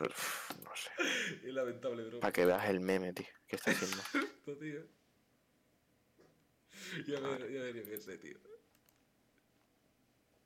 Uf, 0.00 0.50
no 0.62 0.70
sé. 0.76 0.90
Es 1.46 1.52
lamentable, 1.52 2.04
bro. 2.04 2.20
Para 2.20 2.32
que 2.32 2.46
veas 2.46 2.68
el 2.68 2.80
meme, 2.80 3.12
tío, 3.12 3.26
que 3.46 3.56
está 3.56 3.70
haciendo. 3.72 3.98
Esto, 4.14 4.56
tío. 4.56 4.86
Ya 7.06 7.20
ver, 7.20 7.52
ya 7.52 7.60
ver, 7.62 7.74
yo 7.76 7.84
qué 7.84 7.98
sé, 7.98 8.18
tío. 8.18 8.38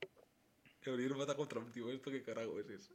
El 0.01 0.93
primero 0.95 1.13
empata 1.15 1.35
contra 1.35 1.59
el 1.59 1.65
último. 1.65 1.89
¿Esto 1.89 2.11
qué 2.11 2.21
carajo 2.23 2.59
es 2.59 2.69
eso? 2.69 2.93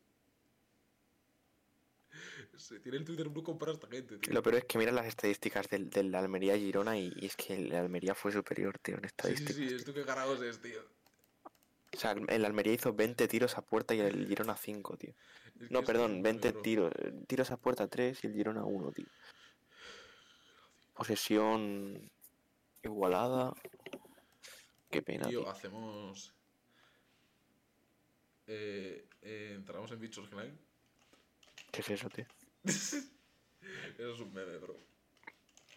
Se 2.57 2.79
tiene 2.81 2.99
el 2.99 3.05
Twitter 3.05 3.29
Blue 3.29 3.43
comprar 3.43 3.71
a 3.71 3.73
esta 3.75 3.87
gente, 3.89 4.19
tío. 4.19 4.33
Lo 4.35 4.43
peor 4.43 4.57
es 4.57 4.65
que 4.65 4.77
mira 4.79 4.93
las 4.93 5.07
estadísticas 5.07 5.69
del, 5.69 5.89
del 5.89 6.15
Almería 6.15 6.57
Girona 6.59 6.99
y, 6.99 7.13
y 7.17 7.27
es 7.27 7.37
que 7.37 7.55
el 7.55 7.73
Almería 7.75 8.15
fue 8.15 8.33
superior, 8.33 8.79
tío, 8.79 8.97
en 8.97 9.03
Sí, 9.03 9.09
sí, 9.09 9.09
estadísticas. 9.09 9.57
sí, 9.57 9.67
tío. 9.69 9.77
esto 9.77 9.95
qué 9.95 10.05
carajos 10.05 10.43
es, 10.43 10.61
tío. 10.61 10.81
O 11.93 11.97
sea, 11.97 12.13
el 12.13 12.45
Almería 12.45 12.73
hizo 12.75 12.93
20 12.93 13.27
tiros 13.29 13.57
a 13.57 13.63
puerta 13.63 13.95
y 13.95 14.01
el 14.01 14.27
Girona 14.29 14.57
5, 14.57 14.97
tío. 14.97 15.15
Es 15.61 15.69
que 15.69 15.75
No, 15.75 15.83
perdón, 15.83 16.11
es 16.13 16.17
un 16.19 16.23
20 16.23 16.49
meme, 16.49 16.53
bro. 16.53 16.63
tiros. 16.63 16.93
Tiros 17.27 17.51
a 17.51 17.57
puerta 17.57 17.89
3 17.89 18.23
y 18.25 18.27
el 18.27 18.35
Girona 18.35 18.65
1, 18.65 18.93
tío. 18.93 19.07
Posesión 20.95 22.11
igualada. 22.83 23.55
Qué 24.91 25.03
pena, 25.03 25.29
Tío, 25.29 25.41
tío. 25.41 25.51
hacemos. 25.51 26.35
Eh, 28.47 29.07
eh, 29.23 29.53
entramos 29.57 29.91
en 29.93 30.01
Bichos 30.01 30.29
Clan. 30.29 30.59
¿Qué 31.73 31.81
es 31.81 31.91
eso, 31.91 32.09
tío? 32.11 32.27
Eso 32.65 32.97
es 33.99 34.21
un 34.21 34.33
meme, 34.33 34.59
bro. 34.59 34.77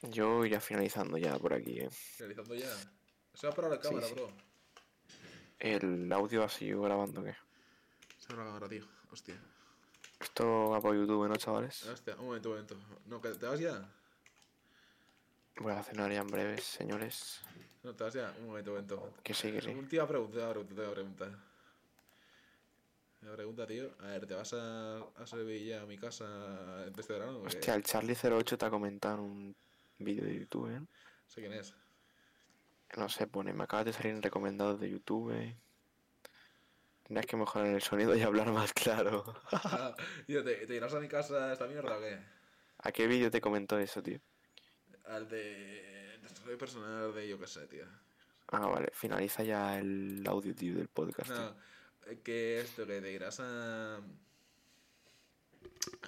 Yo 0.04 0.46
iría 0.46 0.60
finalizando 0.60 1.18
ya 1.18 1.38
por 1.40 1.54
aquí, 1.54 1.80
eh. 1.80 1.90
Realizando 2.20 2.56
ya. 2.56 2.70
Se 3.34 3.48
va 3.48 3.54
a 3.54 3.56
parar 3.56 3.72
la 3.72 3.80
cámara, 3.80 4.08
sí. 4.08 4.14
bro. 4.14 4.32
¿El 5.60 6.12
audio 6.12 6.44
ha 6.44 6.50
seguido 6.50 6.82
grabando 6.82 7.24
qué? 7.24 7.36
Se 8.18 8.34
habrá 8.34 8.52
ahora, 8.52 8.68
tío. 8.68 8.86
Hostia. 9.12 9.40
Esto 10.20 10.70
va 10.70 10.82
por 10.82 10.96
YouTube, 10.96 11.28
¿no, 11.28 11.36
chavales? 11.38 11.86
Hostia, 11.86 12.16
un 12.18 12.26
momento, 12.26 12.50
un 12.50 12.56
momento. 12.56 12.78
No, 13.06 13.20
¿te 13.20 13.46
vas 13.46 13.60
ya? 13.60 13.90
Voy 15.58 15.72
a 15.72 15.84
cenar 15.84 16.12
ya 16.12 16.22
en 16.22 16.28
breves, 16.28 16.64
señores. 16.64 17.42
No, 17.84 17.94
te 17.96 18.04
vas 18.04 18.14
ya. 18.14 18.34
Un 18.40 18.48
momento, 18.48 18.72
un 18.72 18.76
momento. 18.76 19.14
Que 19.24 19.34
sí, 19.34 19.52
que 19.52 19.62
sí. 19.62 19.70
Un 19.70 19.88
tío 19.88 20.08
pregunta, 20.08 20.54
te 20.54 20.64
pregunta, 20.74 21.44
te 23.24 23.36
pregunta. 23.36 23.66
Me 23.66 23.66
pregunta, 23.66 23.68
tío. 23.68 23.96
A 24.00 24.12
ver, 24.12 24.26
¿te 24.28 24.34
vas 24.34 24.54
a, 24.54 24.98
a 25.00 25.28
Sevilla 25.28 25.82
a 25.82 25.86
mi 25.86 25.98
casa 25.98 26.86
este 26.86 27.14
verano? 27.14 27.40
o 27.40 27.42
qué? 27.42 27.48
Hostia, 27.48 27.76
el 27.76 27.84
Charlie08 27.84 28.58
te 28.58 28.66
ha 28.66 28.70
comentado 28.70 29.16
en 29.16 29.22
un 29.22 29.56
vídeo 30.00 30.26
de 30.26 30.40
YouTube, 30.40 30.70
¿eh? 30.70 30.82
Sé 31.28 31.42
quién 31.42 31.54
es. 31.54 31.74
No 32.98 33.10
sé, 33.10 33.28
pone, 33.28 33.54
me 33.54 33.64
acabas 33.64 33.86
de 33.86 33.94
salir 33.94 34.14
en 34.14 34.22
recomendados 34.22 34.80
de 34.80 34.90
YouTube. 34.90 35.34
Tendrás 37.04 37.26
que 37.26 37.36
mejorar 37.36 37.68
el 37.68 37.82
sonido 37.82 38.16
y 38.16 38.22
hablar 38.22 38.52
más 38.52 38.72
claro. 38.74 39.24
Ah, 39.52 39.96
tío, 40.28 40.44
¿te, 40.44 40.68
¿te 40.68 40.76
irás 40.76 40.94
a 40.94 41.00
mi 41.00 41.08
casa 41.08 41.52
esta 41.52 41.68
mierda 41.68 41.98
o 41.98 42.00
qué? 42.00 42.20
¿A 42.80 42.92
qué 42.92 43.08
vídeo 43.08 43.32
te 43.32 43.42
comentó 43.42 43.80
eso, 43.80 44.02
tío? 44.04 44.20
Al 45.06 45.28
de... 45.28 46.20
Desarrollo 46.22 46.58
personal 46.58 47.14
de 47.14 47.28
yo 47.28 47.40
qué 47.40 47.48
sé, 47.48 47.68
tío. 47.68 47.86
Ah, 48.48 48.68
vale, 48.68 48.92
finaliza 48.94 49.44
ya 49.44 49.78
el 49.80 50.24
audio, 50.28 50.56
tío, 50.56 50.76
del 50.76 50.88
podcast. 50.88 51.30
tío. 51.30 51.40
No, 51.40 51.50
eh, 51.50 51.54
que 52.24 52.62
esto, 52.62 52.86
que 52.86 53.02
te 53.02 53.12
irás 53.12 53.40
a... 53.40 53.98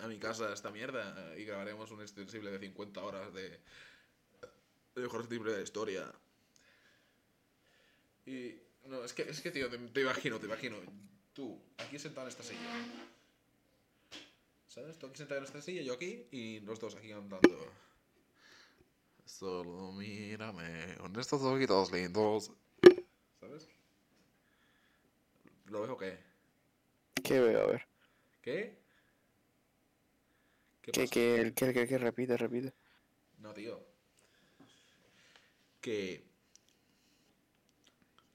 A 0.02 0.08
mi 0.08 0.18
casa 0.20 0.54
esta 0.54 0.72
mierda 0.72 1.34
y 1.38 1.46
grabaremos 1.46 1.91
un 1.91 2.02
extensible 2.02 2.52
de 2.52 2.60
50 2.60 3.04
horas 3.04 3.34
de... 3.34 3.60
De 4.96 5.02
mejor 5.02 5.22
extensible 5.22 5.54
de 5.54 5.64
historia. 5.64 6.14
Y... 8.26 8.56
No, 8.86 9.04
es 9.04 9.14
que, 9.14 9.24
es 9.24 9.41
que 9.41 9.52
tío, 9.52 9.70
te, 9.70 9.78
te 9.78 10.02
imagino, 10.02 10.39
te 10.39 10.46
imagino. 10.46 10.78
Tú, 11.34 11.60
aquí 11.78 11.98
sentado 11.98 12.28
en 12.28 12.32
esta 12.32 12.43
silla. 12.43 12.60
¿Sabes? 14.68 15.00
Tú 15.00 15.08
aquí 15.08 15.18
sentado 15.18 15.39
en 15.39 15.46
esta 15.46 15.62
silla, 15.62 15.82
yo 15.82 15.93
aquí, 15.93 16.28
y 16.32 16.60
los 16.60 16.80
dos 16.80 16.96
aquí 16.96 17.12
andando. 17.12 17.72
Solo 19.26 19.91
mírame 19.91 20.96
con 21.00 21.20
estos 21.20 21.41
ojitos 21.41 21.91
lindos. 21.91 22.52
¿Sabes? 23.39 23.68
¿Lo 25.66 25.82
ves 25.82 25.89
o 25.89 25.97
qué? 25.97 26.20
¿Qué 27.24 27.39
veo? 27.39 27.61
A 27.63 27.66
ver. 27.68 27.88
¿Qué? 28.41 28.78
¿Qué 30.82 30.91
¿Qué, 30.91 31.07
qué, 31.07 31.41
el 31.41 31.53
qué, 31.55 31.74
qué, 31.74 31.88
qué? 31.88 31.97
Repite, 31.97 32.38
repite. 32.38 32.74
No, 33.39 33.53
tío. 33.53 33.84
Que. 35.82 36.24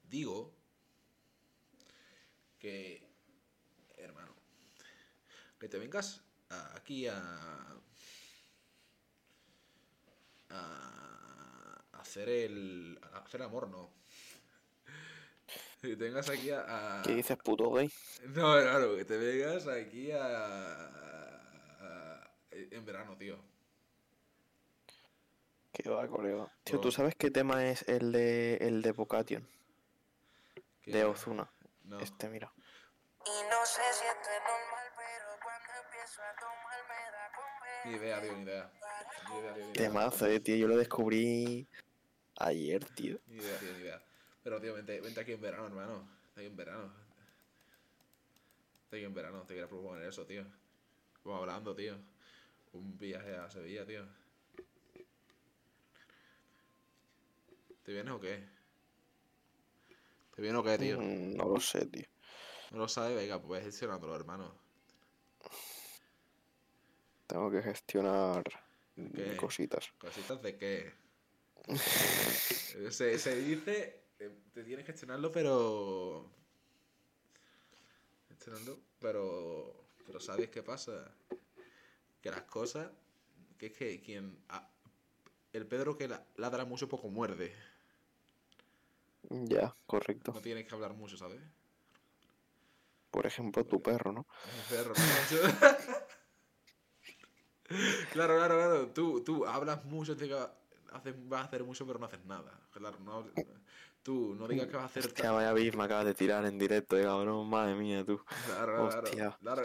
Digo. 0.09 0.53
Que. 2.59 3.07
Hermano. 3.95 4.35
Que 5.59 5.69
te 5.69 5.77
vengas 5.77 6.23
a- 6.49 6.75
aquí 6.75 7.07
a. 7.07 7.17
A. 10.49 11.83
Hacer 11.93 12.27
el. 12.27 12.99
A 13.13 13.19
hacer 13.19 13.41
amor, 13.43 13.69
no. 13.69 14.00
Que 15.81 15.95
te 15.95 16.03
vengas 16.05 16.29
aquí 16.29 16.51
a. 16.51 16.99
a- 16.99 17.01
¿Qué 17.01 17.15
dices, 17.15 17.37
puto 17.37 17.71
gay? 17.71 17.91
No, 18.27 18.53
claro, 18.53 18.95
que 18.95 19.05
te 19.05 19.17
vengas 19.17 19.67
aquí 19.67 20.11
a. 20.11 20.25
a- 20.25 22.31
en 22.51 22.85
verano, 22.85 23.17
tío. 23.17 23.43
¿Qué 25.73 25.89
va, 25.89 26.07
colega? 26.07 26.51
Tío. 26.63 26.79
¿tú 26.79 26.91
sabes 26.91 27.15
qué 27.15 27.31
tema 27.31 27.65
es 27.67 27.81
el 27.87 28.11
de 28.11 28.57
el 28.57 28.81
de 28.81 28.91
Bocation? 28.91 29.47
Que- 30.81 30.91
De 30.91 31.05
Ozuna. 31.05 31.49
No. 31.85 31.99
Este, 31.99 32.29
mira. 32.29 32.51
Y 33.25 33.29
no 33.49 33.65
sé 33.65 33.81
si 33.93 34.05
esto 34.05 34.29
es 34.29 34.41
normal, 34.43 34.87
pero 34.95 35.39
cuando 35.41 35.71
empiezo 35.85 36.21
a 36.21 36.35
tomar 36.39 36.83
me 36.89 37.11
da 37.11 37.31
con 37.35 37.45
Ni 37.91 37.97
idea, 37.97 38.21
tío, 38.21 38.33
ni 38.35 38.43
idea. 38.43 38.71
Ni 39.29 39.37
idea, 39.39 39.53
tío, 39.53 39.63
ni 39.65 39.71
idea. 39.71 39.73
Temazo, 39.73 40.25
eh, 40.27 40.39
tío. 40.39 40.55
Yo 40.57 40.67
lo 40.67 40.77
descubrí 40.77 41.67
ayer, 42.37 42.85
tío. 42.93 43.19
Ni 43.27 43.37
idea, 43.37 43.57
tío, 43.59 43.71
ni 43.73 43.79
idea. 43.79 44.01
Pero, 44.43 44.59
tío, 44.59 44.73
vente, 44.73 44.99
vente 45.01 45.19
aquí 45.19 45.33
en 45.33 45.41
verano, 45.41 45.67
hermano. 45.67 45.99
Vente 46.35 46.39
aquí 46.41 46.45
en 46.47 46.55
verano. 46.57 46.81
Vente 48.83 48.95
aquí 48.97 49.05
en 49.05 49.13
verano, 49.13 49.41
te 49.45 49.53
quiero 49.53 49.69
proponer 49.69 50.03
eso, 50.07 50.25
tío. 50.25 50.45
Vamos 51.23 51.41
hablando, 51.41 51.75
tío. 51.75 51.95
Un 52.73 52.97
viaje 52.97 53.35
a 53.35 53.49
Sevilla, 53.49 53.85
tío. 53.85 54.05
¿Te 57.83 57.91
vienes 57.93 58.13
o 58.13 58.19
qué? 58.19 58.43
¿Te 60.35 60.41
vienes 60.41 60.59
o 60.59 60.63
qué, 60.63 60.77
tío? 60.77 60.99
Mm, 60.99 61.35
No 61.35 61.45
lo 61.49 61.59
sé, 61.59 61.85
tío. 61.87 62.05
No 62.71 62.79
lo 62.79 62.87
sabes, 62.87 63.15
venga, 63.15 63.41
pues 63.41 63.63
gestionándolo, 63.63 64.15
hermano. 64.15 64.55
Tengo 67.27 67.51
que 67.51 67.61
gestionar 67.61 68.43
¿Qué? 69.15 69.35
cositas. 69.37 69.91
¿Cositas 69.99 70.41
de 70.41 70.57
qué? 70.57 70.93
se, 72.91 73.19
se 73.19 73.35
dice, 73.35 74.00
te 74.29 74.63
tienes 74.63 74.85
que 74.85 74.91
gestionarlo, 74.91 75.31
pero... 75.31 76.29
Gestionarlo, 78.29 78.79
pero... 78.99 79.85
Pero 80.05 80.19
¿sabes 80.19 80.49
qué 80.49 80.63
pasa? 80.63 81.11
Que 82.21 82.31
las 82.31 82.43
cosas... 82.43 82.89
Que 83.57 83.67
es 83.67 83.73
que 83.73 84.01
quien... 84.01 84.37
ah, 84.49 84.67
el 85.53 85.67
Pedro 85.67 85.97
que 85.97 86.07
la- 86.07 86.25
ladra 86.37 86.65
mucho 86.65 86.87
poco 86.87 87.09
muerde. 87.09 87.53
Ya, 89.29 89.75
correcto. 89.85 90.31
No 90.33 90.41
tienes 90.41 90.67
que 90.67 90.73
hablar 90.73 90.93
mucho, 90.93 91.17
¿sabes? 91.17 91.39
Por 93.11 93.25
ejemplo, 93.25 93.65
tu 93.65 93.81
perro, 93.81 94.11
¿no? 94.11 94.25
El 94.45 94.77
perro, 94.77 94.93
¿no? 94.93 95.01
claro, 98.13 98.35
claro, 98.37 98.55
claro. 98.55 98.87
Tú, 98.89 99.21
tú 99.23 99.45
hablas 99.45 99.83
mucho, 99.85 100.15
te 100.15 100.29
haces, 100.91 101.15
vas 101.27 101.41
a 101.41 101.45
hacer 101.45 101.63
mucho, 101.63 101.85
pero 101.85 101.99
no 101.99 102.05
haces 102.05 102.23
nada. 102.25 102.59
Claro, 102.71 102.97
no, 102.99 103.25
tú 104.03 104.35
no 104.35 104.47
digas 104.47 104.67
que 104.67 104.75
vas 104.75 104.83
a 104.83 104.85
hacer 104.87 105.05
Hostia, 105.05 105.31
vaya 105.31 105.53
beef 105.53 105.75
me 105.75 105.83
acabas 105.83 106.05
de 106.05 106.13
tirar 106.13 106.45
en 106.45 106.57
directo, 106.57 106.97
eh, 106.97 107.03
cabrón. 107.03 107.47
Madre 107.49 107.75
mía, 107.75 108.03
tú. 108.05 108.19
Claro, 108.45 108.87
claro, 108.89 108.97
Hostia. 108.97 109.37
claro, 109.41 109.61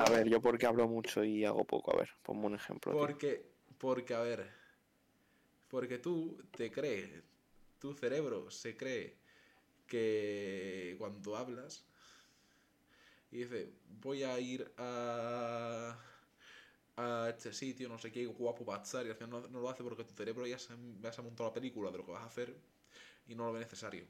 A 0.00 0.10
ver, 0.10 0.28
yo 0.28 0.40
porque 0.40 0.66
hablo 0.66 0.86
mucho 0.88 1.24
y 1.24 1.44
hago 1.44 1.64
poco. 1.64 1.94
A 1.94 1.98
ver, 1.98 2.10
ponme 2.22 2.46
un 2.46 2.54
ejemplo. 2.54 2.92
tío. 2.92 3.00
Porque, 3.00 3.46
porque, 3.78 4.14
a 4.14 4.20
ver, 4.20 4.50
porque 5.68 5.98
tú 5.98 6.38
te 6.56 6.70
crees, 6.70 7.22
tu 7.78 7.94
cerebro 7.94 8.50
se 8.50 8.76
cree 8.76 9.16
que 9.86 10.96
cuando 10.98 11.36
hablas 11.36 11.84
y 13.30 13.38
dice, 13.38 13.72
voy 14.00 14.22
a 14.22 14.38
ir 14.38 14.72
a, 14.78 15.98
a 16.96 17.28
este 17.28 17.52
sitio, 17.52 17.88
no 17.88 17.98
sé 17.98 18.12
qué, 18.12 18.26
guapo 18.26 18.72
estar, 18.74 19.04
y 19.06 19.10
al 19.10 19.16
final 19.16 19.30
no, 19.30 19.48
no 19.48 19.60
lo 19.60 19.68
hace 19.68 19.82
porque 19.82 20.04
tu 20.04 20.14
cerebro 20.14 20.46
ya 20.46 20.58
se, 20.58 20.74
ya 21.00 21.12
se 21.12 21.20
ha 21.20 21.24
montado 21.24 21.48
la 21.50 21.54
película 21.54 21.90
de 21.90 21.98
lo 21.98 22.06
que 22.06 22.12
vas 22.12 22.22
a 22.22 22.26
hacer 22.26 22.54
y 23.26 23.34
no 23.34 23.46
lo 23.46 23.52
ve 23.52 23.60
necesario. 23.60 24.06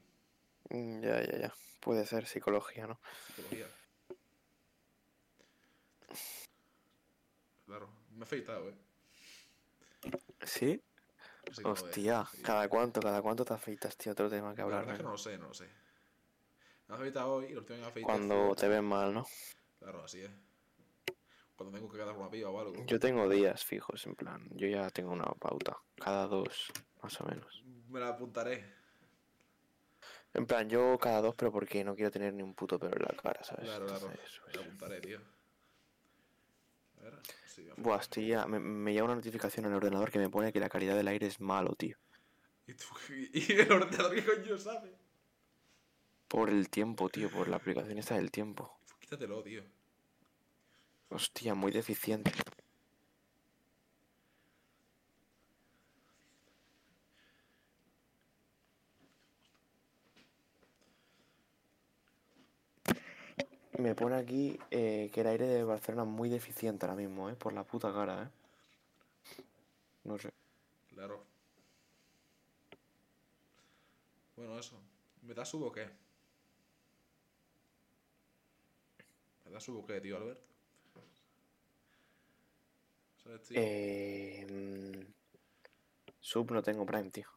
Mm, 0.69 1.01
Ya, 1.01 1.21
ya, 1.23 1.37
ya. 1.39 1.53
Puede 1.81 2.05
ser 2.05 2.25
psicología, 2.25 2.87
¿no? 2.87 2.99
Psicología. 3.27 3.67
Claro, 7.65 7.89
me 8.11 8.19
he 8.19 8.23
afeitado, 8.23 8.69
¿eh? 8.69 8.75
¿Sí? 10.43 10.81
Ves. 11.45 11.61
Hostia, 11.63 12.25
Sí. 12.31 12.41
¿cada 12.41 12.67
cuánto, 12.69 12.99
cada 12.99 13.21
cuánto 13.21 13.45
te 13.45 13.53
afeitas, 13.53 13.95
tío? 13.97 14.11
Otro 14.11 14.29
tema 14.29 14.51
que 14.53 14.59
La 14.61 14.63
hablar. 14.65 14.79
verdad 14.81 14.95
es 14.95 14.99
que 14.99 15.03
no 15.03 15.11
lo 15.11 15.17
sé, 15.17 15.37
no 15.37 15.47
lo 15.47 15.53
sé. 15.53 15.69
Me 16.87 16.95
he 16.95 16.97
afeitado 16.97 17.33
hoy 17.35 17.45
y 17.45 17.53
lo 17.53 17.59
último 17.61 17.77
que 17.77 17.81
me 17.81 17.87
afeité 17.87 18.05
Cuando 18.05 18.55
te 18.55 18.67
ven 18.67 18.85
mal, 18.85 19.13
¿no? 19.13 19.25
Claro, 19.79 20.03
así 20.03 20.21
es. 20.21 20.31
Cuando 21.55 21.77
tengo 21.77 21.89
que 21.91 21.97
quedar 21.97 22.15
una 22.15 22.29
piba 22.29 22.49
o 22.49 22.59
algo. 22.59 22.85
Yo 22.85 22.99
tengo 22.99 23.29
días 23.29 23.63
fijos, 23.63 24.05
en 24.05 24.15
plan. 24.15 24.47
Yo 24.51 24.67
ya 24.67 24.89
tengo 24.89 25.11
una 25.11 25.25
pauta. 25.25 25.77
Cada 25.97 26.27
dos, 26.27 26.71
más 27.01 27.19
o 27.21 27.25
menos. 27.25 27.63
Me 27.89 27.99
la 27.99 28.09
apuntaré. 28.09 28.63
En 30.33 30.45
plan, 30.45 30.69
yo 30.69 30.97
cada 30.99 31.21
dos, 31.21 31.33
pero 31.35 31.51
porque 31.51 31.83
no 31.83 31.95
quiero 31.95 32.11
tener 32.11 32.33
ni 32.33 32.43
un 32.43 32.53
puto 32.53 32.77
pelo 32.77 32.95
en 32.97 33.03
la 33.03 33.21
cara, 33.21 33.43
¿sabes? 33.43 33.65
Claro, 33.65 33.85
claro. 33.85 34.07
Entonces, 34.11 34.41
Me 34.47 34.53
la 34.53 34.61
apuntaré, 34.61 35.01
tío. 35.01 35.21
A 36.99 37.03
ver. 37.03 37.19
Sí, 37.45 37.69
Buah, 37.77 37.99
estoy 37.99 38.27
ya. 38.27 38.45
Me, 38.45 38.59
me 38.59 38.91
llega 38.91 39.05
una 39.05 39.15
notificación 39.15 39.65
en 39.65 39.71
el 39.71 39.77
ordenador 39.77 40.11
que 40.11 40.19
me 40.19 40.29
pone 40.29 40.51
que 40.51 40.59
la 40.59 40.67
calidad 40.67 40.95
del 40.95 41.07
aire 41.07 41.27
es 41.27 41.39
malo, 41.39 41.73
tío. 41.75 41.97
¿Y, 42.67 42.73
tú, 42.73 42.85
y 43.33 43.51
el 43.53 43.71
ordenador 43.71 44.13
qué 44.15 44.25
coño 44.25 44.57
sabe? 44.57 44.93
Por 46.27 46.49
el 46.49 46.69
tiempo, 46.69 47.07
tío, 47.09 47.29
por 47.29 47.47
la 47.47 47.57
aplicación 47.57 47.97
esta 47.97 48.15
del 48.15 48.31
tiempo. 48.31 48.77
Pues 48.83 48.99
quítatelo, 48.99 49.41
tío. 49.41 49.63
Hostia, 51.09 51.53
muy 51.55 51.71
deficiente. 51.71 52.31
Me 63.77 63.93
pone 63.93 64.15
aquí 64.15 64.57
eh, 64.71 65.09
que 65.13 65.21
el 65.21 65.27
aire 65.27 65.45
de 65.47 65.63
Barcelona 65.63 66.03
es 66.03 66.09
muy 66.09 66.29
deficiente 66.29 66.85
ahora 66.85 66.95
mismo, 66.95 67.29
¿eh? 67.29 67.35
Por 67.35 67.53
la 67.53 67.63
puta 67.63 67.93
cara, 67.93 68.23
¿eh? 68.23 68.29
No 70.05 70.17
sé. 70.17 70.31
Claro. 70.93 71.23
Bueno, 74.35 74.57
eso. 74.57 74.75
¿Me 75.23 75.33
da 75.33 75.43
subo 75.43 75.67
o 75.67 75.71
qué? 75.71 75.89
¿Me 79.45 79.51
da 79.51 79.59
subo 79.59 79.79
o 79.79 79.85
qué, 79.85 79.99
tío, 79.99 80.17
Albert? 80.17 80.39
Eh... 83.51 84.45
Mm, 84.49 85.13
sub 86.19 86.51
no 86.51 86.61
tengo 86.61 86.85
Prime, 86.85 87.09
tío. 87.09 87.27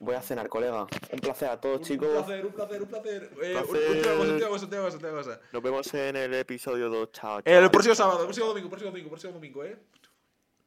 Voy 0.00 0.14
a 0.16 0.22
cenar, 0.22 0.48
colega. 0.48 0.82
Un 1.12 1.18
placer 1.20 1.48
a 1.50 1.60
todos, 1.60 1.78
Un- 1.78 1.84
chicos. 1.84 2.08
Un 2.08 2.14
placer, 2.24 2.46
un 2.46 2.52
placer, 2.52 2.82
un 2.82 2.88
placer. 2.88 3.22
Eh, 3.42 3.56
un- 3.56 3.62
Placer. 3.68 3.90
Última 3.90 4.16
cosa, 4.16 4.32
última 4.32 4.48
cosa, 4.48 4.64
última 4.64 4.82
cosa, 4.82 4.96
última 4.96 5.12
cosa. 5.12 5.40
Nos 5.52 5.62
vemos 5.62 5.94
en 5.94 6.16
el 6.16 6.34
episodio 6.34 6.88
2. 6.88 7.12
Chao, 7.12 7.40
El 7.44 7.70
próximo 7.70 7.94
sábado, 7.94 8.20
el 8.20 8.24
próximo 8.26 8.46
domingo, 8.48 8.66
el 8.66 8.70
próximo 8.70 8.90
domingo, 8.90 9.08
próximo 9.10 9.32
domingo, 9.34 9.64
eh. 9.64 9.78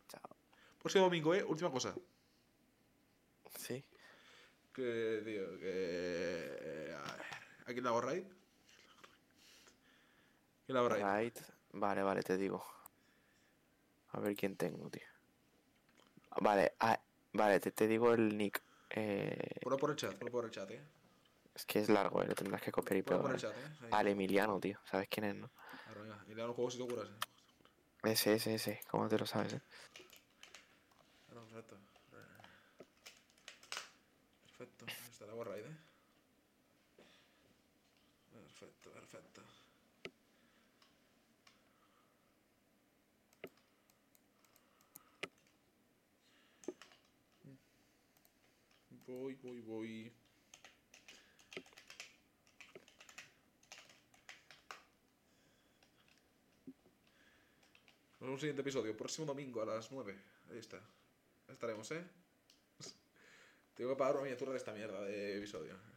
Chao. 0.07 0.22
Próximo 0.80 1.03
domingo, 1.05 1.36
eh. 1.36 1.43
Última 1.43 1.70
cosa. 1.72 1.93
Sí. 3.57 3.84
Que, 4.74 5.22
tío, 5.26 5.59
que. 5.59 5.62
eh, 5.66 6.95
a 6.97 7.01
ver, 7.12 7.26
¿A 7.64 7.66
quién 7.74 7.84
le 7.84 7.89
hago 7.89 8.01
raid? 8.01 8.24
¿Quién 10.66 10.74
le 10.74 10.80
hago 10.80 10.89
raid? 10.89 11.34
Vale, 11.74 12.01
vale, 12.03 12.24
te 12.24 12.38
digo. 12.38 12.66
A 14.14 14.20
ver 14.20 14.36
quién 14.36 14.55
tengo, 14.55 14.89
tío. 14.89 15.03
Vale, 16.39 16.74
ah, 16.80 16.99
vale, 17.34 17.59
te, 17.59 17.72
te 17.72 17.88
digo 17.88 18.14
el 18.14 18.38
nick. 18.38 18.62
Eh, 18.94 19.60
Ponlo 19.62 19.78
por 19.78 19.92
el 19.92 19.96
chat, 19.96 20.16
ponlo 20.16 20.32
por 20.32 20.46
el 20.46 20.52
chat, 20.52 20.70
eh. 20.72 20.82
es 21.56 21.66
que 21.66 21.80
es 21.80 21.89
largo, 21.89 22.22
eh, 22.22 22.28
lo 22.28 22.36
tendrás 22.36 22.62
que 22.62 22.72
copiar 22.72 22.98
y 22.98 23.04
Ponlo 23.04 23.22
por 23.22 23.32
pegar. 23.32 23.54
el 23.54 23.58
chat, 23.58 23.84
eh. 23.84 23.88
Al 23.96 24.08
Emiliano, 24.08 24.60
tío. 24.60 24.80
¿Sabes 24.84 25.08
quién 25.10 25.26
es, 25.26 25.36
no? 25.36 25.50
Venga, 25.96 26.24
y 26.28 26.30
le 26.30 26.36
dan 26.36 26.48
los 26.48 26.56
juegos 26.56 26.74
si 26.74 26.80
te 26.80 26.88
curas, 26.89 27.10
eh. 27.10 28.10
Ese, 28.12 28.34
ese, 28.34 28.56
ese. 28.56 28.80
¿Cómo 28.89 29.08
te 29.08 29.18
lo 29.18 29.26
sabes, 29.26 29.54
eh? 29.54 29.62
Perfecto. 31.30 31.78
Perfecto, 34.86 35.26
hago 35.32 35.44
raid, 35.44 35.66
eh. 35.66 35.78
Perfecto, 38.32 38.92
perfecto. 38.92 39.42
Voy, 49.12 49.36
voy, 49.43 49.59
voy. 49.59 50.14
Nos 58.20 58.22
vemos 58.22 58.22
en 58.22 58.34
el 58.34 58.39
siguiente 58.39 58.62
episodio, 58.62 58.95
próximo 58.95 59.28
domingo 59.28 59.62
a 59.62 59.66
las 59.66 59.91
9. 59.91 60.18
Ahí 60.49 60.59
está. 60.59 60.78
Ahí 60.78 61.53
estaremos, 61.53 61.91
¿eh? 61.91 62.03
Tengo 63.76 63.89
que 63.89 63.95
pagar 63.97 64.16
una 64.16 64.24
miniatura 64.24 64.51
de 64.51 64.57
esta 64.57 64.72
mierda 64.72 65.01
de 65.01 65.39
episodio. 65.39 65.91